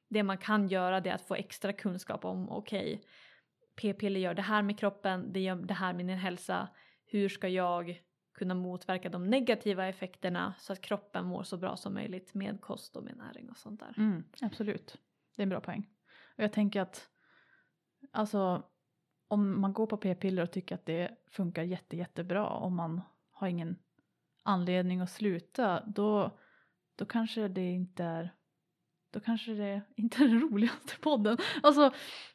Det 0.08 0.22
man 0.22 0.38
kan 0.38 0.68
göra 0.68 1.00
det 1.00 1.10
är 1.10 1.14
att 1.14 1.28
få 1.28 1.34
extra 1.34 1.72
kunskap 1.72 2.24
om 2.24 2.50
okej, 2.50 3.04
p-piller 3.76 4.20
gör 4.20 4.34
det 4.34 4.42
här 4.42 4.62
med 4.62 4.78
kroppen, 4.78 5.32
det 5.32 5.40
gör 5.40 5.56
det 5.56 5.74
här 5.74 5.92
med 5.92 6.06
din 6.06 6.18
hälsa. 6.18 6.68
Hur 7.04 7.28
ska 7.28 7.48
jag 7.48 8.02
kunna 8.34 8.54
motverka 8.54 9.08
de 9.08 9.30
negativa 9.30 9.88
effekterna 9.88 10.54
så 10.58 10.72
att 10.72 10.80
kroppen 10.80 11.24
mår 11.24 11.42
så 11.42 11.56
bra 11.56 11.76
som 11.76 11.94
möjligt 11.94 12.34
med 12.34 12.60
kost 12.60 12.96
och 12.96 13.04
med 13.04 13.16
näring 13.16 13.50
och 13.50 13.56
sånt 13.56 13.80
där. 13.80 13.94
Mm, 13.98 14.24
absolut, 14.40 14.98
det 15.36 15.42
är 15.42 15.44
en 15.44 15.48
bra 15.48 15.60
poäng. 15.60 15.88
Och 16.36 16.44
jag 16.44 16.52
tänker 16.52 16.80
att 16.80 17.08
alltså 18.10 18.62
om 19.32 19.60
man 19.60 19.72
går 19.72 19.86
på 19.86 19.96
p-piller 19.96 20.42
och 20.42 20.50
tycker 20.50 20.74
att 20.74 20.86
det 20.86 21.10
funkar 21.30 21.62
jätte, 21.62 21.96
jättebra 21.96 22.46
om 22.48 22.76
man 22.76 23.00
har 23.30 23.48
ingen 23.48 23.78
anledning 24.42 25.00
att 25.00 25.10
sluta 25.10 25.84
då, 25.86 26.38
då 26.96 27.04
kanske 27.04 27.48
det 27.48 27.70
inte 27.70 28.04
är 28.04 28.34
då 29.10 29.20
kanske 29.20 29.54
det 29.54 29.82
inte 29.96 30.24
är 30.24 30.28
den 30.28 30.40
roligaste 30.40 30.96
podden. 31.00 31.36
Alltså 31.62 31.92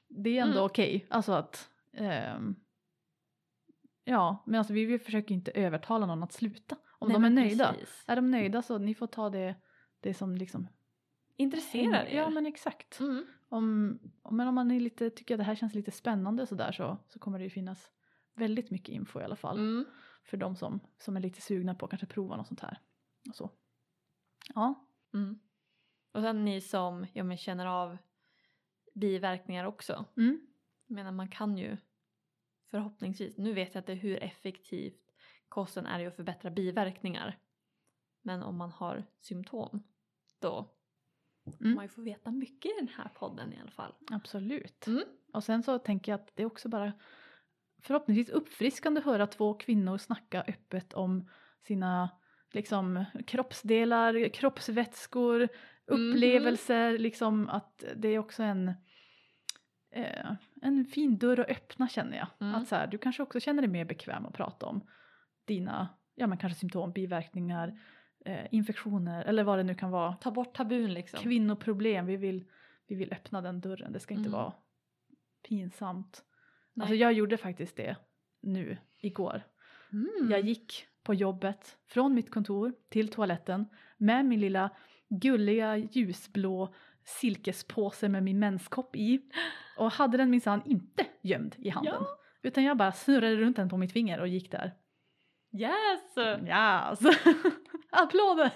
det 0.07 0.37
är 0.37 0.41
ändå 0.41 0.53
Mm. 0.53 0.65
okej. 0.65 1.07
Alltså 1.09 1.31
att 1.31 1.69
ehm, 1.93 2.55
ja, 4.03 4.43
men 4.45 4.55
alltså 4.57 4.73
vi, 4.73 4.99
försöker 4.99 5.35
inte 5.35 5.51
övertala 5.51 6.05
någon 6.05 6.23
att 6.23 6.33
sluta. 6.33 6.77
Om 6.99 7.07
Nej, 7.07 7.13
de 7.15 7.25
är 7.25 7.29
nöjda. 7.29 7.73
precis. 7.73 8.03
Är 8.07 8.15
de 8.15 8.31
nöjda 8.31 8.61
så 8.61 8.77
ni 8.77 8.95
får 8.95 9.07
ta 9.07 9.29
det, 9.29 9.55
det 9.99 10.13
som 10.13 10.35
liksom 10.35 10.67
Intresserar 11.35 12.05
er? 12.05 12.17
Ja 12.17 12.29
men 12.29 12.45
exakt. 12.45 12.99
Mm. 12.99 13.25
Om, 13.49 13.99
men 14.31 14.47
om 14.47 14.55
man 14.55 14.71
är 14.71 14.79
lite, 14.79 15.09
tycker 15.09 15.33
att 15.35 15.39
det 15.39 15.43
här 15.43 15.55
känns 15.55 15.73
lite 15.73 15.91
spännande 15.91 16.47
sådär 16.47 16.71
så, 16.71 16.97
så 17.09 17.19
kommer 17.19 17.37
det 17.39 17.43
ju 17.43 17.49
finnas 17.49 17.91
väldigt 18.35 18.71
mycket 18.71 18.89
info 18.89 19.19
i 19.19 19.23
alla 19.23 19.35
fall. 19.35 19.59
Mm. 19.59 19.85
För 20.23 20.37
de 20.37 20.55
som, 20.55 20.79
som 20.97 21.17
är 21.17 21.21
lite 21.21 21.41
sugna 21.41 21.75
på 21.75 21.85
att 21.85 21.91
kanske 21.91 22.07
prova 22.07 22.37
något 22.37 22.47
sånt 22.47 22.59
här. 22.59 22.81
Och 23.29 23.35
så. 23.35 23.51
Ja. 24.55 24.87
Mm. 25.13 25.39
Och 26.11 26.21
sen 26.21 26.45
ni 26.45 26.61
som 26.61 27.05
ja, 27.13 27.23
men 27.23 27.37
känner 27.37 27.65
av 27.65 27.97
biverkningar 28.93 29.65
också. 29.65 30.05
Mm. 30.17 30.47
Jag 30.87 30.95
menar 30.95 31.11
man 31.11 31.29
kan 31.29 31.57
ju 31.57 31.77
förhoppningsvis, 32.71 33.37
nu 33.37 33.53
vet 33.53 33.75
jag 33.75 33.81
inte 33.81 33.93
hur 33.93 34.23
effektivt 34.23 35.13
kosten 35.49 35.85
är 35.85 35.99
i 35.99 36.05
att 36.05 36.15
förbättra 36.15 36.51
biverkningar. 36.51 37.39
Men 38.21 38.43
om 38.43 38.57
man 38.57 38.71
har 38.71 39.03
symptom 39.19 39.83
då 40.39 40.76
Mm. 41.61 41.75
man 41.75 41.85
ju 41.85 41.89
få 41.89 42.01
veta 42.01 42.31
mycket 42.31 42.71
i 42.71 42.75
den 42.79 42.87
här 42.87 43.09
podden 43.15 43.53
i 43.53 43.59
alla 43.61 43.71
fall. 43.71 43.93
Absolut. 44.11 44.87
Mm. 44.87 45.03
Och 45.33 45.43
sen 45.43 45.63
så 45.63 45.79
tänker 45.79 46.11
jag 46.11 46.19
att 46.19 46.31
det 46.35 46.43
är 46.43 46.47
också 46.47 46.69
bara 46.69 46.93
förhoppningsvis 47.81 48.29
uppfriskande 48.29 48.99
att 48.99 49.05
höra 49.05 49.27
två 49.27 49.53
kvinnor 49.53 49.97
snacka 49.97 50.43
öppet 50.47 50.93
om 50.93 51.29
sina 51.67 52.09
liksom 52.51 53.05
kroppsdelar, 53.27 54.29
kroppsvätskor, 54.29 55.47
upplevelser, 55.85 56.97
liksom 56.97 57.49
att 57.49 57.83
det 57.95 58.07
är 58.07 58.19
också 58.19 58.43
en 58.43 58.73
eh, 59.91 60.31
en 60.61 60.85
fin 60.85 61.17
dörr 61.17 61.39
att 61.39 61.49
öppna 61.49 61.87
känner 61.87 62.17
jag. 62.17 62.27
Mm. 62.39 62.55
Att 62.55 62.67
så 62.67 62.75
här, 62.75 62.87
du 62.87 62.97
kanske 62.97 63.23
också 63.23 63.39
känner 63.39 63.61
dig 63.61 63.71
mer 63.71 63.85
bekväm 63.85 64.25
att 64.25 64.33
prata 64.33 64.65
om 64.65 64.81
dina, 65.45 65.87
ja 66.15 66.27
men 66.27 66.37
kanske 66.37 66.59
symptom, 66.59 66.91
biverkningar, 66.91 67.79
eh, 68.25 68.45
infektioner 68.51 69.23
eller 69.25 69.43
vad 69.43 69.59
det 69.59 69.63
nu 69.63 69.75
kan 69.75 69.91
vara. 69.91 70.13
Ta 70.13 70.31
bort 70.31 70.53
tabun 70.55 70.93
liksom. 70.93 71.19
Kvinnoproblem, 71.19 72.05
vi 72.05 72.17
vill, 72.17 72.45
vi 72.87 72.95
vill 72.95 73.13
öppna 73.13 73.41
den 73.41 73.61
dörren, 73.61 73.93
det 73.93 73.99
ska 73.99 74.13
inte 74.13 74.29
Mm. 74.29 74.39
vara 74.39 74.53
pinsamt. 75.47 76.23
Nej. 76.73 76.83
Alltså 76.83 76.95
jag 76.95 77.13
gjorde 77.13 77.37
faktiskt 77.37 77.75
det 77.75 77.95
nu 78.41 78.77
igår. 78.99 79.41
Mm. 79.93 80.31
Jag 80.31 80.41
gick 80.41 80.85
på 81.03 81.13
jobbet 81.13 81.77
från 81.87 82.13
mitt 82.13 82.31
kontor 82.31 82.73
till 82.89 83.07
toaletten 83.07 83.65
med 83.97 84.25
min 84.25 84.39
lilla 84.39 84.69
gulliga 85.09 85.77
ljusblå 85.77 86.73
silkespåse 87.21 88.09
med 88.09 88.23
min 88.23 88.39
menskopp 88.39 88.95
i 88.95 89.21
och 89.77 89.91
hade 89.91 90.17
den 90.17 90.29
minsann 90.29 90.61
inte 90.65 91.05
gömd 91.21 91.55
i 91.57 91.69
handen. 91.69 91.93
Ja. 91.99 92.07
Utan 92.41 92.63
jag 92.63 92.77
bara 92.77 92.91
snurrade 92.91 93.35
runt 93.35 93.55
den 93.55 93.69
på 93.69 93.77
mitt 93.77 93.91
finger 93.91 94.19
och 94.19 94.27
gick 94.27 94.51
där. 94.51 94.73
Yes! 95.53 96.17
Yes! 96.47 96.99
Applåder! 97.89 98.51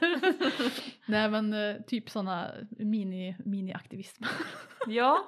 Nej 1.11 1.29
men 1.29 1.53
eh, 1.53 1.81
typ 1.81 2.09
sådana 2.09 2.51
mini, 2.69 3.35
mini-aktivism. 3.45 4.23
ja, 4.87 5.27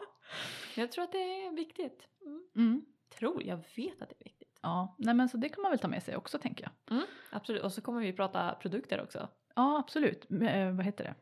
jag 0.76 0.91
tror 0.91 1.04
att 1.04 1.12
det 1.12 1.45
är 1.45 1.51
viktigt. 1.56 2.08
Mm. 2.26 2.43
Mm. 2.56 2.86
Tror, 3.20 3.43
jag 3.43 3.58
vet 3.76 4.01
att 4.01 4.10
det 4.10 4.16
är 4.20 4.24
viktigt. 4.24 4.60
Ja, 4.62 4.95
nej 4.99 5.14
men 5.16 5.30
så 5.30 5.38
det 5.38 5.49
kan 5.49 5.62
man 5.62 5.72
väl 5.72 5.80
ta 5.80 5.88
med 5.88 6.04
sig 6.04 6.16
också 6.16 6.39
tänker 6.39 6.64
jag. 6.64 6.95
Mm. 6.97 7.08
Absolut, 7.30 7.64
och 7.64 7.72
så 7.74 7.82
kommer 7.82 8.01
vi 8.01 8.14
prata 8.14 8.56
produkter 8.56 9.01
också. 9.01 9.28
Ja 9.56 9.80
absolut, 9.80 10.26
M- 10.30 10.41
eh, 10.41 10.72
vad 10.76 10.86
heter 10.86 11.04
det? 11.04 11.16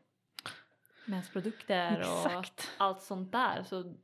Mensprodukter 1.06 2.00
och 2.00 2.44
allt 2.78 3.02
sånt 3.02 3.32
där. 3.32 3.62
Så 3.62 3.94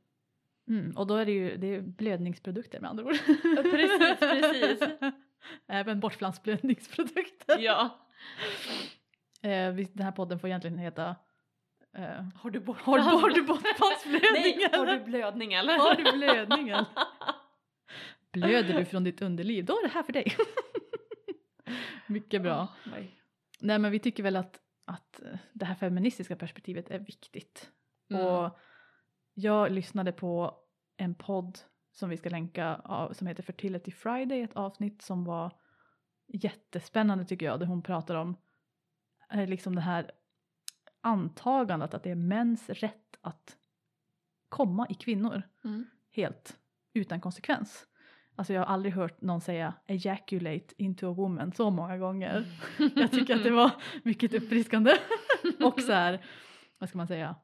Mm, 0.67 0.97
och 0.97 1.07
då 1.07 1.15
är 1.15 1.25
det 1.25 1.31
ju 1.31 1.57
det 1.57 1.67
är 1.75 1.81
blödningsprodukter 1.81 2.79
med 2.79 2.89
andra 2.89 3.05
ord. 3.05 3.17
precis, 3.71 4.19
precis. 4.19 4.89
Även 5.67 5.99
bortflansblödningsprodukter. 5.99 7.59
Ja. 7.59 7.89
Eh, 9.41 9.73
den 9.73 10.03
här 10.05 10.11
podden 10.11 10.39
får 10.39 10.49
egentligen 10.49 10.77
heta 10.77 11.15
eh, 11.97 12.25
Har 12.35 12.49
du 12.49 12.59
bort 12.59 12.81
Har 12.81 12.99
har 13.21 13.29
du 13.29 13.41
bortfallsblödning 13.41 14.57
Nej, 14.57 14.69
har 14.73 14.85
du 14.85 14.99
blödning 14.99 15.53
eller? 15.53 15.77
Har 15.77 15.95
du 15.95 16.17
blödning 16.17 16.69
eller? 16.69 16.85
Blöder 18.31 18.79
du 18.79 18.85
från 18.85 19.03
ditt 19.03 19.21
underliv, 19.21 19.65
då 19.65 19.73
är 19.73 19.83
det 19.83 19.93
här 19.93 20.03
för 20.03 20.13
dig. 20.13 20.35
Mycket 22.07 22.41
bra. 22.41 22.61
Oh, 22.61 22.91
nej. 22.91 23.21
Nej 23.59 23.79
men 23.79 23.91
vi 23.91 23.99
tycker 23.99 24.23
väl 24.23 24.35
att, 24.35 24.59
att 24.85 25.21
eh, 25.21 25.37
det 25.53 25.65
här 25.65 25.75
feministiska 25.75 26.35
perspektivet 26.35 26.89
är 26.89 26.99
viktigt. 26.99 27.69
Mm. 28.09 28.25
Och 28.25 28.59
jag 29.33 29.71
lyssnade 29.71 30.11
på 30.11 30.53
en 30.97 31.15
podd 31.15 31.59
som 31.91 32.09
vi 32.09 32.17
ska 32.17 32.29
länka 32.29 32.75
av, 32.75 33.13
som 33.13 33.27
heter 33.27 33.43
Fertility 33.43 33.91
Friday, 33.91 34.41
ett 34.41 34.55
avsnitt 34.55 35.01
som 35.01 35.25
var 35.25 35.58
jättespännande 36.33 37.25
tycker 37.25 37.45
jag, 37.45 37.59
där 37.59 37.65
hon 37.65 37.81
pratar 37.81 38.15
om 38.15 38.35
eh, 39.31 39.47
liksom 39.47 39.75
det 39.75 39.81
här 39.81 40.11
antagandet 41.01 41.93
att 41.93 42.03
det 42.03 42.11
är 42.11 42.15
mäns 42.15 42.69
rätt 42.69 43.17
att 43.21 43.57
komma 44.49 44.87
i 44.89 44.93
kvinnor 44.93 45.41
Mm. 45.63 45.85
helt 46.11 46.59
utan 46.93 47.21
konsekvens. 47.21 47.85
Alltså 48.35 48.53
jag 48.53 48.61
har 48.61 48.65
aldrig 48.73 48.93
hört 48.93 49.21
någon 49.21 49.41
säga 49.41 49.73
ejaculate 49.87 50.73
into 50.77 51.11
a 51.11 51.13
woman 51.13 51.51
så 51.51 51.69
många 51.69 51.97
gånger. 51.97 52.45
Jag 52.95 53.11
tycker 53.11 53.35
att 53.35 53.43
det 53.43 53.51
var 53.51 53.71
mycket 54.03 54.33
uppfriskande. 54.33 54.91
och 55.63 55.81
så 55.81 55.91
här, 55.91 56.25
vad 56.77 56.89
ska 56.89 56.97
man 56.97 57.07
säga, 57.07 57.35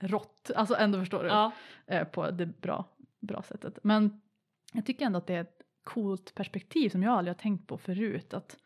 rått. 0.00 0.50
Alltså 0.56 0.74
ändå 0.76 0.98
förstår 0.98 1.22
du. 1.22 1.28
Ja. 1.28 1.52
Eh, 1.86 2.04
på 2.04 2.30
det 2.30 2.46
bra, 2.46 2.84
bra 3.20 3.42
sättet. 3.42 3.78
Men 3.82 4.20
jag 4.72 4.86
tycker 4.86 5.06
ändå 5.06 5.18
att 5.18 5.26
det 5.26 5.34
är 5.34 5.46
coolt 5.84 6.34
perspektiv 6.34 6.88
som 6.90 7.02
jag 7.02 7.12
aldrig 7.18 7.34
har 7.36 7.38
tänkt 7.40 7.66
på 7.66 7.78
förut. 7.78 8.34
Att, 8.34 8.58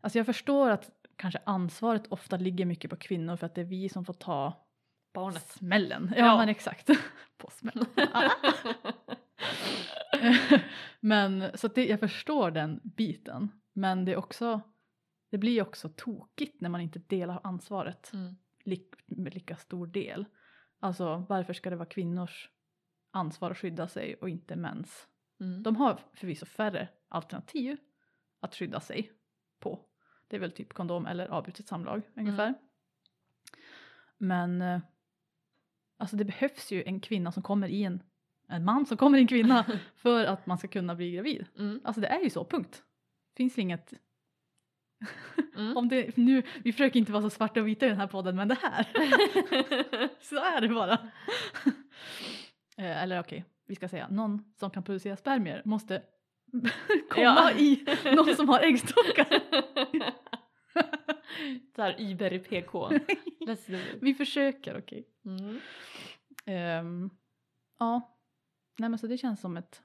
alltså 0.00 0.18
jag 0.18 0.26
förstår 0.26 0.70
att 0.70 0.90
kanske 1.16 1.40
ansvaret 1.46 2.06
ofta 2.08 2.36
ligger 2.36 2.64
mycket 2.64 2.90
på 2.90 2.96
kvinnor 2.96 3.36
för 3.36 3.46
att 3.46 3.54
det 3.54 3.60
är 3.60 3.64
vi 3.64 3.88
som 3.88 4.04
får 4.04 4.12
ta 4.14 4.66
Barnet. 5.14 5.48
smällen. 5.48 6.12
Ja, 6.16 6.24
Ja. 6.26 6.36
men 6.36 6.48
exakt. 6.48 6.90
på 7.38 7.50
smällen. 7.50 7.86
men 11.00 11.44
så 11.58 11.68
det, 11.68 11.86
jag 11.86 12.00
förstår 12.00 12.50
den 12.50 12.80
biten. 12.84 13.48
Men 13.72 14.04
det 14.04 14.12
är 14.12 14.16
också, 14.16 14.60
det 15.30 15.38
blir 15.38 15.62
också 15.62 15.88
tokigt 15.88 16.60
när 16.60 16.68
man 16.68 16.80
inte 16.80 16.98
delar 16.98 17.40
ansvaret 17.44 18.10
Mm. 18.14 18.36
lik, 18.64 18.94
med 19.06 19.34
lika 19.34 19.56
stor 19.56 19.86
del. 19.86 20.24
Alltså 20.80 21.26
varför 21.28 21.52
ska 21.52 21.70
det 21.70 21.76
vara 21.76 21.88
kvinnors 21.88 22.50
ansvar 23.10 23.50
att 23.50 23.58
skydda 23.58 23.88
sig 23.88 24.14
och 24.14 24.28
inte 24.28 24.56
mäns? 24.56 25.06
Mm. 25.40 25.62
De 25.62 25.76
har 25.76 26.00
förvisso 26.14 26.46
färre 26.46 26.88
alternativ 27.08 27.76
att 28.40 28.54
skydda 28.54 28.80
sig 28.80 29.12
på. 29.60 29.80
Det 30.28 30.36
är 30.36 30.40
väl 30.40 30.52
typ 30.52 30.72
kondom 30.72 31.06
eller 31.06 31.26
avbrutet 31.28 31.68
samlag 31.68 32.02
ungefär. 32.16 32.54
Men 34.18 34.62
eh, 34.62 34.80
alltså 35.96 36.16
det 36.16 36.24
behövs 36.24 36.70
ju 36.72 36.82
en 36.82 37.00
kvinna 37.00 37.32
som 37.32 37.42
kommer 37.42 37.68
i 37.68 37.84
en, 37.84 38.02
en 38.48 38.64
man 38.64 38.86
som 38.86 38.96
kommer 38.96 39.18
i 39.18 39.20
en 39.20 39.26
kvinna 39.26 39.66
för 39.96 40.24
att 40.24 40.46
man 40.46 40.58
ska 40.58 40.68
kunna 40.68 40.94
bli 40.94 41.12
gravid. 41.12 41.46
Mm. 41.58 41.80
Alltså 41.84 42.00
det 42.00 42.08
är 42.08 42.20
ju 42.20 42.30
så, 42.30 42.44
punkt. 42.44 42.82
Finns 43.36 43.58
inget 43.58 43.92
Mm. 45.56 45.76
om 45.76 45.88
det, 45.88 46.16
nu, 46.16 46.42
vi 46.64 46.72
försöker 46.72 46.98
inte 46.98 47.12
vara 47.12 47.22
så 47.22 47.30
svarta 47.30 47.60
och 47.60 47.68
vita 47.68 47.86
i 47.86 47.88
den 47.88 47.98
här 47.98 48.06
podden 48.06 48.36
men 48.36 48.48
det 48.48 48.58
här, 48.62 48.84
så 50.20 50.36
är 50.36 50.60
det 50.60 50.68
bara. 50.68 50.92
Eh, 52.76 53.02
Eller 53.02 53.20
okej, 53.20 53.44
vi 53.70 53.74
ska 53.76 53.88
säga 53.88 54.08
någon 54.08 54.52
som 54.56 54.70
kan 54.70 54.82
producera 54.82 55.16
spermier 55.16 55.62
måste 55.64 56.02
komma 57.10 57.24
Ja. 57.24 57.52
i 57.52 57.84
någon 58.16 58.36
som 58.36 58.48
har 58.48 58.60
äggstockar. 58.60 59.26
Såhär 61.76 61.96
Uber 62.00 62.32
i 62.32 62.38
PK. 62.38 62.88
Vi 64.00 64.14
försöker, 64.14 64.78
okej. 64.78 65.08
Mm. 65.24 65.60
Ehm, 66.46 67.10
ja, 67.78 68.18
nej 68.78 68.88
men 68.90 68.98
så 68.98 69.06
det 69.06 69.18
känns 69.18 69.40
som 69.40 69.56
ett 69.56 69.82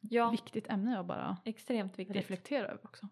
Ja, 0.00 0.30
viktigt 0.30 0.68
ämne 0.68 0.98
att 0.98 1.06
bara 1.06 1.36
extremt 1.44 1.98
viktigt. 1.98 2.16
reflektera 2.16 2.66
över 2.68 2.84
också. 2.84 3.08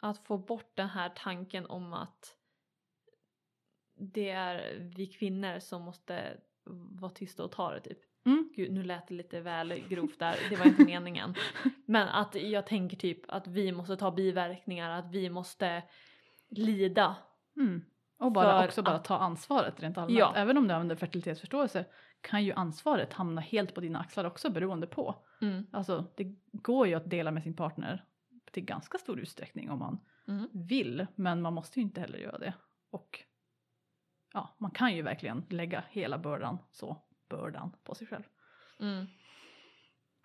Att 0.00 0.26
få 0.26 0.38
bort 0.38 0.76
den 0.76 0.88
här 0.88 1.12
tanken 1.16 1.66
om 1.66 1.92
att 1.92 2.36
det 3.94 4.30
är 4.30 4.78
vi 4.96 5.06
kvinnor 5.06 5.58
som 5.58 5.82
måste 5.82 6.40
vara 7.00 7.10
tysta 7.10 7.44
och 7.44 7.52
ta 7.52 7.72
det 7.74 7.80
typ. 7.80 7.98
Mm. 8.24 8.48
Gud, 8.56 8.72
nu 8.72 8.82
lät 8.82 9.08
det 9.08 9.14
lite 9.14 9.40
väl 9.40 9.74
grovt 9.88 10.18
där, 10.18 10.36
det 10.50 10.56
var 10.56 10.66
inte 10.66 10.84
meningen. 10.84 11.34
Men 11.86 12.08
att 12.08 12.34
jag 12.34 12.66
tänker 12.66 12.96
typ 12.96 13.20
att 13.28 13.46
vi 13.46 13.72
måste 13.72 13.96
ta 13.96 14.10
biverkningar, 14.10 14.90
att 14.90 15.10
vi 15.10 15.30
måste 15.30 15.82
lida. 16.48 17.16
Mm. 17.56 17.84
Och 18.18 18.32
bara 18.32 18.64
också 18.64 18.82
bara 18.82 18.94
att- 18.96 19.04
ta 19.04 19.18
ansvaret 19.18 19.80
rent 19.82 19.98
allmänt. 19.98 20.18
Ja. 20.18 20.32
Även 20.36 20.58
om 20.58 20.68
du 20.68 20.74
använder 20.74 20.96
fertilitetsförståelse 20.96 21.84
kan 22.20 22.44
ju 22.44 22.52
ansvaret 22.52 23.12
hamna 23.12 23.40
helt 23.40 23.74
på 23.74 23.80
dina 23.80 23.98
axlar 24.00 24.24
också 24.24 24.50
beroende 24.50 24.86
på. 24.86 25.14
Mm. 25.40 25.66
Alltså 25.72 26.04
det 26.16 26.24
går 26.52 26.86
ju 26.86 26.94
att 26.94 27.10
dela 27.10 27.30
med 27.30 27.42
sin 27.42 27.56
partner 27.56 28.04
till 28.50 28.64
ganska 28.64 28.98
stor 28.98 29.20
utsträckning 29.20 29.70
om 29.70 29.78
man 29.78 30.00
Mm. 30.28 30.48
vill. 30.52 31.06
Men 31.14 31.42
man 31.42 31.52
måste 31.54 31.78
ju 31.80 31.82
inte 31.82 32.00
heller 32.00 32.18
göra 32.18 32.38
det. 32.38 32.54
Och 32.90 33.18
ja, 34.32 34.54
man 34.58 34.70
kan 34.70 34.96
ju 34.96 35.02
verkligen 35.02 35.44
lägga 35.48 35.84
hela 35.90 36.18
bördan, 36.18 36.58
så 36.70 36.96
bördan 37.36 37.76
på 37.84 37.94
sig 37.94 38.06
själv. 38.06 38.22
Mm. 38.80 39.06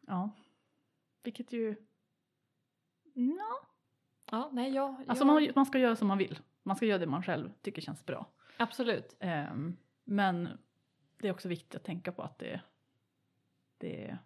Ja. 0.07 0.29
Vilket 1.23 1.51
ju... 1.53 1.75
Ja. 3.13 3.67
Ja, 4.31 4.49
nej 4.53 4.73
jag... 4.73 5.03
Alltså 5.07 5.25
man, 5.25 5.47
man 5.55 5.65
ska 5.65 5.79
göra 5.79 5.95
som 5.95 6.07
man 6.07 6.17
vill. 6.17 6.39
Man 6.63 6.75
ska 6.75 6.85
göra 6.85 6.97
det 6.99 7.05
man 7.07 7.23
själv 7.23 7.51
tycker 7.61 7.81
känns 7.81 8.05
bra. 8.05 8.25
Absolut. 8.57 9.15
Ehm, 9.19 9.77
men 10.03 10.49
det 11.17 11.27
är 11.27 11.31
också 11.31 11.47
viktigt 11.49 11.75
att 11.75 11.83
tänka 11.83 12.11
på 12.11 12.21
att 12.21 12.39
det, 12.39 12.61
det, 13.77 14.17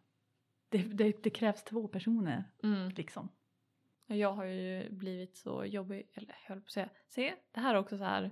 det, 0.69 0.77
det, 0.77 1.23
det 1.23 1.29
krävs 1.29 1.63
två 1.63 1.87
personer 1.87 2.43
Mm. 2.63 2.89
liksom. 2.89 3.29
Jag 4.07 4.33
har 4.33 4.45
ju 4.45 4.89
blivit 4.89 5.37
så 5.37 5.65
jobbig, 5.65 6.09
eller 6.13 6.27
jag 6.27 6.49
höll 6.49 6.61
på 6.61 6.65
att 6.65 6.71
säga, 6.71 6.89
se 7.07 7.33
det 7.51 7.59
här 7.59 7.75
är 7.75 7.79
också 7.79 7.97
så 7.97 8.03
här 8.03 8.31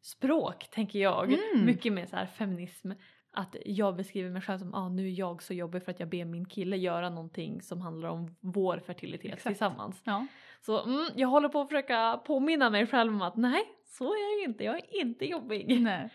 språk 0.00 0.68
tänker 0.70 0.98
jag, 0.98 1.32
Mm. 1.32 1.66
mycket 1.66 1.92
mer 1.92 2.06
så 2.06 2.16
här 2.16 2.26
feminism. 2.26 2.92
Att 3.32 3.56
jag 3.64 3.96
beskriver 3.96 4.30
mig 4.30 4.42
själv 4.42 4.58
som 4.58 4.74
ah, 4.74 4.88
nu 4.88 5.06
är 5.06 5.18
jag 5.18 5.42
så 5.42 5.54
jobbig 5.54 5.82
för 5.84 5.90
att 5.90 6.00
jag 6.00 6.08
ber 6.08 6.24
min 6.24 6.44
kille 6.48 6.76
göra 6.76 7.10
någonting 7.10 7.62
som 7.62 7.80
handlar 7.80 8.08
om 8.08 8.36
vår 8.40 8.78
fertilitet 8.78 9.24
Exakt. 9.32 9.46
tillsammans. 9.46 10.02
Ja. 10.04 10.26
Så 10.60 10.82
mm, 10.84 11.06
jag 11.16 11.28
håller 11.28 11.48
på 11.48 11.60
att 11.60 11.68
försöka 11.68 12.20
påminna 12.26 12.70
mig 12.70 12.86
själv 12.86 13.14
om 13.14 13.22
att 13.22 13.36
nej, 13.36 13.62
så 13.84 14.04
är 14.04 14.38
jag 14.40 14.50
inte, 14.50 14.64
jag 14.64 14.76
är 14.76 15.00
inte 15.00 15.24
jobbig. 15.24 15.80
Nej. 15.80 16.10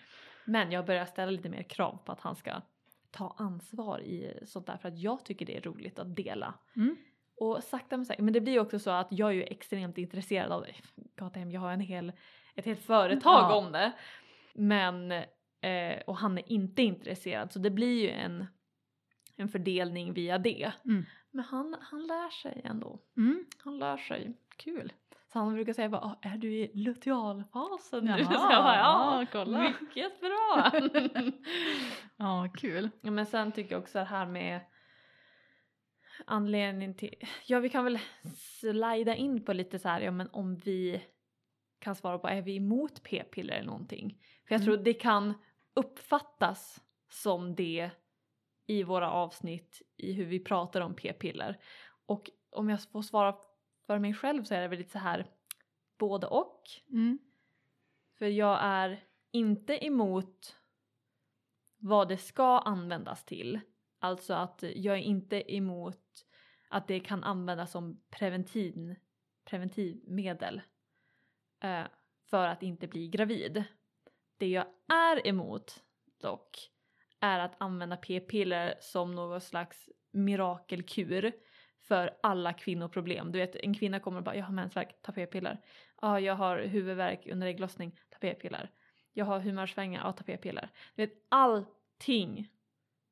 Men 0.45 0.72
jag 0.72 0.86
börjar 0.86 1.05
ställa 1.05 1.32
lite 1.32 1.49
mer 1.49 1.63
krav 1.63 1.99
på 2.05 2.11
att 2.11 2.22
han 2.22 2.36
ska 2.36 2.61
ta 3.11 3.36
ansvar 3.38 3.99
i 3.99 4.39
sånt 4.45 4.68
där 4.68 4.78
för 4.78 4.88
att 4.88 4.97
jag 4.99 5.26
tycker 5.26 5.45
det 5.45 5.57
är 5.57 5.61
roligt 5.61 5.99
att 5.99 6.16
dela. 6.16 6.53
Mm. 6.76 6.95
Och 7.38 7.63
sakta 7.63 7.97
men 7.97 8.05
säkert, 8.05 8.24
men 8.24 8.34
det 8.34 8.41
blir 8.41 8.53
ju 8.53 8.59
också 8.59 8.80
så 8.80 8.91
att 8.91 9.07
jag 9.09 9.30
är 9.30 9.34
ju 9.34 9.43
extremt 9.43 9.97
intresserad 9.97 10.51
av 10.51 10.61
det. 10.61 10.74
Goddamn, 11.24 11.51
jag 11.51 11.61
har 11.61 11.72
en 11.72 11.80
hel, 11.80 12.11
ett 12.55 12.66
helt 12.66 12.82
företag 12.82 13.51
Ja. 13.51 13.55
om 13.55 13.72
det. 13.72 13.91
Men, 14.53 15.13
eh, 15.66 16.01
och 16.07 16.18
han 16.18 16.38
är 16.38 16.51
inte 16.51 16.82
intresserad 16.82 17.51
så 17.51 17.59
det 17.59 17.70
blir 17.70 18.01
ju 18.03 18.09
en, 18.09 18.45
en 19.36 19.49
fördelning 19.49 20.13
via 20.13 20.38
det. 20.38 20.72
Mm. 20.86 21.05
Men 21.32 21.45
han, 21.45 21.76
han 21.82 22.07
lär 22.07 22.30
sig 22.30 22.61
ändå. 22.63 22.99
Mm. 23.18 23.45
Han 23.57 23.78
lär 23.80 23.97
sig. 23.97 24.34
Kul. 24.57 24.93
Så 25.34 25.39
han 25.39 25.53
brukar 25.53 25.74
säga 25.74 25.89
bara, 25.89 26.01
"Ah, 26.01 26.18
är 26.22 26.38
du 26.38 26.53
i 26.53 26.72
lutealfasen 26.74 28.05
nu? 28.05 28.11
Jaha, 28.11 28.24
så 28.26 28.47
jag 28.51 28.63
bara, 28.63 28.76
ja, 28.76 29.26
kolla." 29.32 29.74
mycket 29.82 30.20
bra. 30.22 30.72
Ja, 32.18 32.49
kul. 32.57 32.89
men 33.01 33.26
sen 33.26 33.51
tycker 33.51 33.72
jag 33.76 33.82
också 33.82 33.97
det 33.99 34.05
här 34.05 34.26
med 34.26 34.59
anledningen 36.26 36.95
till, 36.95 37.13
ja 37.45 37.59
vi 37.59 37.70
kan 37.70 37.84
väl 37.84 37.99
slida 38.36 39.16
in 39.16 39.45
på 39.45 39.53
lite 39.53 39.80
så 39.80 39.89
här, 39.89 40.01
ja 40.01 40.11
men 40.11 40.30
om 40.30 40.55
vi 40.55 41.01
kan 41.80 41.95
svara 41.95 42.18
på, 42.20 42.28
är 42.28 42.41
vi 42.41 42.55
emot 42.55 43.03
p-piller 43.03 43.53
eller 43.53 43.66
någonting? 43.68 44.18
För 44.47 44.55
jag 44.55 44.61
Mm. 44.61 44.66
tror 44.66 44.84
det 44.86 44.93
kan 44.93 45.34
uppfattas 45.76 46.84
som 47.09 47.55
det 47.55 47.91
i 48.65 48.84
våra 48.84 49.11
avsnitt 49.11 49.82
i 49.97 50.13
hur 50.13 50.26
vi 50.26 50.39
pratar 50.39 50.82
om 50.82 50.95
p-piller. 50.95 51.59
Och 52.05 52.30
om 52.49 52.69
jag 52.69 52.84
får 52.84 53.01
svara 53.01 53.36
för 53.86 53.99
mig 53.99 54.13
själv 54.13 54.43
så 54.43 54.55
är 54.55 54.61
det 54.61 54.67
väl 54.67 54.78
lite 54.78 54.91
så 54.91 54.99
här 54.99 55.28
både 55.97 56.28
och. 56.28 56.61
Mm. 56.91 57.19
För 58.17 58.26
jag 58.26 58.59
är 58.61 59.03
inte 59.32 59.86
emot 59.86 60.55
vad 61.78 62.07
det 62.09 62.17
ska 62.17 62.59
användas 62.59 63.26
till. 63.26 63.59
Alltså 63.99 64.34
att 64.34 64.63
jag 64.76 64.95
är 64.95 65.01
inte 65.01 65.55
emot 65.55 66.26
att 66.69 66.88
det 66.88 66.99
kan 66.99 67.23
användas 67.23 67.71
som 67.71 68.01
preventiv, 68.09 68.95
preventivmedel 69.45 70.61
eh, 71.59 71.84
för 72.26 72.47
att 72.47 72.63
inte 72.63 72.88
bli 72.88 73.07
gravid. 73.07 73.63
Det 74.38 74.47
jag 74.47 74.65
är 74.93 75.27
emot 75.27 75.83
dock 76.21 76.69
är 77.19 77.39
att 77.39 77.55
använda 77.57 77.97
p-piller 77.97 78.75
som 78.79 79.15
någon 79.15 79.41
slags 79.41 79.89
mirakelkur 80.11 81.31
för 81.81 82.17
alla 82.23 82.53
kvinnoproblem. 82.53 83.31
Du 83.31 83.39
vet 83.39 83.55
en 83.55 83.73
kvinna 83.73 83.99
kommer 83.99 84.17
och 84.17 84.23
bara 84.23 84.36
jag 84.36 84.45
har 84.45 84.53
mensvärk, 84.53 85.01
ta 85.01 85.11
p-piller. 85.11 85.61
Ja, 86.01 86.19
jag 86.19 86.36
har 86.36 86.59
huvudvärk 86.59 87.27
under 87.27 87.47
ägglossning, 87.47 87.91
ta 88.09 88.17
p-piller. 88.19 88.71
Jag 89.13 89.25
har 89.25 89.39
humörsvängar, 89.39 90.01
ja 90.05 90.11
ta 90.11 90.23
p-piller. 90.23 90.69
Du 90.95 91.05
vet 91.05 91.13
allting 91.29 92.49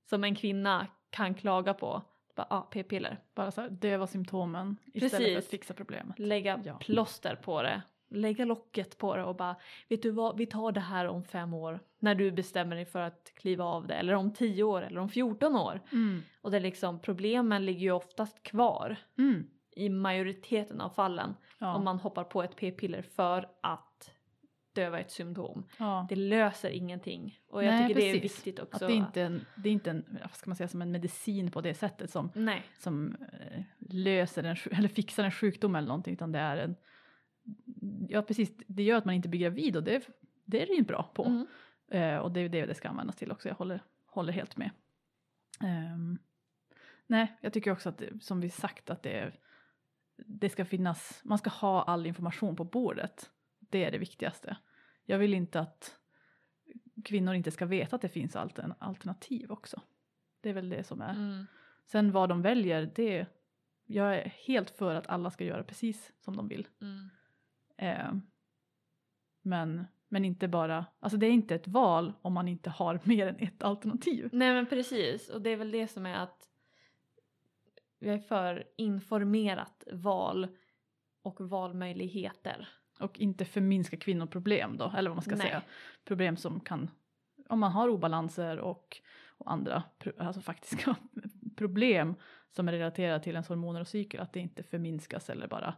som 0.10 0.24
en 0.24 0.36
kvinna 0.36 0.88
kan 1.10 1.34
klaga 1.36 1.74
på, 1.74 2.02
bara 2.36 2.48
ja 2.50 2.62
p-piller. 2.72 3.20
Bara 3.36 3.52
så 3.52 3.62
här, 3.62 3.70
döva 3.70 4.08
symptomen 4.08 4.78
istället 4.94 5.12
för 5.12 5.18
Precis. 5.20 5.38
att 5.38 5.46
fixa 5.52 5.74
problemet. 5.74 6.20
Lägga 6.20 6.62
Ja. 6.66 6.78
plåster 6.78 7.36
på 7.36 7.62
det. 7.62 7.82
Lägga 8.14 8.46
locket 8.46 8.98
på 8.98 9.16
det 9.16 9.24
och 9.24 9.36
bara 9.36 9.56
vet 9.90 10.02
du 10.02 10.12
vad, 10.12 10.38
vi 10.38 10.46
tar 10.46 10.72
det 10.72 10.80
här 10.80 11.08
om 11.08 11.24
fem 11.24 11.54
år 11.54 11.80
när 12.00 12.16
du 12.16 12.32
bestämmer 12.32 12.76
dig 12.76 12.86
för 12.86 13.00
att 13.02 13.32
kliva 13.36 13.64
av 13.66 13.88
det 13.88 13.94
eller 13.94 14.14
om 14.14 14.34
tio 14.34 14.64
år 14.64 14.82
eller 14.82 15.00
om 15.02 15.10
14 15.10 15.56
år. 15.56 15.82
Mm. 15.92 16.22
Och 16.42 16.52
det 16.52 16.58
är 16.58 16.62
liksom 16.62 17.00
problemen 17.00 17.66
ligger 17.66 17.82
ju 17.82 17.92
oftast 17.92 18.44
kvar 18.44 18.96
Mm. 19.18 19.48
i 19.76 19.90
majoriteten 19.90 20.82
av 20.82 20.90
fallen 20.90 21.36
Ja. 21.60 21.76
om 21.76 21.84
man 21.84 22.00
hoppar 22.00 22.24
på 22.24 22.44
ett 22.44 22.56
p-piller 22.56 23.02
för 23.02 23.50
att 23.62 24.12
döva 24.74 25.00
ett 25.00 25.12
symptom. 25.12 25.66
ja. 25.80 26.06
Det 26.10 26.16
löser 26.16 26.70
ingenting 26.70 27.40
och 27.48 27.64
jag 27.64 27.72
Nej, 27.72 27.88
tycker 27.88 28.02
det 28.02 28.10
är 28.10 28.14
precis. 28.22 28.38
viktigt 28.38 28.60
också. 28.60 28.86
Att 28.86 28.90
det 28.92 28.96
inte 28.96 29.22
är 29.22 29.26
en, 29.26 29.46
det 29.56 29.70
är 29.70 29.74
inte 29.74 29.90
en, 29.90 30.06
vad 30.22 30.36
ska 30.36 30.50
man 30.50 30.56
säga, 30.56 30.68
som 30.68 30.82
en 30.82 30.92
medicin 30.92 31.52
på 31.52 31.62
det 31.62 31.74
sättet 31.74 32.10
som, 32.12 32.30
Nej, 32.36 32.64
som 32.80 33.16
eh, 33.16 33.64
löser 33.90 34.44
en, 34.44 34.56
eller 34.78 34.88
fixar 34.90 35.24
en 35.24 35.32
sjukdom 35.32 35.76
eller 35.76 35.88
någonting 35.88 36.14
utan 36.14 36.32
det 36.32 36.40
är 36.40 36.58
en, 36.58 36.76
ja 38.10 38.22
precis, 38.22 38.54
det 38.68 38.84
gör 38.84 38.98
att 38.98 39.06
man 39.06 39.16
inte 39.16 39.30
blir 39.30 39.40
gravid 39.40 39.76
och 39.76 39.84
det, 39.84 40.10
det 40.46 40.62
är 40.62 40.68
det 40.68 40.74
ju 40.74 40.84
bra 40.84 41.12
på. 41.14 41.26
Mm. 41.26 41.48
Eh, 41.88 42.18
och 42.18 42.32
det 42.32 42.40
är 42.40 42.50
det 42.50 42.66
det 42.66 42.76
ska 42.76 42.90
användas 42.90 43.16
till 43.16 43.32
också, 43.32 43.48
jag 43.48 43.56
håller, 43.56 43.84
håller 44.06 44.34
helt 44.34 44.58
med. 44.58 44.72
Ehm, 45.62 46.20
nej, 47.08 47.38
jag 47.42 47.54
tycker 47.54 47.72
också 47.72 47.90
att 47.90 47.98
det, 47.98 48.24
som 48.24 48.40
vi 48.42 48.50
sagt 48.50 48.90
att 48.90 49.04
det, 49.04 49.32
det 50.18 50.50
ska 50.50 50.66
finnas, 50.66 51.22
man 51.24 51.38
ska 51.38 51.50
ha 51.50 51.84
all 51.84 52.06
information 52.06 52.56
på 52.56 52.64
bordet. 52.64 53.32
Det 53.60 53.84
är 53.84 53.92
det 53.92 53.98
viktigaste. 53.98 54.58
Jag 55.06 55.18
vill 55.18 55.34
inte 55.34 55.60
att 55.60 55.98
kvinnor 57.06 57.34
inte 57.34 57.52
ska 57.52 57.66
veta 57.66 57.96
att 57.96 58.02
det 58.02 58.10
finns 58.10 58.36
altern, 58.36 58.74
alternativ 58.80 59.52
också. 59.52 59.82
Det 60.42 60.50
är 60.50 60.54
väl 60.54 60.70
det 60.70 60.84
som 60.84 61.02
är. 61.02 61.14
Mm. 61.14 61.46
Sen 61.86 62.12
vad 62.12 62.30
de 62.30 62.42
väljer, 62.42 62.92
det, 62.96 63.26
jag 63.86 64.16
är 64.16 64.34
helt 64.46 64.70
för 64.70 64.96
att 64.96 65.08
alla 65.08 65.32
ska 65.32 65.44
göra 65.44 65.64
precis 65.64 66.14
som 66.20 66.38
de 66.38 66.48
vill. 66.48 66.68
Mm. 66.82 67.10
Eh, 67.78 68.14
men, 69.42 69.86
men 70.10 70.26
inte 70.26 70.48
bara, 70.48 70.86
alltså 71.00 71.18
det 71.18 71.26
är 71.26 71.32
inte 71.32 71.56
ett 71.56 71.68
val 71.68 72.14
om 72.22 72.34
man 72.34 72.48
inte 72.48 72.70
har 72.70 73.00
mer 73.08 73.28
än 73.28 73.40
ett 73.40 73.64
alternativ. 73.64 74.30
Nej 74.32 74.54
men 74.54 74.66
precis 74.66 75.30
och 75.30 75.42
det 75.42 75.50
är 75.50 75.58
väl 75.58 75.72
det 75.72 75.88
som 75.88 76.06
är 76.06 76.16
att 76.16 76.50
jag 78.00 78.14
är 78.14 78.20
för 78.20 78.64
informerat 78.78 79.84
val 79.92 80.48
och 81.22 81.42
valmöjligheter. 81.42 82.68
Och 83.00 83.20
inte 83.20 83.46
förminska 83.46 83.98
kvinnoproblem 83.98 84.78
då, 84.78 84.94
eller 84.98 85.10
vad 85.10 85.16
man 85.16 85.24
ska 85.24 85.36
Nej. 85.36 85.48
säga. 85.48 85.62
Problem 86.06 86.38
som 86.38 86.60
kan, 86.60 86.90
om 87.50 87.60
man 87.60 87.72
har 87.72 87.90
obalanser 87.90 88.60
och, 88.60 88.98
och 89.28 89.52
andra 89.52 89.84
alltså 90.18 90.42
faktiska 90.42 90.96
problem 91.56 92.16
som 92.50 92.68
är 92.68 92.72
relaterade 92.72 93.24
till 93.24 93.34
ens 93.34 93.48
hormoner 93.48 93.82
och 93.82 93.88
cykel, 93.88 94.20
att 94.20 94.34
det 94.34 94.40
inte 94.40 94.64
förminskas 94.64 95.30
eller 95.30 95.48
bara 95.48 95.76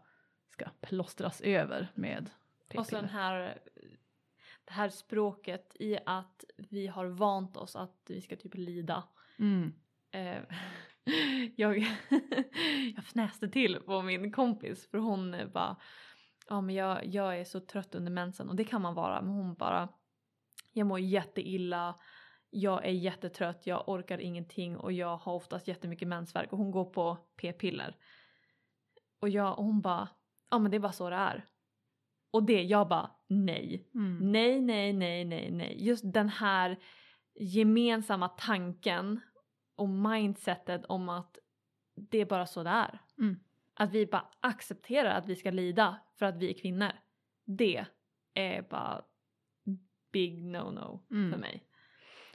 ska 0.55 0.69
plåstras 0.81 1.41
över 1.41 1.91
med 1.95 2.29
Och 2.75 2.85
så 2.85 2.95
den 2.95 3.05
p-piller. 3.05 3.21
här, 3.21 3.59
det 4.65 4.73
här 4.73 4.89
språket 4.89 5.75
i 5.79 5.97
att 6.05 6.45
vi 6.57 6.87
har 6.87 7.05
vant 7.05 7.57
oss 7.57 7.75
att 7.75 8.01
vi 8.07 8.21
ska 8.21 8.35
typ 8.35 8.55
lida. 8.55 9.03
Mm. 9.39 9.73
Eh, 10.11 10.43
jag, 11.55 11.77
jag 12.95 13.05
fnäste 13.05 13.47
till 13.47 13.79
på 13.79 14.01
min 14.01 14.31
kompis 14.31 14.89
för 14.91 14.97
hon 14.97 15.35
bara 15.53 15.77
ja 16.49 16.61
men 16.61 16.75
jag, 16.75 17.05
jag 17.05 17.39
är 17.39 17.43
så 17.43 17.59
trött 17.59 17.95
under 17.95 18.11
mensen 18.11 18.49
och 18.49 18.55
det 18.55 18.63
kan 18.63 18.81
man 18.81 18.93
vara 18.93 19.21
men 19.21 19.31
hon 19.31 19.55
bara 19.55 19.89
jag 20.73 20.87
mår 20.87 20.99
jätteilla 20.99 21.99
jag 22.49 22.85
är 22.85 22.91
jättetrött, 22.91 23.67
jag 23.67 23.89
orkar 23.89 24.17
ingenting 24.17 24.77
och 24.77 24.91
jag 24.91 25.17
har 25.17 25.33
oftast 25.33 25.67
jättemycket 25.67 26.07
mensvärk 26.07 26.51
och 26.51 26.57
hon 26.57 26.71
går 26.71 26.85
på 26.85 27.17
p-piller. 27.35 27.95
Och, 29.19 29.29
jag, 29.29 29.59
och 29.59 29.65
hon 29.65 29.81
bara 29.81 30.09
ja 30.49 30.59
men 30.59 30.71
det 30.71 30.77
är 30.77 30.79
bara 30.79 30.91
så 30.91 31.09
det 31.09 31.15
är. 31.15 31.45
Och 32.31 32.43
det, 32.43 32.63
jag 32.63 32.87
bara 32.87 33.11
nej. 33.27 33.89
Mm. 33.95 34.31
Nej, 34.31 34.61
nej, 34.61 34.93
nej, 34.93 35.25
nej, 35.25 35.51
nej. 35.51 35.85
Just 35.85 36.13
den 36.13 36.29
här 36.29 36.77
gemensamma 37.39 38.27
tanken 38.29 39.19
och 39.75 39.89
mindsetet 39.89 40.85
om 40.85 41.09
att 41.09 41.37
det 41.95 42.17
är 42.17 42.25
bara 42.25 42.45
så 42.45 42.63
det 42.63 42.69
är. 42.69 43.01
Mm. 43.17 43.39
Att 43.73 43.91
vi 43.91 44.05
bara 44.05 44.25
accepterar 44.39 45.17
att 45.17 45.25
vi 45.27 45.35
ska 45.35 45.51
lida 45.51 45.99
för 46.19 46.25
att 46.25 46.37
vi 46.37 46.49
är 46.49 46.61
kvinnor. 46.61 46.91
Det 47.45 47.85
är 48.33 48.61
bara 48.61 49.01
big 50.11 50.43
no-no 50.43 50.99
Mm. 51.11 51.31
för 51.31 51.39
mig. 51.39 51.63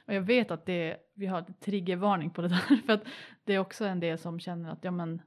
Och 0.05 0.13
jag 0.13 0.21
vet 0.21 0.51
att 0.51 0.65
det, 0.65 0.97
vi 1.13 1.25
har 1.25 1.39
ett 1.39 1.59
triggervarning 1.61 2.29
på 2.31 2.41
det 2.41 2.47
där 2.47 2.75
för 2.85 2.93
att 2.93 3.03
det 3.43 3.53
är 3.53 3.59
också 3.59 3.85
en 3.85 3.99
del 3.99 4.17
som 4.17 4.39
känner 4.39 4.71
att 4.71 4.83
ja 4.83 4.91
men 4.91 5.21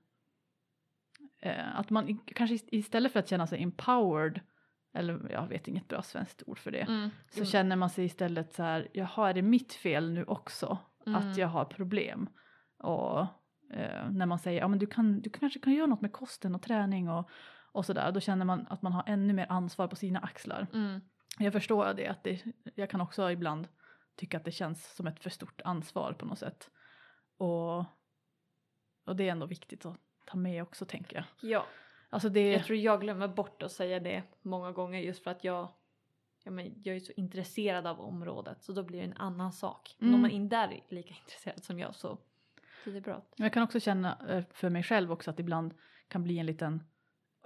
eh, 1.44 1.78
att 1.78 1.90
man 1.90 2.18
kanske 2.18 2.54
ist- 2.56 2.68
istället 2.72 3.12
för 3.12 3.20
att 3.20 3.28
känna 3.28 3.46
sig 3.46 3.62
empowered 3.62 4.40
eller 4.96 5.30
jag 5.30 5.46
vet 5.48 5.68
inget 5.68 5.88
bra 5.88 6.02
svenskt 6.02 6.42
ord 6.46 6.58
för 6.58 6.70
det 6.70 6.80
Mm. 6.80 7.10
så 7.30 7.44
känner 7.44 7.76
man 7.76 7.90
sig 7.90 8.04
istället 8.04 8.52
så 8.52 8.62
här 8.62 8.88
jaha 8.92 9.30
är 9.30 9.34
det 9.34 9.42
mitt 9.42 9.72
fel 9.72 10.10
nu 10.12 10.24
också 10.24 10.78
Mm. 11.06 11.18
att 11.30 11.36
jag 11.36 11.48
har 11.48 11.64
problem 11.64 12.28
och 12.78 13.20
eh, 13.72 14.10
när 14.10 14.26
man 14.26 14.38
säger 14.38 14.60
ja 14.60 14.68
men 14.68 14.78
du, 14.78 14.86
kan, 14.86 15.20
du 15.20 15.30
kanske 15.30 15.58
kan 15.58 15.72
göra 15.72 15.86
något 15.86 16.00
med 16.00 16.12
kosten 16.12 16.54
och 16.54 16.62
träning 16.62 17.08
och, 17.10 17.30
och 17.72 17.86
sådär 17.86 18.12
då 18.12 18.20
känner 18.20 18.44
man 18.44 18.66
att 18.70 18.82
man 18.82 18.92
har 18.92 19.02
ännu 19.06 19.32
mer 19.32 19.46
ansvar 19.48 19.88
på 19.88 19.96
sina 19.96 20.18
axlar. 20.20 20.66
Mm. 20.72 21.00
Jag 21.38 21.52
förstår 21.52 21.94
det, 21.94 22.06
att 22.08 22.24
det, 22.24 22.44
jag 22.74 22.90
kan 22.90 23.00
också 23.00 23.30
ibland 23.30 23.68
tycka 24.16 24.36
att 24.36 24.44
det 24.44 24.50
känns 24.52 24.94
som 24.96 25.06
ett 25.06 25.20
för 25.20 25.30
stort 25.30 25.60
ansvar 25.64 26.12
på 26.12 26.26
något 26.26 26.38
sätt. 26.38 26.70
Och, 27.38 27.78
och 29.06 29.16
det 29.16 29.28
är 29.28 29.32
ändå 29.32 29.46
viktigt 29.46 29.86
att 29.86 29.96
ta 30.24 30.36
med 30.36 30.62
också 30.62 30.84
tänker 30.84 31.16
jag. 31.16 31.24
Ja, 31.50 31.66
Alltså 32.10 32.28
det, 32.28 32.52
jag 32.52 32.64
tror 32.64 32.78
jag 32.78 33.00
glömmer 33.00 33.28
bort 33.28 33.62
att 33.62 33.72
säga 33.72 34.00
det 34.00 34.22
många 34.42 34.72
gånger 34.72 35.00
just 35.00 35.24
för 35.24 35.30
att 35.30 35.44
jag 35.44 35.68
Ja, 36.46 36.50
men 36.50 36.82
jag 36.82 36.96
är 36.96 37.00
så 37.00 37.12
intresserad 37.16 37.86
av 37.86 38.00
området 38.00 38.62
så 38.62 38.72
då 38.72 38.82
blir 38.82 38.98
det 38.98 39.04
en 39.04 39.16
annan 39.16 39.52
sak. 39.52 39.96
Men 39.98 40.08
om 40.08 40.14
Mm. 40.14 40.20
man 40.22 40.30
inte 40.30 40.56
är 40.56 40.80
lika 40.88 41.14
intresserad 41.24 41.64
som 41.64 41.78
jag 41.78 41.94
så 41.94 42.18
så 42.84 42.90
det 42.90 43.00
bra. 43.00 43.22
Jag 43.36 43.52
kan 43.52 43.62
också 43.62 43.80
känna 43.80 44.18
eh, 44.28 44.44
för 44.52 44.70
mig 44.70 44.82
själv 44.82 45.12
också 45.12 45.30
att 45.30 45.40
ibland 45.40 45.74
kan 46.08 46.22
bli 46.22 46.38
en 46.38 46.46
liten, 46.46 46.82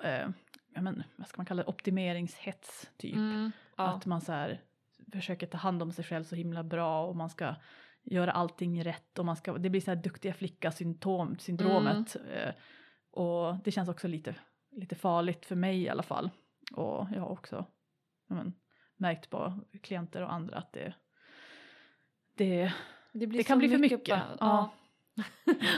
eh, 0.02 0.28
ja 0.74 0.80
men, 0.80 1.02
vad 1.16 1.28
ska 1.28 1.36
man 1.38 1.46
kalla 1.46 1.62
det, 1.62 1.68
optimeringshets 1.68 2.90
typ. 2.96 3.16
Mm, 3.16 3.50
ja. 3.76 3.84
Att 3.84 4.06
man 4.06 4.20
så 4.20 4.32
här 4.32 4.60
försöker 5.12 5.46
ta 5.46 5.58
hand 5.58 5.82
om 5.82 5.92
sig 5.92 6.04
själv 6.04 6.24
så 6.24 6.34
himla 6.34 6.62
bra 6.64 7.06
och 7.06 7.16
man 7.16 7.30
ska 7.30 7.54
göra 8.10 8.30
allting 8.32 8.84
rätt 8.84 9.18
och 9.18 9.24
man 9.24 9.36
ska, 9.36 9.58
det 9.58 9.70
blir 9.70 9.80
så 9.80 9.90
här 9.90 9.96
duktiga 10.02 10.32
flicka 10.34 10.70
symptom, 10.72 11.38
syndromet. 11.38 12.16
Eh, 12.32 12.54
och 13.10 13.56
det 13.64 13.70
känns 13.70 13.88
också 13.88 14.08
lite, 14.08 14.34
lite 14.70 14.94
farligt 14.94 15.46
för 15.46 15.56
mig 15.56 15.82
i 15.82 15.88
alla 15.88 16.02
fall. 16.02 16.30
Och 16.72 17.06
jag 17.14 17.20
har 17.20 17.28
också 17.28 17.64
men, 18.26 18.52
märkt 18.96 19.30
på 19.30 19.60
klienter 19.82 20.22
och 20.22 20.32
andra 20.32 20.56
att 20.58 20.72
det, 20.72 20.94
det, 22.34 22.72
det, 23.12 23.26
blir 23.26 23.38
det 23.38 23.44
kan 23.44 23.58
bli 23.58 23.68
för 23.68 23.78
mycket. 23.78 24.04
bara- 24.08 24.36
Ja. 24.40 24.70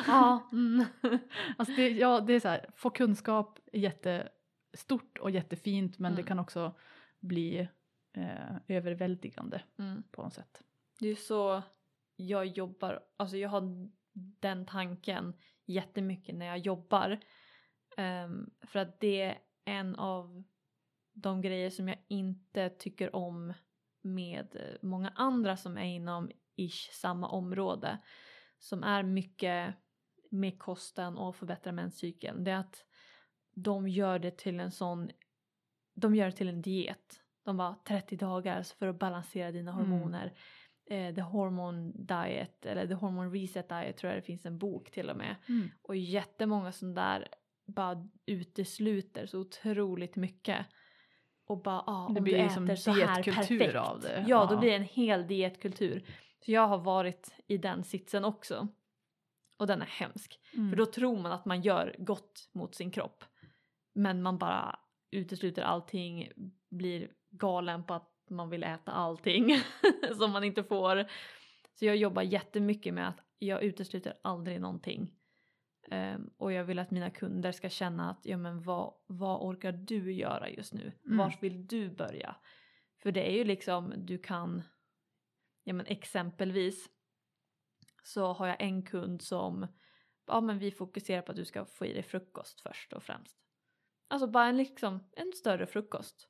ja. 0.06 0.48
mm. 0.52 0.84
alltså 1.56 1.74
det, 1.76 1.88
ja, 1.88 2.20
det 2.20 2.32
är 2.32 2.40
så 2.40 2.48
här, 2.48 2.66
få 2.76 2.90
kunskap 2.90 3.58
är 3.72 3.78
jättestort 3.78 5.18
och 5.18 5.30
jättefint 5.30 5.98
men 5.98 6.12
det 6.12 6.20
Mm. 6.20 6.26
kan 6.28 6.38
också 6.38 6.74
bli 7.20 7.68
eh, 8.12 8.56
överväldigande 8.68 9.62
Mm. 9.78 10.02
på 10.10 10.22
något 10.22 10.34
sätt. 10.34 10.62
Det 11.00 11.08
är 11.08 11.14
så 11.14 11.62
jag 12.20 12.46
jobbar, 12.46 13.00
alltså 13.16 13.36
jag 13.36 13.48
har 13.48 13.88
den 14.40 14.66
tanken 14.66 15.34
jättemycket 15.66 16.34
när 16.34 16.46
jag 16.46 16.58
jobbar. 16.58 17.20
Ehm, 17.96 18.50
för 18.62 18.78
att 18.78 19.00
det 19.00 19.22
är 19.22 19.38
en 19.64 19.96
av 19.96 20.44
de 21.12 21.40
grejer 21.40 21.70
som 21.70 21.88
jag 21.88 21.98
inte 22.08 22.70
tycker 22.70 23.16
om 23.16 23.54
med 24.02 24.78
många 24.82 25.12
andra 25.14 25.56
som 25.56 25.78
är 25.78 25.84
inom 25.84 26.30
ish 26.56 26.90
samma 26.92 27.28
område. 27.28 27.98
Som 28.58 28.82
är 28.82 29.02
mycket 29.02 29.74
med 30.30 30.58
kosten 30.58 31.18
och 31.18 31.36
förbättra 31.36 31.72
menscykeln. 31.72 32.44
Det 32.44 32.50
är 32.50 32.56
att 32.58 32.84
de 33.54 33.88
gör 33.88 34.18
det 34.18 34.38
till 34.38 34.60
en 34.60 34.70
sån, 34.70 35.10
de 35.94 36.14
gör 36.14 36.26
det 36.26 36.32
till 36.32 36.48
en 36.48 36.62
diet. 36.62 37.20
De 37.42 37.56
var 37.56 37.74
30 37.84 38.16
dagar 38.16 38.62
för 38.62 38.86
att 38.86 38.98
balansera 38.98 39.52
dina 39.52 39.72
Mm. 39.72 40.30
Eh, 40.90 41.14
the 41.14 41.20
Hormone 41.20 41.92
Diet 41.94 42.66
eller 42.66 42.86
The 42.86 42.94
Hormone 42.94 43.30
Reset 43.30 43.68
Diet 43.68 43.96
tror 43.96 44.12
jag 44.12 44.22
det 44.22 44.26
finns 44.26 44.46
en 44.46 44.58
bok 44.58 44.90
till 44.90 45.10
och 45.10 45.16
med. 45.16 45.36
Mm. 45.48 45.68
Och 45.82 45.96
jättemånga 45.96 46.72
som 46.72 46.94
där 46.94 47.28
bara 47.66 48.08
utesluter 48.26 49.26
så 49.26 49.38
otroligt 49.40 50.16
mycket. 50.16 50.66
Och 51.46 51.62
bara 51.62 51.80
ah, 51.86 52.08
Det 52.08 52.18
om 52.18 52.24
blir 52.24 52.36
du 52.36 52.42
liksom 52.42 52.64
äter 52.64 52.74
så 52.76 52.90
här 52.90 53.22
perfekt. 53.22 53.74
av 53.76 54.00
det. 54.00 54.24
Ja, 54.28 54.46
då 54.46 54.54
Ja. 54.54 54.58
blir 54.60 54.70
det 54.70 54.76
en 54.76 54.84
hel 54.84 55.26
dietkultur. 55.26 56.04
Så 56.44 56.52
jag 56.52 56.66
har 56.66 56.78
varit 56.78 57.34
i 57.46 57.56
den 57.58 57.84
sitsen 57.84 58.24
också. 58.24 58.68
Och 59.58 59.66
den 59.66 59.82
är 59.82 59.86
hemsk. 59.86 60.40
Mm. 60.54 60.70
För 60.70 60.76
då 60.76 60.86
tror 60.86 61.18
man 61.18 61.32
att 61.32 61.44
man 61.44 61.60
gör 61.62 61.94
gott 61.98 62.48
mot 62.52 62.74
sin 62.74 62.90
kropp. 62.90 63.24
Men 63.92 64.22
man 64.22 64.38
bara 64.38 64.78
utesluter 65.10 65.62
allting, 65.62 66.28
blir 66.70 67.10
galen 67.30 67.84
på 67.84 67.94
att 67.94 68.10
man 68.30 68.50
vill 68.50 68.62
äta 68.62 68.92
allting 68.92 69.56
som 70.16 70.30
man 70.30 70.44
inte 70.44 70.64
får. 70.64 71.04
Så 71.74 71.84
jag 71.86 71.96
jobbar 71.96 72.22
jättemycket 72.22 72.94
med 72.94 73.08
att 73.08 73.20
jag 73.38 73.62
utesluter 73.62 74.14
aldrig 74.22 74.60
någonting. 74.60 75.10
Ehm, 75.90 76.30
och 76.36 76.52
jag 76.52 76.64
vill 76.64 76.78
att 76.78 76.90
mina 76.90 77.10
kunder 77.10 77.52
ska 77.52 77.68
känna 77.68 78.10
att 78.10 78.20
ja 78.22 78.36
men 78.36 78.62
vad, 78.62 78.94
vad 79.06 79.40
orkar 79.40 79.72
du 79.72 80.12
göra 80.12 80.50
just 80.50 80.74
nu? 80.74 80.92
Mm. 81.04 81.18
Vart 81.18 81.42
vill 81.42 81.66
du 81.66 81.90
börja? 81.90 82.36
För 83.02 83.12
det 83.12 83.30
är 83.30 83.32
ju 83.32 83.44
liksom 83.44 83.92
du 83.96 84.18
kan, 84.18 84.62
ja 85.64 85.74
men 85.74 85.86
exempelvis 85.86 86.88
så 88.02 88.32
har 88.32 88.46
jag 88.46 88.60
en 88.60 88.82
kund 88.82 89.22
som, 89.22 89.66
ja 90.26 90.40
men 90.40 90.58
vi 90.58 90.70
fokuserar 90.70 91.22
på 91.22 91.32
att 91.32 91.36
du 91.36 91.44
ska 91.44 91.64
få 91.64 91.86
i 91.86 91.92
dig 91.92 92.02
frukost 92.02 92.60
först 92.60 92.92
och 92.92 93.02
främst. 93.02 93.36
Alltså 94.08 94.26
bara 94.26 94.46
en 94.46 94.56
liksom, 94.56 95.10
en 95.12 95.32
större 95.32 95.66
frukost. 95.66 96.29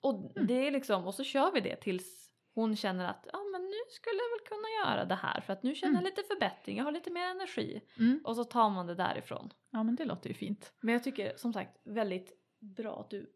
Och 0.00 0.32
Mm. 0.36 0.46
det 0.46 0.66
är 0.66 0.70
liksom, 0.70 1.06
och 1.06 1.14
så 1.14 1.24
kör 1.24 1.52
vi 1.52 1.60
det 1.60 1.76
tills 1.76 2.30
hon 2.54 2.76
känner 2.76 3.04
att 3.08 3.26
ja 3.32 3.38
men 3.52 3.62
nu 3.62 3.76
skulle 3.90 4.16
jag 4.16 4.30
väl 4.38 4.48
kunna 4.48 4.68
göra 4.84 5.04
det 5.04 5.14
här 5.14 5.40
för 5.40 5.52
att 5.52 5.62
nu 5.62 5.74
känner 5.74 5.94
jag 5.94 6.00
Mm. 6.00 6.10
lite 6.16 6.22
förbättring, 6.34 6.76
jag 6.76 6.84
har 6.84 6.92
lite 6.92 7.10
mer 7.10 7.26
energi. 7.26 7.80
Mm. 7.98 8.20
Och 8.24 8.36
så 8.36 8.44
tar 8.44 8.70
man 8.70 8.86
det 8.86 8.94
därifrån. 8.94 9.50
Ja 9.70 9.82
men 9.82 9.96
det 9.96 10.04
låter 10.04 10.28
ju 10.28 10.34
fint. 10.34 10.72
Men 10.80 10.92
jag 10.92 11.04
tycker 11.04 11.36
som 11.36 11.52
sagt 11.52 11.76
väldigt 11.84 12.32
bra 12.58 13.00
att 13.00 13.10
du 13.10 13.32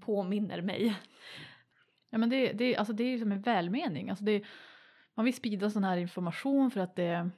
påminner 0.00 0.62
mig. 0.62 0.94
Ja 2.10 2.18
men 2.18 2.30
det, 2.30 2.52
det, 2.52 2.76
alltså 2.76 2.92
det 2.92 3.04
är 3.04 3.08
ju 3.08 3.18
som 3.18 3.32
en 3.32 3.42
välmening. 3.42 4.10
Alltså 4.10 4.24
det, 4.24 4.44
man 5.14 5.24
vill 5.24 5.34
sprida 5.34 5.70
sån 5.70 5.84
här 5.84 5.96
information 5.96 6.70
för 6.70 6.80
att 6.80 6.96
det, 6.96 7.30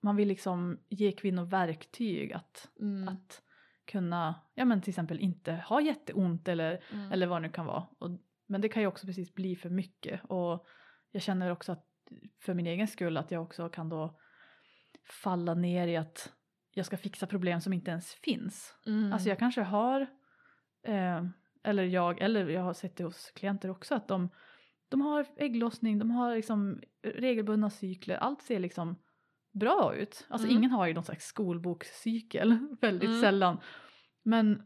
man 0.00 0.16
vill 0.16 0.28
liksom 0.28 0.78
ge 0.88 1.12
kvinnor 1.12 1.44
verktyg 1.44 2.32
att, 2.32 2.68
Mm. 2.80 3.08
att 3.08 3.42
kunna, 3.88 4.34
ja 4.54 4.64
men 4.64 4.80
till 4.82 4.90
exempel 4.90 5.20
inte 5.20 5.52
ha 5.52 5.80
jätteont 5.80 6.48
eller, 6.48 6.82
Mm. 6.92 7.12
eller 7.12 7.26
vad 7.26 7.42
det 7.42 7.46
nu 7.46 7.52
kan 7.52 7.66
vara. 7.66 7.86
Och, 7.98 8.10
men 8.46 8.60
det 8.60 8.68
kan 8.68 8.82
ju 8.82 8.86
också 8.88 9.06
precis 9.06 9.34
bli 9.34 9.56
för 9.56 9.70
mycket 9.70 10.20
och 10.24 10.66
jag 11.10 11.22
känner 11.22 11.50
också 11.50 11.72
att 11.72 11.84
för 12.40 12.54
min 12.54 12.66
egen 12.66 12.88
skull 12.88 13.16
att 13.16 13.30
jag 13.30 13.42
också 13.42 13.68
kan 13.68 13.88
då 13.88 14.18
falla 15.22 15.54
ner 15.54 15.88
i 15.88 15.96
att 15.96 16.32
jag 16.74 16.86
ska 16.86 16.96
fixa 16.96 17.26
problem 17.26 17.60
som 17.60 17.72
inte 17.72 17.90
ens 17.90 18.12
finns. 18.14 18.74
Mm. 18.86 19.12
Alltså 19.12 19.28
jag 19.28 19.38
kanske 19.38 19.62
har, 19.62 20.00
eh, 20.82 21.24
eller 21.62 21.84
jag, 21.84 22.20
eller 22.20 22.48
jag 22.48 22.62
har 22.62 22.72
sett 22.74 22.96
det 22.96 23.04
hos 23.04 23.30
klienter 23.30 23.70
också, 23.70 23.94
att 23.94 24.08
de, 24.08 24.30
de 24.88 25.00
har 25.00 25.26
ägglossning, 25.36 25.98
de 25.98 26.10
har 26.10 26.36
liksom 26.36 26.80
regelbundna 27.02 27.70
cykler, 27.70 28.16
allt 28.16 28.42
ser 28.42 28.58
liksom 28.58 28.96
bra 29.58 29.94
ut. 29.94 30.26
Alltså 30.28 30.46
Mm. 30.48 30.58
ingen 30.58 30.70
har 30.70 30.86
ju 30.86 30.94
någon 30.94 31.04
slags 31.04 31.26
skolbokscykel, 31.26 32.58
väldigt 32.80 33.08
Mm. 33.08 33.20
sällan. 33.20 33.60
Men 34.22 34.62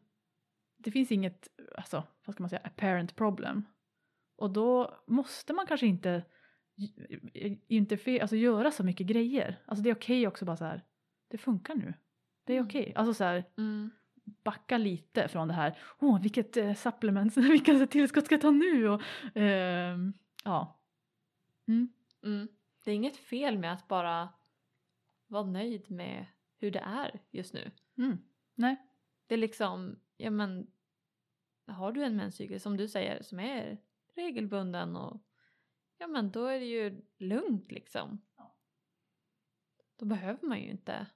det 0.79 0.91
finns 0.91 1.13
inget, 1.13 1.49
alltså 1.77 2.03
vad 2.27 2.35
ska 2.35 2.43
man 2.43 2.51
säga, 2.51 2.63
apparent 2.65 3.17
problem. 3.17 3.65
Och 4.37 4.51
då 4.51 4.97
måste 5.07 5.53
man 5.53 5.67
kanske 5.67 5.87
inte 5.87 6.25
alltså 8.21 8.37
göra 8.37 8.71
så 8.71 8.85
mycket 8.85 9.07
grejer. 9.07 9.63
Alltså 9.67 9.83
det 9.83 9.91
är 9.91 9.95
okej 9.95 10.27
också 10.27 10.45
bara 10.45 10.57
så 10.57 10.65
här, 10.65 10.85
det 11.29 11.39
funkar 11.39 11.75
nu. 11.75 11.95
Det 12.45 12.53
är 12.53 12.57
Mm. 12.57 12.67
okej. 12.67 12.93
Alltså 12.97 13.15
så 13.15 13.25
här, 13.25 13.45
Mm. 13.59 13.91
backa 14.45 14.79
lite 14.79 15.29
från 15.29 15.49
det 15.49 15.55
här, 15.55 15.79
åh 15.99 16.23
vilket 16.23 16.57
eh, 16.57 16.75
supplement, 16.75 17.37
vilka 17.37 17.87
tillskott 17.87 18.25
ska 18.25 18.35
jag 18.35 18.43
ta 18.43 18.51
nu? 18.51 18.89
Och, 18.89 19.03
ehm, 19.35 20.13
ja. 20.45 20.81
Mm. 21.69 21.89
Mm. 22.25 22.49
Det 22.85 22.91
är 22.91 22.95
inget 22.95 23.17
fel 23.17 23.59
med 23.59 23.73
att 23.73 23.89
bara 23.89 24.29
vara 25.33 25.47
nöjd 25.47 25.91
med 25.91 26.27
hur 26.59 26.71
det 26.71 26.79
är 26.79 27.21
just 27.31 27.55
nu. 27.55 27.71
Mm. 27.99 28.19
Nej. 28.55 28.77
Det 29.27 29.35
är 29.35 29.39
liksom, 29.39 30.01
ja 30.17 30.31
men 30.31 30.71
har 31.67 31.93
du 31.93 32.05
en 32.05 32.17
menscykel 32.17 32.61
som 32.61 32.77
du 32.77 32.89
säger 32.89 33.23
som 33.23 33.41
är 33.41 33.79
regelbunden 34.15 34.97
och 34.97 35.23
ja 35.99 36.07
men 36.07 36.31
då 36.31 36.47
är 36.47 36.61
det 36.61 36.67
ju 36.67 37.03
lugnt 37.19 37.73
liksom. 37.73 38.21
Ja. 38.37 38.57
Då 39.97 40.05
behöver 40.05 40.47
man 40.47 40.61
ju 40.61 40.71
inte 40.71 41.07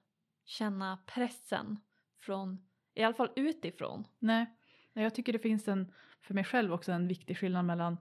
känna 0.43 0.97
pressen 1.05 1.79
från, 2.19 2.67
i 2.93 3.03
alla 3.03 3.15
fall 3.15 3.31
utifrån. 3.35 4.07
Nej. 4.19 4.45
Jag 4.93 5.15
tycker 5.15 5.33
det 5.33 5.39
finns 5.39 5.67
en, 5.67 5.93
för 6.21 6.33
mig 6.33 6.43
själv 6.43 6.73
också, 6.73 6.91
en 6.91 7.07
viktig 7.07 7.37
skillnad 7.37 7.65
mellan 7.65 7.97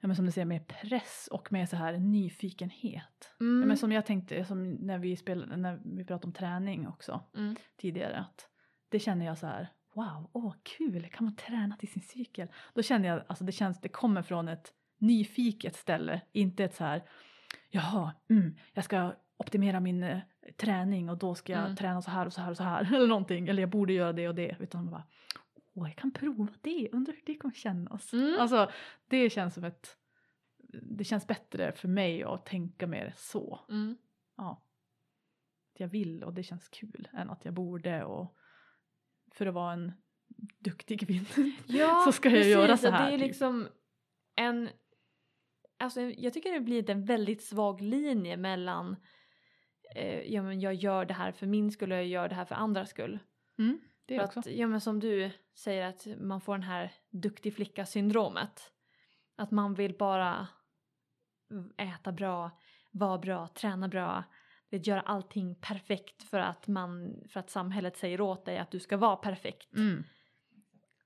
Ja, 0.00 0.06
men 0.06 0.16
som 0.16 0.26
du 0.26 0.32
säger 0.32 0.46
med 0.46 0.66
press 0.66 1.28
och 1.32 1.52
med 1.52 1.68
så 1.68 1.76
här 1.76 1.98
nyfikenhet. 1.98 3.19
Mm. 3.40 3.68
men 3.68 3.76
som 3.76 3.92
jag 3.92 4.06
tänkte, 4.06 4.44
som 4.44 4.70
när 4.74 4.98
vi, 4.98 5.16
spelade, 5.16 5.56
när 5.56 5.80
vi 5.84 6.04
pratade 6.04 6.26
om 6.26 6.32
träning 6.32 6.88
också 6.88 7.20
Mm. 7.36 7.56
tidigare. 7.76 8.18
Att 8.18 8.48
det 8.88 8.98
känner 8.98 9.26
jag 9.26 9.38
så 9.38 9.46
här, 9.46 9.68
wow, 9.94 10.30
åh 10.32 10.54
kul, 10.62 11.08
kan 11.12 11.24
man 11.24 11.36
träna 11.36 11.76
till 11.76 11.88
sin 11.92 12.02
cykel? 12.02 12.48
Då 12.74 12.82
känner 12.82 13.08
jag, 13.08 13.22
alltså 13.26 13.44
det 13.44 13.52
känns, 13.52 13.80
det 13.80 13.88
kommer 13.88 14.22
från 14.22 14.48
ett 14.48 14.72
nyfiket 14.98 15.76
ställe, 15.76 16.20
inte 16.32 16.64
ett 16.64 16.74
så 16.74 16.84
här, 16.84 17.02
jaha, 17.70 18.12
mm, 18.30 18.56
jag 18.72 18.84
ska 18.84 19.12
optimera 19.36 19.80
min 19.80 20.02
eh, 20.02 20.18
träning 20.56 21.10
och 21.10 21.18
då 21.18 21.34
ska 21.34 21.52
jag 21.52 21.62
Mm. 21.64 21.76
träna 21.76 22.02
så 22.02 22.10
här 22.10 22.26
och 22.26 22.32
så 22.32 22.40
här 22.40 22.50
och 22.50 22.56
så 22.56 22.62
här 22.62 22.80
eller 22.94 23.06
någonting, 23.06 23.48
eller 23.48 23.62
jag 23.62 23.70
borde 23.70 23.92
göra 23.92 24.12
det 24.12 24.28
och 24.28 24.34
det, 24.34 24.56
utan 24.60 24.84
man 24.84 24.90
bara, 24.92 25.04
åh 25.74 25.88
jag 25.88 25.96
kan 25.96 26.10
prova 26.10 26.48
det, 26.60 26.88
undrar 26.92 27.12
hur 27.14 27.22
det 27.26 27.34
kommer 27.34 27.54
kännas. 27.54 28.12
Mm. 28.12 28.36
Alltså 28.40 28.70
det 29.08 29.30
känns 29.30 29.54
som 29.54 29.64
ett, 29.64 29.96
det 30.72 31.04
känns 31.04 31.26
bättre 31.26 31.72
för 31.72 31.88
mig 31.88 32.22
att 32.22 32.46
tänka 32.46 32.86
mer 32.86 33.12
så. 33.16 33.60
Mm. 33.68 33.96
Ja. 34.36 34.62
Att 35.74 35.80
jag 35.80 35.88
vill 35.88 36.24
och 36.24 36.34
det 36.34 36.42
känns 36.42 36.68
kul 36.68 37.08
än 37.12 37.30
att 37.30 37.44
jag 37.44 37.54
borde 37.54 38.04
och 38.04 38.36
för 39.32 39.46
att 39.46 39.54
vara 39.54 39.72
en 39.72 39.92
duktig 40.58 41.00
kvinna 41.00 41.26
Ja, 41.66 42.02
så 42.04 42.12
ska 42.12 42.30
jag 42.30 42.48
göra 42.48 42.76
så 42.76 42.90
här. 42.90 43.10
Det 43.10 43.14
är 43.14 43.18
typ. 43.18 43.26
liksom 43.26 43.68
en... 44.36 44.68
Alltså 45.78 46.00
jag 46.00 46.32
tycker 46.32 46.52
det 46.52 46.60
blir 46.60 46.90
en 46.90 47.04
väldigt 47.04 47.42
svag 47.42 47.80
linje 47.80 48.36
mellan 48.36 48.96
eh, 49.94 50.20
ja 50.20 50.42
men 50.42 50.60
jag 50.60 50.74
gör 50.74 51.04
det 51.04 51.14
här 51.14 51.32
för 51.32 51.46
min 51.46 51.72
skull 51.72 51.92
och 51.92 51.98
jag 51.98 52.06
gör 52.06 52.28
det 52.28 52.34
här 52.34 52.44
för 52.44 52.54
andras 52.54 52.90
skull. 52.90 53.18
mm, 53.58 53.80
det 54.06 54.16
för 54.16 54.24
också. 54.24 54.40
att, 54.40 54.46
ja 54.46 54.66
men 54.66 54.80
som 54.80 55.00
du 55.00 55.30
säger 55.54 55.86
att 55.86 56.06
man 56.20 56.40
får 56.40 56.54
den 56.54 56.62
här 56.62 56.92
duktig 57.10 57.54
flicka 57.54 57.86
syndromet. 57.86 58.72
Att 59.36 59.50
man 59.50 59.74
vill 59.74 59.96
bara 59.98 60.48
äta 61.76 62.12
bra, 62.12 62.50
vara 62.90 63.18
bra, 63.18 63.48
träna 63.48 63.88
bra. 63.88 64.24
Vet, 64.70 64.86
göra 64.86 65.00
allting 65.00 65.54
perfekt 65.54 66.22
för 66.22 66.38
att, 66.38 66.68
man, 66.68 67.14
för 67.28 67.40
att 67.40 67.50
samhället 67.50 67.96
säger 67.96 68.20
åt 68.20 68.44
dig 68.44 68.58
att 68.58 68.70
du 68.70 68.80
ska 68.80 68.96
vara 68.96 69.16
perfekt. 69.16 69.76
Mm. 69.76 70.04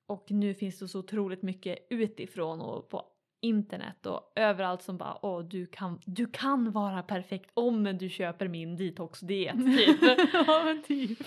Och 0.07 0.31
nu 0.31 0.55
finns 0.55 0.79
det 0.79 0.89
så 0.89 0.99
otroligt 0.99 1.43
mycket 1.43 1.79
utifrån 1.91 2.61
och 2.61 2.89
på 2.89 3.05
internet 3.41 4.07
och 4.07 4.33
överallt 4.37 4.83
som 4.83 4.99
bara 4.99 5.27
åh 5.27 5.45
du 5.45 5.67
kan, 5.67 6.01
du 6.07 6.27
kan 6.27 6.73
vara 6.73 7.03
perfekt 7.03 7.51
om 7.55 7.99
du 7.99 8.09
köper 8.09 8.49
min 8.49 8.77
detox-diet 8.77 9.57
typ. 9.79 10.03
ja 10.33 10.63
men 10.65 10.83
typ. 10.83 11.19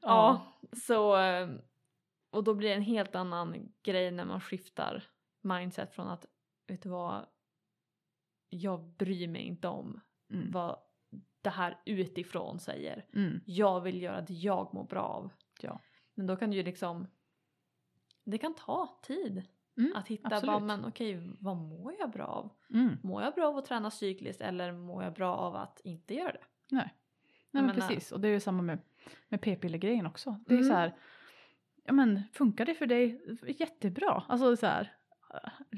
ja, 0.00 0.42
så 0.86 1.16
eh, 1.16 1.48
och 2.30 2.44
då 2.44 2.54
blir 2.54 2.68
det 2.68 2.74
en 2.74 2.82
helt 2.82 3.14
annan 3.14 3.72
grej 3.82 4.10
när 4.10 4.24
man 4.24 4.40
skiftar 4.40 5.04
mindset 5.42 5.94
från 5.94 6.08
att 6.08 6.26
vet 6.68 6.82
du 6.82 6.88
vad 6.88 7.26
jag 8.50 8.80
bryr 8.80 9.28
mig 9.28 9.42
inte 9.42 9.68
om 9.68 10.00
Mm. 10.30 10.50
vad 10.50 10.76
det 11.42 11.50
här 11.50 11.78
utifrån 11.84 12.60
säger. 12.60 13.06
Mm. 13.14 13.40
Jag 13.46 13.80
vill 13.80 14.02
göra 14.02 14.20
det 14.20 14.34
jag 14.34 14.74
mår 14.74 14.84
bra 14.84 15.02
av. 15.02 15.30
Ja. 15.60 15.80
Men 16.14 16.26
då 16.26 16.36
kan 16.36 16.50
du 16.50 16.56
ju 16.56 16.62
liksom 16.62 17.06
det 18.24 18.38
kan 18.38 18.54
ta 18.54 18.98
tid 19.02 19.42
Mm. 19.76 19.92
att 19.96 20.08
hitta 20.08 20.26
absolut. 20.28 20.46
bara, 20.46 20.58
men 20.60 20.84
okej, 20.84 21.20
vad 21.40 21.56
mår 21.56 21.94
jag 21.98 22.10
bra 22.10 22.24
av? 22.26 22.50
Mm. 22.74 22.96
Mår 23.02 23.22
jag 23.22 23.34
bra 23.34 23.48
av 23.48 23.56
att 23.56 23.64
träna 23.64 23.90
cykliskt 23.90 24.40
eller 24.40 24.72
mår 24.72 25.02
jag 25.04 25.12
bra 25.14 25.34
av 25.36 25.56
att 25.56 25.80
inte 25.84 26.14
göra 26.14 26.32
det? 26.32 26.44
Nej. 26.70 26.94
Nej, 27.50 27.62
men 27.62 27.66
menar- 27.66 27.74
precis, 27.88 28.12
och 28.12 28.20
det 28.20 28.28
är 28.28 28.32
ju 28.32 28.40
samma 28.40 28.62
med, 28.62 28.78
med 29.28 29.40
p-piller-grejen 29.40 30.06
också. 30.06 30.36
Det 30.46 30.54
är 30.54 30.58
Mm. 30.58 30.68
så 30.68 30.74
här, 30.74 30.96
ja 31.84 31.92
men 31.92 32.22
funkar 32.32 32.66
det 32.66 32.74
för 32.74 32.86
dig? 32.86 33.20
Jättebra. 33.58 34.22
Alltså 34.28 34.56
så 34.56 34.66
här, 34.66 34.92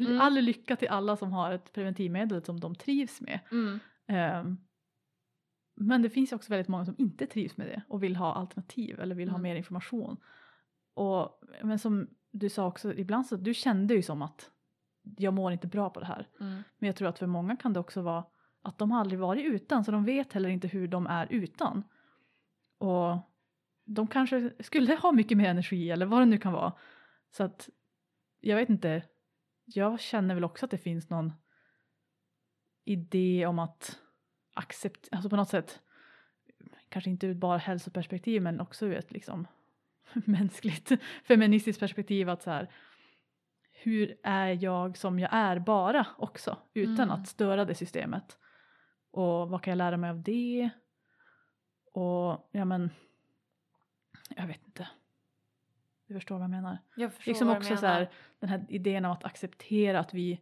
Mm. 0.01 0.20
all 0.20 0.34
lycka 0.34 0.76
till 0.76 0.88
alla 0.88 1.16
som 1.16 1.32
har 1.32 1.53
ett 1.53 1.72
preventivmedel 1.72 2.44
som 2.44 2.61
de 2.61 2.74
trivs 2.74 3.20
med. 3.20 3.40
Mm. 3.53 3.78
Ehm, 4.07 4.57
men 5.76 6.03
det 6.03 6.11
finns 6.11 6.32
också 6.32 6.51
väldigt 6.51 6.68
många 6.68 6.84
som 6.84 6.94
inte 6.98 7.26
trivs 7.26 7.57
med 7.57 7.66
det 7.66 7.82
och 7.88 8.03
vill 8.03 8.16
ha 8.16 8.34
alternativ 8.34 9.01
eller 9.01 9.14
vill 9.14 9.28
ha 9.28 9.38
Mm. 9.38 9.42
mer 9.42 9.57
information. 9.57 10.16
Och, 10.94 11.42
men 11.62 11.78
som 11.78 12.09
du 12.30 12.48
sa 12.48 12.66
också, 12.66 12.94
ibland 12.94 13.26
så 13.26 13.36
du 13.36 13.55
kände 13.55 13.94
ju 13.94 14.03
som 14.03 14.22
att 14.22 14.51
jag 15.03 15.34
mår 15.34 15.53
inte 15.53 15.66
bra 15.66 15.90
på 15.90 16.01
det 16.01 16.07
här. 16.07 16.28
Mm. 16.40 16.62
Men 16.78 16.86
jag 16.86 16.96
tror 16.96 17.09
att 17.09 17.18
för 17.18 17.26
många 17.26 17.57
kan 17.57 17.72
det 17.72 17.80
också 17.80 18.03
vara 18.03 18.24
att 18.62 18.78
de 18.78 18.90
har 18.90 19.01
aldrig 19.01 19.20
varit 19.20 19.44
utan 19.46 19.84
så 19.84 19.90
de 19.90 20.05
vet 20.05 20.32
heller 20.32 20.48
inte 20.48 20.68
hur 20.68 20.88
de 20.88 21.07
är 21.07 21.26
utan. 21.30 21.84
Och 22.78 23.16
de 23.84 24.07
kanske 24.07 24.53
skulle 24.61 24.94
ha 24.94 25.12
mycket 25.12 25.38
mer 25.38 25.51
energi 25.51 25.90
eller 25.90 26.07
vad 26.07 26.20
det 26.20 26.26
nu 26.26 26.38
kan 26.38 26.53
vara. 26.53 26.72
Så 27.30 27.44
att 27.44 27.68
jag 28.40 28.57
vet 28.57 28.68
inte, 28.68 29.03
jag 29.76 30.00
känner 30.00 30.34
väl 30.34 30.44
också 30.44 30.64
att 30.64 30.70
det 30.70 30.78
finns 30.78 31.10
någon 31.10 31.32
idé 32.84 33.46
om 33.46 33.58
att 33.58 33.98
acceptera, 34.54 35.16
alltså 35.16 35.30
på 35.30 35.36
något 35.36 35.48
sätt, 35.48 35.80
kanske 36.88 37.10
inte 37.10 37.26
ur 37.26 37.34
bara 37.34 37.58
hälsoperspektiv 37.58 38.42
men 38.42 38.60
också 38.60 38.86
ur 38.86 38.96
ett 38.96 39.12
liksom 39.12 39.46
mänskligt 40.26 40.92
feministiskt 41.24 41.80
perspektiv 41.80 42.28
att 42.28 42.42
så 42.42 42.50
här 42.50 42.70
hur 43.72 44.16
är 44.22 44.64
jag 44.64 44.96
som 44.96 45.18
jag 45.18 45.30
är 45.32 45.58
bara 45.58 46.06
också 46.18 46.58
utan 46.74 46.94
Mm. 46.94 47.10
att 47.10 47.28
störa 47.28 47.64
det 47.64 47.74
systemet? 47.74 48.38
Och 49.10 49.48
vad 49.50 49.62
kan 49.62 49.70
jag 49.70 49.78
lära 49.78 49.96
mig 49.96 50.10
av 50.10 50.22
det? 50.22 50.70
Och 51.92 52.48
ja 52.52 52.64
men 52.64 52.90
jag 54.36 54.46
vet 54.46 54.66
inte 54.66 54.88
du 56.11 56.14
förstår 56.14 56.34
vad 56.34 56.42
jag 56.42 56.50
menar 56.50 56.78
Jag 56.96 57.14
förstår 57.14 57.30
liksom 57.30 57.48
vad 57.48 57.56
också 57.56 57.70
du 57.70 57.76
så 57.76 57.82
menar. 57.82 57.98
här, 57.98 58.11
den 58.40 58.50
här 58.50 58.66
idén 58.68 59.04
om 59.04 59.12
att 59.12 59.24
acceptera 59.24 60.00
att 60.00 60.14
vi 60.14 60.40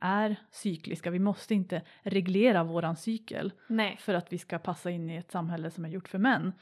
är 0.00 0.36
cykliska. 0.50 1.10
Vi 1.10 1.18
måste 1.18 1.54
inte 1.54 1.82
reglera 2.02 2.64
våran 2.64 2.96
cykel 2.96 3.52
Nej. 3.66 3.96
för 4.00 4.14
att 4.14 4.32
vi 4.32 4.38
ska 4.38 4.58
passa 4.58 4.90
in 4.90 5.10
i 5.10 5.16
ett 5.16 5.30
samhälle 5.30 5.70
som 5.70 5.84
är 5.84 5.88
gjort 5.88 6.08
för 6.08 6.18
män. 6.18 6.52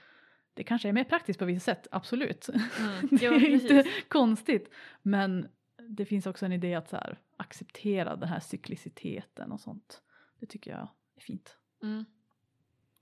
Det 0.54 0.64
kanske 0.64 0.88
är 0.88 0.92
mer 0.92 1.04
praktiskt 1.04 1.38
på 1.38 1.44
vissa 1.44 1.64
sätt, 1.64 1.86
absolut. 1.90 2.48
Mm. 2.48 3.08
det 3.10 3.26
är 3.26 3.48
inte 3.48 3.84
konstigt. 4.08 4.70
Men 5.02 5.48
det 5.88 6.04
finns 6.04 6.26
också 6.26 6.46
en 6.46 6.52
idé 6.52 6.74
att 6.74 6.88
så 6.88 6.96
här, 6.96 7.18
acceptera 7.36 8.16
den 8.16 8.28
här 8.28 8.40
cykliciteten 8.40 9.52
och 9.52 9.60
sånt. 9.60 10.02
Det 10.40 10.46
tycker 10.46 10.70
jag 10.70 10.88
är 11.16 11.20
fint. 11.20 11.58
Mm. 11.82 12.04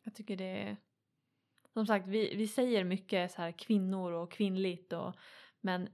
Jag 0.03 0.15
tycker 0.15 0.37
det 0.37 0.63
är... 0.63 0.77
Som 1.73 1.87
sagt, 1.87 2.09
vi, 2.09 2.35
vi 2.37 2.49
säger 2.49 2.85
mycket 2.85 3.31
så 3.31 3.43
här 3.43 3.53
kvinnor 3.53 4.13
och 4.13 4.33
kvinnligt 4.33 4.93
och 4.93 5.15
men 5.65 5.89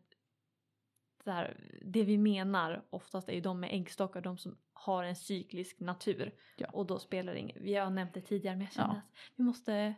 så 1.24 1.30
här, 1.30 1.56
det 1.82 2.04
vi 2.04 2.18
menar 2.18 2.84
oftast 2.90 3.28
är 3.28 3.32
ju 3.32 3.40
de 3.40 3.60
med 3.60 3.70
äggstockar, 3.72 4.20
de 4.20 4.38
som 4.38 4.56
har 4.72 5.04
en 5.04 5.16
cyklisk 5.16 5.80
natur. 5.80 6.34
Ja. 6.56 6.66
Och 6.72 6.86
då 6.86 6.98
spelar 6.98 7.32
det 7.32 7.38
ingen, 7.38 7.62
vi 7.62 7.74
har 7.74 7.90
nämnt 7.90 8.14
det 8.14 8.20
tidigare 8.20 8.56
men 8.56 8.64
jag 8.64 8.72
känner 8.72 8.94
Ja. 8.94 8.98
att 8.98 9.30
vi 9.36 9.44
måste 9.44 9.94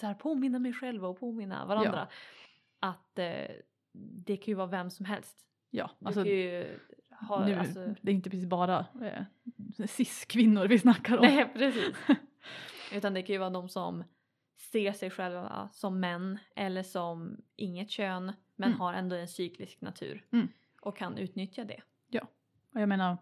så 0.00 0.06
här, 0.06 0.14
påminna 0.14 0.58
mig 0.58 0.72
själva 0.72 1.08
och 1.08 1.20
påminna 1.20 1.66
varandra 1.66 2.08
att 2.80 3.18
eh, 3.18 3.50
det 4.26 4.36
kan 4.36 4.46
ju 4.46 4.54
vara 4.54 4.66
vem 4.66 4.90
som 4.90 5.06
helst. 5.06 5.46
Ja, 5.70 5.90
alltså, 6.04 6.20
ha, 7.28 7.46
nu, 7.46 7.54
alltså, 7.54 7.94
det 8.02 8.10
är 8.10 8.14
inte 8.14 8.30
precis 8.30 8.46
bara 8.46 8.86
eh, 9.02 9.86
cis-kvinnor 9.86 10.66
vi 10.68 10.78
snackar 10.78 11.16
om. 11.18 11.26
Nej, 11.26 11.52
precis. 11.54 11.96
Utan 12.92 13.14
det 13.14 13.22
kan 13.22 13.32
ju 13.32 13.38
vara 13.38 13.50
de 13.50 13.68
som 13.68 14.04
ser 14.56 14.92
sig 14.92 15.10
själva 15.10 15.68
som 15.72 16.00
män 16.00 16.38
eller 16.56 16.82
som 16.82 17.36
inget 17.56 17.90
kön 17.90 18.32
men 18.56 18.68
Mm. 18.68 18.80
har 18.80 18.92
ändå 18.94 19.16
en 19.16 19.28
cyklisk 19.28 19.80
natur 19.80 20.24
Mm. 20.32 20.48
och 20.80 20.96
kan 20.96 21.18
utnyttja 21.18 21.64
det 21.64 21.82
Och 22.74 22.80
jag 22.80 22.88
menar, 22.88 23.18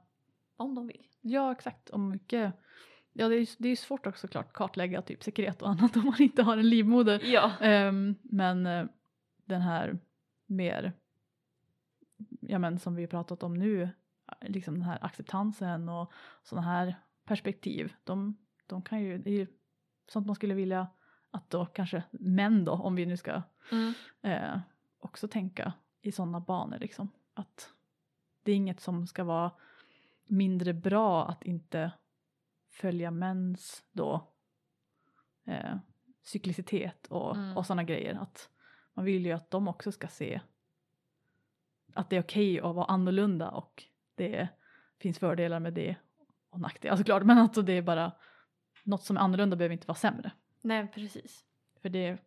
om 0.56 0.74
de 0.74 0.86
vill. 0.86 1.06
Ja, 1.20 1.52
exakt. 1.52 1.90
Och 1.90 2.00
mycket, 2.00 2.52
ja, 3.12 3.28
det 3.28 3.34
är 3.34 3.38
ju 3.40 3.46
det 3.58 3.68
är 3.68 3.76
svårt 3.76 4.06
också 4.06 4.20
såklart 4.26 4.52
kartlägga 4.52 5.02
typ 5.02 5.22
sekret 5.22 5.62
och 5.62 5.68
annat 5.68 5.96
om 5.96 6.04
man 6.04 6.22
inte 6.22 6.42
har 6.42 6.56
en 6.56 6.68
livmoder. 6.68 7.20
Ja. 7.24 7.52
Ehm, 7.60 8.14
men 8.22 8.66
eh, 8.66 8.86
den 9.44 9.60
här 9.60 9.98
mer, 10.46 10.92
ja 12.40 12.58
men 12.58 12.78
som 12.78 12.94
vi 12.94 13.06
pratat 13.06 13.42
om 13.42 13.54
nu, 13.54 13.88
liksom 14.40 14.74
den 14.74 14.82
här 14.82 15.04
acceptansen 15.04 15.88
och 15.88 16.12
sådana 16.42 16.66
här 16.66 16.94
perspektiv, 17.24 17.92
de, 18.04 18.36
de 18.66 18.82
kan 18.82 19.02
ju, 19.02 19.18
det 19.18 19.30
är 19.30 19.34
ju 19.38 19.46
sånt 20.08 20.26
man 20.26 20.36
skulle 20.36 20.54
vilja 20.54 20.86
att 21.34 21.50
då 21.50 21.66
kanske 21.66 22.02
män 22.10 22.64
då, 22.64 22.72
om 22.72 22.94
vi 22.94 23.06
nu 23.06 23.16
ska 23.16 23.42
Mm. 23.72 23.92
eh, 24.22 24.58
också 25.00 25.28
tänka 25.28 25.72
i 26.00 26.12
sådana 26.12 26.40
banor 26.40 26.78
liksom. 26.78 27.10
Att 27.34 27.70
det 28.42 28.52
är 28.52 28.56
inget 28.56 28.80
som 28.80 29.06
ska 29.06 29.24
vara 29.24 29.50
mindre 30.26 30.72
bra 30.72 31.28
att 31.28 31.42
inte 31.42 31.92
följa 32.70 33.10
mäns 33.10 33.84
då 33.92 34.28
eh, 35.44 35.76
cyklicitet 36.22 37.06
och, 37.06 37.36
Mm. 37.36 37.56
och 37.56 37.66
sådana 37.66 37.82
grejer. 37.84 38.14
Att 38.14 38.50
man 38.94 39.04
vill 39.04 39.26
ju 39.26 39.32
att 39.32 39.50
de 39.50 39.68
också 39.68 39.92
ska 39.92 40.08
se 40.08 40.40
att 41.94 42.10
det 42.10 42.16
är 42.16 42.22
okej 42.22 42.60
att 42.60 42.74
vara 42.74 42.86
annorlunda 42.86 43.50
och 43.50 43.84
det 44.14 44.48
finns 44.98 45.18
fördelar 45.18 45.60
med 45.60 45.72
det 45.74 45.96
och 46.50 46.60
nackdelar 46.60 46.96
såklart. 46.96 47.22
Men 47.22 47.38
alltså 47.38 47.62
det 47.62 47.72
är 47.72 47.82
bara 47.82 48.12
något 48.84 49.04
som 49.04 49.16
är 49.16 49.20
annorlunda 49.20 49.56
behöver 49.56 49.72
inte 49.72 49.86
vara 49.86 49.96
sämre. 49.98 50.32
Nej, 50.64 50.88
precis. 50.88 51.44
För 51.80 51.88
det 51.88 52.18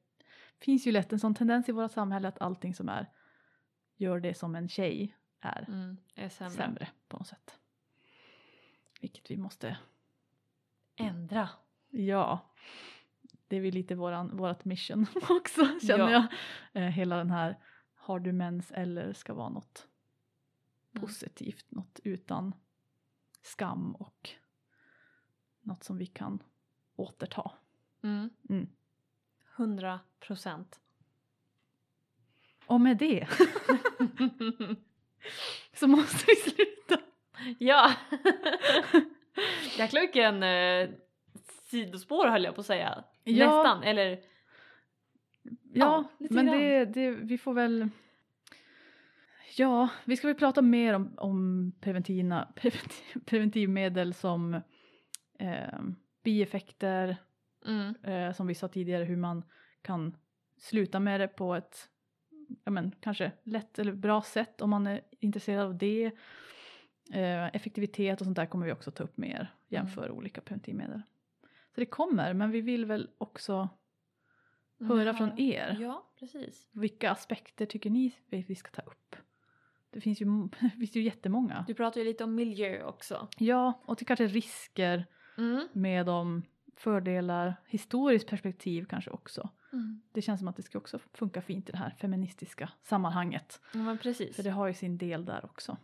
finns 0.59 0.87
ju 0.87 0.91
lätt 0.91 1.13
en 1.13 1.19
sån 1.19 1.35
tendens 1.35 1.69
i 1.69 1.71
våra 1.71 1.89
samhälle 1.89 2.27
att 2.27 2.41
allting 2.41 2.73
som 2.73 2.89
är 2.89 3.11
gör 3.95 4.19
det 4.19 4.33
som 4.33 4.55
en 4.55 4.69
tjej 4.69 5.15
är 5.39 5.65
Mm. 5.67 5.97
Är 6.15 6.29
sämre. 6.29 6.51
sämre 6.55 6.87
på 7.07 7.17
något 7.17 7.27
sätt. 7.27 7.59
Vilket 9.01 9.31
vi 9.31 9.37
måste, 9.37 9.77
Ändra. 10.95 11.49
ja, 11.89 12.53
det 13.47 13.55
är 13.57 13.61
väl 13.61 13.73
lite 13.73 13.95
våran, 13.95 14.37
vårat 14.37 14.65
mission 14.65 15.05
också 15.29 15.79
känner 15.79 16.09
Ja. 16.11 16.27
jag. 16.73 16.83
Eh, 16.83 16.89
hela 16.89 17.17
den 17.17 17.31
här, 17.31 17.57
har 17.95 18.19
du 18.19 18.31
mens 18.31 18.71
eller 18.71 19.13
ska 19.13 19.33
vara 19.33 19.49
något 19.49 19.87
Mm. 20.95 21.07
positivt, 21.07 21.71
något 21.71 21.99
utan 22.03 22.53
skam 23.41 23.95
och 23.95 24.29
något 25.61 25.83
som 25.83 25.97
vi 25.97 26.05
kan 26.05 26.43
återta. 26.95 27.51
Mm. 28.07 28.29
Mm. 28.49 28.67
100 29.55 29.99
procent. 30.19 30.79
Och 32.65 32.81
med 32.81 32.97
det 32.97 33.27
så 35.73 35.87
måste 35.87 36.25
vi 36.27 36.35
sluta. 36.35 37.03
ja. 37.59 37.93
Jäklar 39.77 40.01
vilken 40.01 40.43
eh, 40.43 40.89
sidospår 41.63 42.27
höll 42.27 42.43
jag 42.43 42.55
på 42.55 42.61
att 42.61 42.67
säga. 42.67 43.03
Ja. 43.23 43.45
Nästan. 43.45 43.83
Eller 43.83 44.19
Ja, 45.73 46.09
Ja, 46.17 46.27
men 46.29 46.45
det, 46.45 46.85
det, 46.85 47.11
vi 47.11 47.37
får 47.37 47.53
väl... 47.53 47.89
Ja, 49.57 49.89
vi 50.05 50.17
ska 50.17 50.27
väl 50.27 50.35
prata 50.35 50.61
mer 50.61 50.93
om, 50.93 51.13
om 51.17 51.71
preventiv, 51.81 52.33
preventivmedel 53.25 54.13
som 54.13 54.53
eh, 55.39 55.79
bieffekter, 56.23 57.17
mm. 57.67 57.95
eh, 58.03 58.33
som 58.33 58.47
vi 58.47 58.55
sa 58.55 58.67
tidigare, 58.67 59.03
hur 59.03 59.17
man 59.17 59.43
kan 59.81 60.17
sluta 60.57 60.99
med 60.99 61.19
det 61.19 61.27
på 61.27 61.55
ett 61.55 61.89
ja, 62.63 62.71
men, 62.71 62.91
kanske 62.99 63.31
lätt 63.43 63.79
eller 63.79 63.93
bra 63.93 64.21
sätt 64.21 64.61
om 64.61 64.69
man 64.69 64.87
är 64.87 65.01
intresserad 65.19 65.65
av 65.65 65.77
det. 65.77 66.11
Eh, 67.13 67.55
effektivitet 67.55 68.21
och 68.21 68.25
sånt 68.25 68.35
där 68.35 68.45
kommer 68.45 68.65
vi 68.65 68.71
också 68.71 68.91
ta 68.91 69.03
upp 69.03 69.17
mer, 69.17 69.53
jämföra 69.67 70.11
olika 70.11 70.41
preventivmedel. 70.41 71.01
Så 71.75 71.79
det 71.79 71.85
kommer, 71.85 72.33
men 72.33 72.51
vi 72.51 72.61
vill 72.61 72.85
väl 72.85 73.09
också 73.17 73.69
höra 74.79 75.13
från 75.13 75.39
er. 75.39 75.77
Ja, 75.79 76.11
precis. 76.19 76.69
Vilka 76.71 77.11
aspekter 77.11 77.65
tycker 77.65 77.89
ni 77.89 78.15
vi 78.29 78.45
vi 78.47 78.55
ska 78.55 78.69
ta 78.69 78.81
upp? 78.81 79.15
Det 79.89 80.01
finns 80.01 80.21
ju, 80.21 80.25
det 80.59 80.69
finns 80.69 80.95
ju 80.95 81.01
jättemånga. 81.01 81.65
Du 81.67 81.73
pratar 81.73 82.01
ju 82.01 82.07
lite 82.07 82.23
om 82.23 82.35
miljö 82.35 82.83
också. 82.83 83.27
Ja, 83.37 83.83
och 83.85 83.97
till 83.97 84.07
kanske 84.07 84.27
risker 84.27 85.05
Mm. 85.37 85.67
med 85.73 86.05
de 86.05 86.43
fördelar, 86.77 87.55
historiskt 87.67 88.29
perspektiv 88.29 88.85
kanske 88.85 89.11
också. 89.11 89.49
Mm. 89.73 90.01
Det 90.11 90.21
känns 90.21 90.39
som 90.39 90.47
att 90.47 90.55
det 90.55 90.63
ska 90.63 90.77
också 90.77 90.99
funka 91.13 91.41
fint 91.41 91.69
i 91.69 91.71
det 91.71 91.77
här 91.77 91.89
feministiska 91.99 92.69
sammanhanget. 92.83 93.61
Ja, 93.73 93.79
men 93.79 93.97
precis. 93.97 94.35
För 94.35 94.43
det 94.43 94.49
har 94.49 94.67
ju 94.67 94.73
sin 94.73 94.97
del 94.97 95.25
där 95.25 95.45
också. 95.45 95.77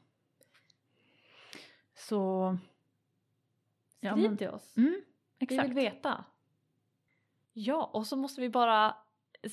Så... 1.96 2.58
ja, 4.00 4.12
Skriv 4.12 4.30
men- 4.30 4.38
till 4.38 4.50
oss. 4.50 4.78
Mm, 4.78 5.02
Vi 5.39 5.44
exakt. 5.44 5.70
vill 5.70 5.74
veta. 5.76 6.26
Ja, 7.54 7.89
och 7.94 8.08
så 8.08 8.16
måste 8.16 8.41
vi 8.41 8.50
bara 8.50 8.98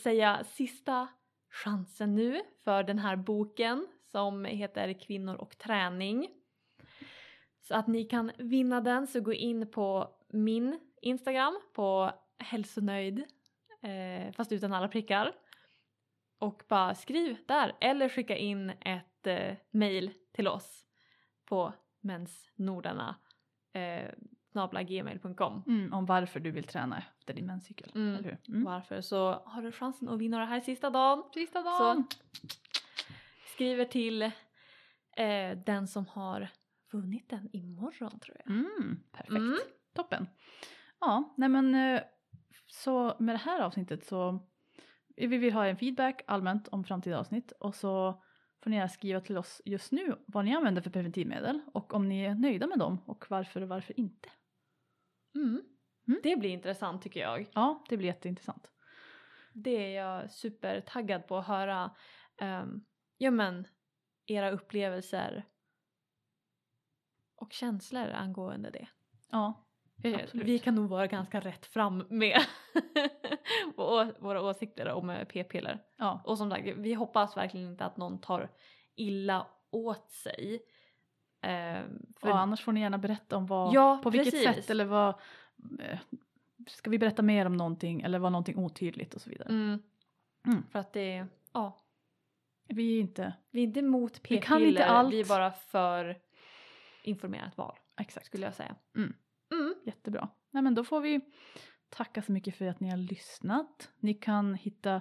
säga 0.03 0.45
sista 0.45 1.09
chansen 1.51 2.15
nu 2.15 2.41
för 2.65 2.83
den 2.83 2.99
här 2.99 3.17
boken 3.17 3.87
som 4.11 4.45
heter 4.45 4.93
Kvinnor 4.93 5.35
och 5.35 5.59
träning. 5.59 6.29
Så 7.61 7.75
att 7.75 7.87
ni 7.87 8.05
kan 8.05 8.31
vinna 8.39 8.81
den 8.81 9.07
så 9.07 9.21
gå 9.21 9.33
in 9.33 9.71
på 9.71 10.15
min 10.29 10.81
Instagram 11.01 11.61
på 11.73 12.13
hälsonöjd 12.39 13.25
eh, 13.83 14.33
fast 14.33 14.53
utan 14.53 14.73
alla 14.73 14.89
prickar. 14.89 15.33
Och 16.39 16.63
bara 16.69 16.95
skriv 16.95 17.37
där 17.47 17.77
eller 17.81 18.09
skicka 18.09 18.37
in 18.37 18.71
ett 18.71 19.27
eh, 19.27 19.57
mail 19.71 20.13
till 20.33 20.49
oss 20.49 20.87
på 21.45 21.73
mensnordarna 22.01 23.17
eh, 23.73 24.11
gmail.com. 24.87 25.63
Mm, 25.67 25.93
om 25.93 26.07
varför 26.07 26.41
du 26.41 26.51
vill 26.51 26.65
träna 26.65 26.99
efter 26.99 27.35
din 27.35 27.47
menscykel. 27.47 27.93
Mm. 27.95 28.15
Eller 28.15 28.23
hur? 28.23 28.39
Mm. 28.49 28.65
Varför 28.65 29.01
så 29.01 29.43
har 29.47 29.63
du 29.63 29.73
chansen 29.73 30.09
att 30.09 30.19
vinna 30.19 30.39
det 30.39 30.45
här 30.45 30.61
sista 30.61 30.91
dagen. 30.91 31.25
Sista 31.35 31.63
Så 31.63 31.69
dagen! 31.69 32.05
skriver 33.55 33.85
till 33.85 34.23
eh, 34.23 35.59
den 35.67 35.89
som 35.89 36.07
har 36.07 36.49
vunnit 36.93 37.29
den 37.29 37.49
imorgon 37.53 38.21
tror 38.21 38.37
jag. 38.45 38.51
Mm, 38.51 39.03
perfekt. 39.13 39.31
Mm. 39.37 39.59
Toppen. 39.95 40.27
Ja, 41.01 41.35
nej 41.37 41.49
men 41.49 41.75
eh, 41.75 42.03
så 42.67 43.17
med 43.19 43.35
det 43.35 43.39
här 43.39 43.61
avsnittet 43.61 44.05
så 44.05 44.49
vi 45.17 45.27
vill 45.27 45.53
ha 45.53 45.67
en 45.67 45.77
feedback 45.77 46.23
allmänt 46.27 46.69
om 46.69 46.85
framtida 46.85 47.19
avsnitt 47.19 47.53
och 47.53 47.75
så 47.75 48.23
får 48.63 48.71
ni 48.71 48.77
gärna 48.77 48.89
skriva 48.89 49.21
till 49.21 49.39
oss 49.39 49.63
just 49.65 49.93
nu 49.93 50.17
vad 50.27 50.45
ni 50.45 50.55
använder 50.55 50.83
för 50.83 50.91
preventivmedel 50.91 51.61
och 51.73 51.95
om 51.95 52.09
ni 52.09 52.25
är 52.25 52.35
nöjda 52.35 52.67
med 52.67 52.79
dem 52.79 52.99
och 53.07 53.25
varför 53.29 53.63
och 53.63 53.69
varför 53.69 54.01
inte. 54.01 54.29
Mm. 55.35 55.63
Mm. 56.09 56.21
Det 56.23 56.37
blir 56.37 56.51
intressant 56.51 57.03
tycker 57.03 57.21
jag. 57.21 57.51
Ja, 57.55 57.85
det 57.89 57.97
blir 57.97 58.09
jätteintressant. 58.09 58.71
Det 59.53 59.97
är 59.97 60.05
jag 60.05 60.31
supertaggad 60.31 61.27
på 61.27 61.37
att 61.37 61.47
höra. 61.47 61.91
ehm, 62.41 62.85
ja 63.19 63.31
men 63.31 63.67
era 64.27 64.51
upplevelser 64.51 65.45
och 67.37 67.53
känslor 67.53 68.11
angående 68.11 68.71
det. 68.71 68.89
Ja, 69.31 69.70
Absolut. 70.05 70.47
Vi 70.47 70.59
kan 70.59 70.75
nog 70.75 70.89
vara 70.89 71.07
ganska 71.07 71.41
rätt 71.41 71.67
fram 71.67 72.07
med 72.11 72.39
våra 74.19 74.43
åsikter 74.43 74.89
om 74.93 75.11
eh, 75.11 75.25
p-piller. 75.25 75.83
ja, 75.97 76.23
Och 76.25 76.39
som 76.39 76.51
sagt, 76.51 76.67
vi 76.77 76.95
hoppas 76.95 77.37
verkligen 77.37 77.71
inte 77.71 77.85
att 77.85 77.97
någon 77.97 78.21
tar 78.21 78.51
illa 78.95 79.47
åt 79.71 80.11
sig. 80.11 80.63
Ehm, 81.43 82.07
för 82.21 82.29
och 82.31 82.39
annars 82.39 82.61
får 82.65 82.73
ni 82.73 82.81
gärna 82.81 82.99
berätta 82.99 83.37
om 83.37 83.47
vad, 83.47 83.75
Ja, 83.75 84.01
på 84.03 84.11
vilket 84.11 84.35
precis. 84.35 84.55
sätt 84.57 84.71
eller 84.71 84.85
vad 84.85 85.09
eh, 85.81 85.99
ska 86.67 86.91
vi 86.91 86.99
berätta 86.99 87.23
mer 87.23 87.47
om 87.47 87.57
någonting 87.57 88.01
eller 88.03 88.19
var 88.19 88.31
någonting 88.31 88.59
otydligt 88.59 89.15
och 89.15 89.21
så 89.21 89.31
vidare. 89.31 89.49
Mm, 89.49 89.83
Mm. 90.47 90.63
För 90.73 90.79
att 90.79 90.93
det, 90.93 91.27
ja, 91.53 91.77
Vi 92.69 92.97
är 92.97 93.01
inte, 93.01 93.33
vi 93.51 93.61
är 93.61 93.65
inte 93.65 93.81
emot 93.81 94.13
Vi 94.17 94.21
p-piller, 94.21 94.43
kan 94.43 94.63
inte 94.63 94.85
allt. 94.85 95.13
vi 95.15 95.21
är 95.21 95.25
bara 95.25 95.51
för 95.53 96.19
informerat 97.03 97.57
val 97.59 97.79
exakt. 98.01 98.27
skulle 98.27 98.47
jag 98.47 98.55
säga. 98.55 98.75
Mm. 98.97 99.15
Jättebra. 99.85 100.29
Nej, 100.51 100.63
men 100.63 100.75
då 100.75 100.85
får 100.85 101.01
vi 101.01 101.21
tacka 101.89 102.23
så 102.23 102.33
mycket 102.33 102.57
för 102.57 102.67
att 102.67 102.81
ni 102.81 102.91
har 102.91 102.97
lyssnat. 102.97 103.91
Ni 104.01 104.15
kan 104.15 104.55
hitta 104.55 105.01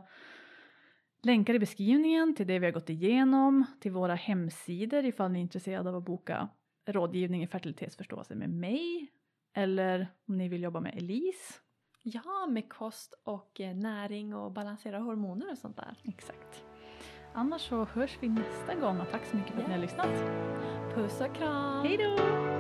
länkar 1.24 1.54
i 1.54 1.60
beskrivningen 1.60 2.36
till 2.36 2.48
det 2.48 2.60
vi 2.60 2.66
har 2.66 2.74
gått 2.74 2.90
igenom, 2.90 3.66
till 3.80 3.92
våra 3.92 4.16
hemsidor 4.16 5.06
ifall 5.06 5.32
ni 5.32 5.40
är 5.40 5.44
intresserade 5.44 5.90
av 5.90 5.96
att 5.96 6.06
boka 6.06 6.50
rådgivning 6.86 7.44
i 7.44 7.48
fertilitetsförståelse 7.48 8.36
med 8.36 8.50
mig 8.50 9.12
eller 9.54 10.08
om 10.28 10.38
ni 10.38 10.48
vill 10.48 10.64
jobba 10.64 10.80
med 10.80 10.98
Elise. 10.98 11.54
Ja, 12.04 12.48
med 12.50 12.70
kost 12.70 13.14
och 13.24 13.62
eh, 13.62 13.76
näring 13.76 14.36
och 14.36 14.52
balansera 14.52 15.00
hormoner 15.00 15.52
och 15.52 15.58
sånt 15.58 15.76
där. 15.76 15.96
Exakt. 16.04 16.66
Annars 17.34 17.62
så 17.62 17.86
hörs 17.86 18.18
vi 18.22 18.30
nästa 18.30 18.76
gång 18.76 19.00
och 19.00 19.10
tack 19.12 19.26
så 19.26 19.38
mycket 19.38 19.54
för 19.54 19.62
att 19.62 19.68
ni 19.68 19.74
har 19.74 19.82
lyssnat. 19.82 20.14
Puss 20.96 21.22
och 21.22 21.36
kram! 21.36 21.86
Hej 21.86 21.98
då! 21.98 22.59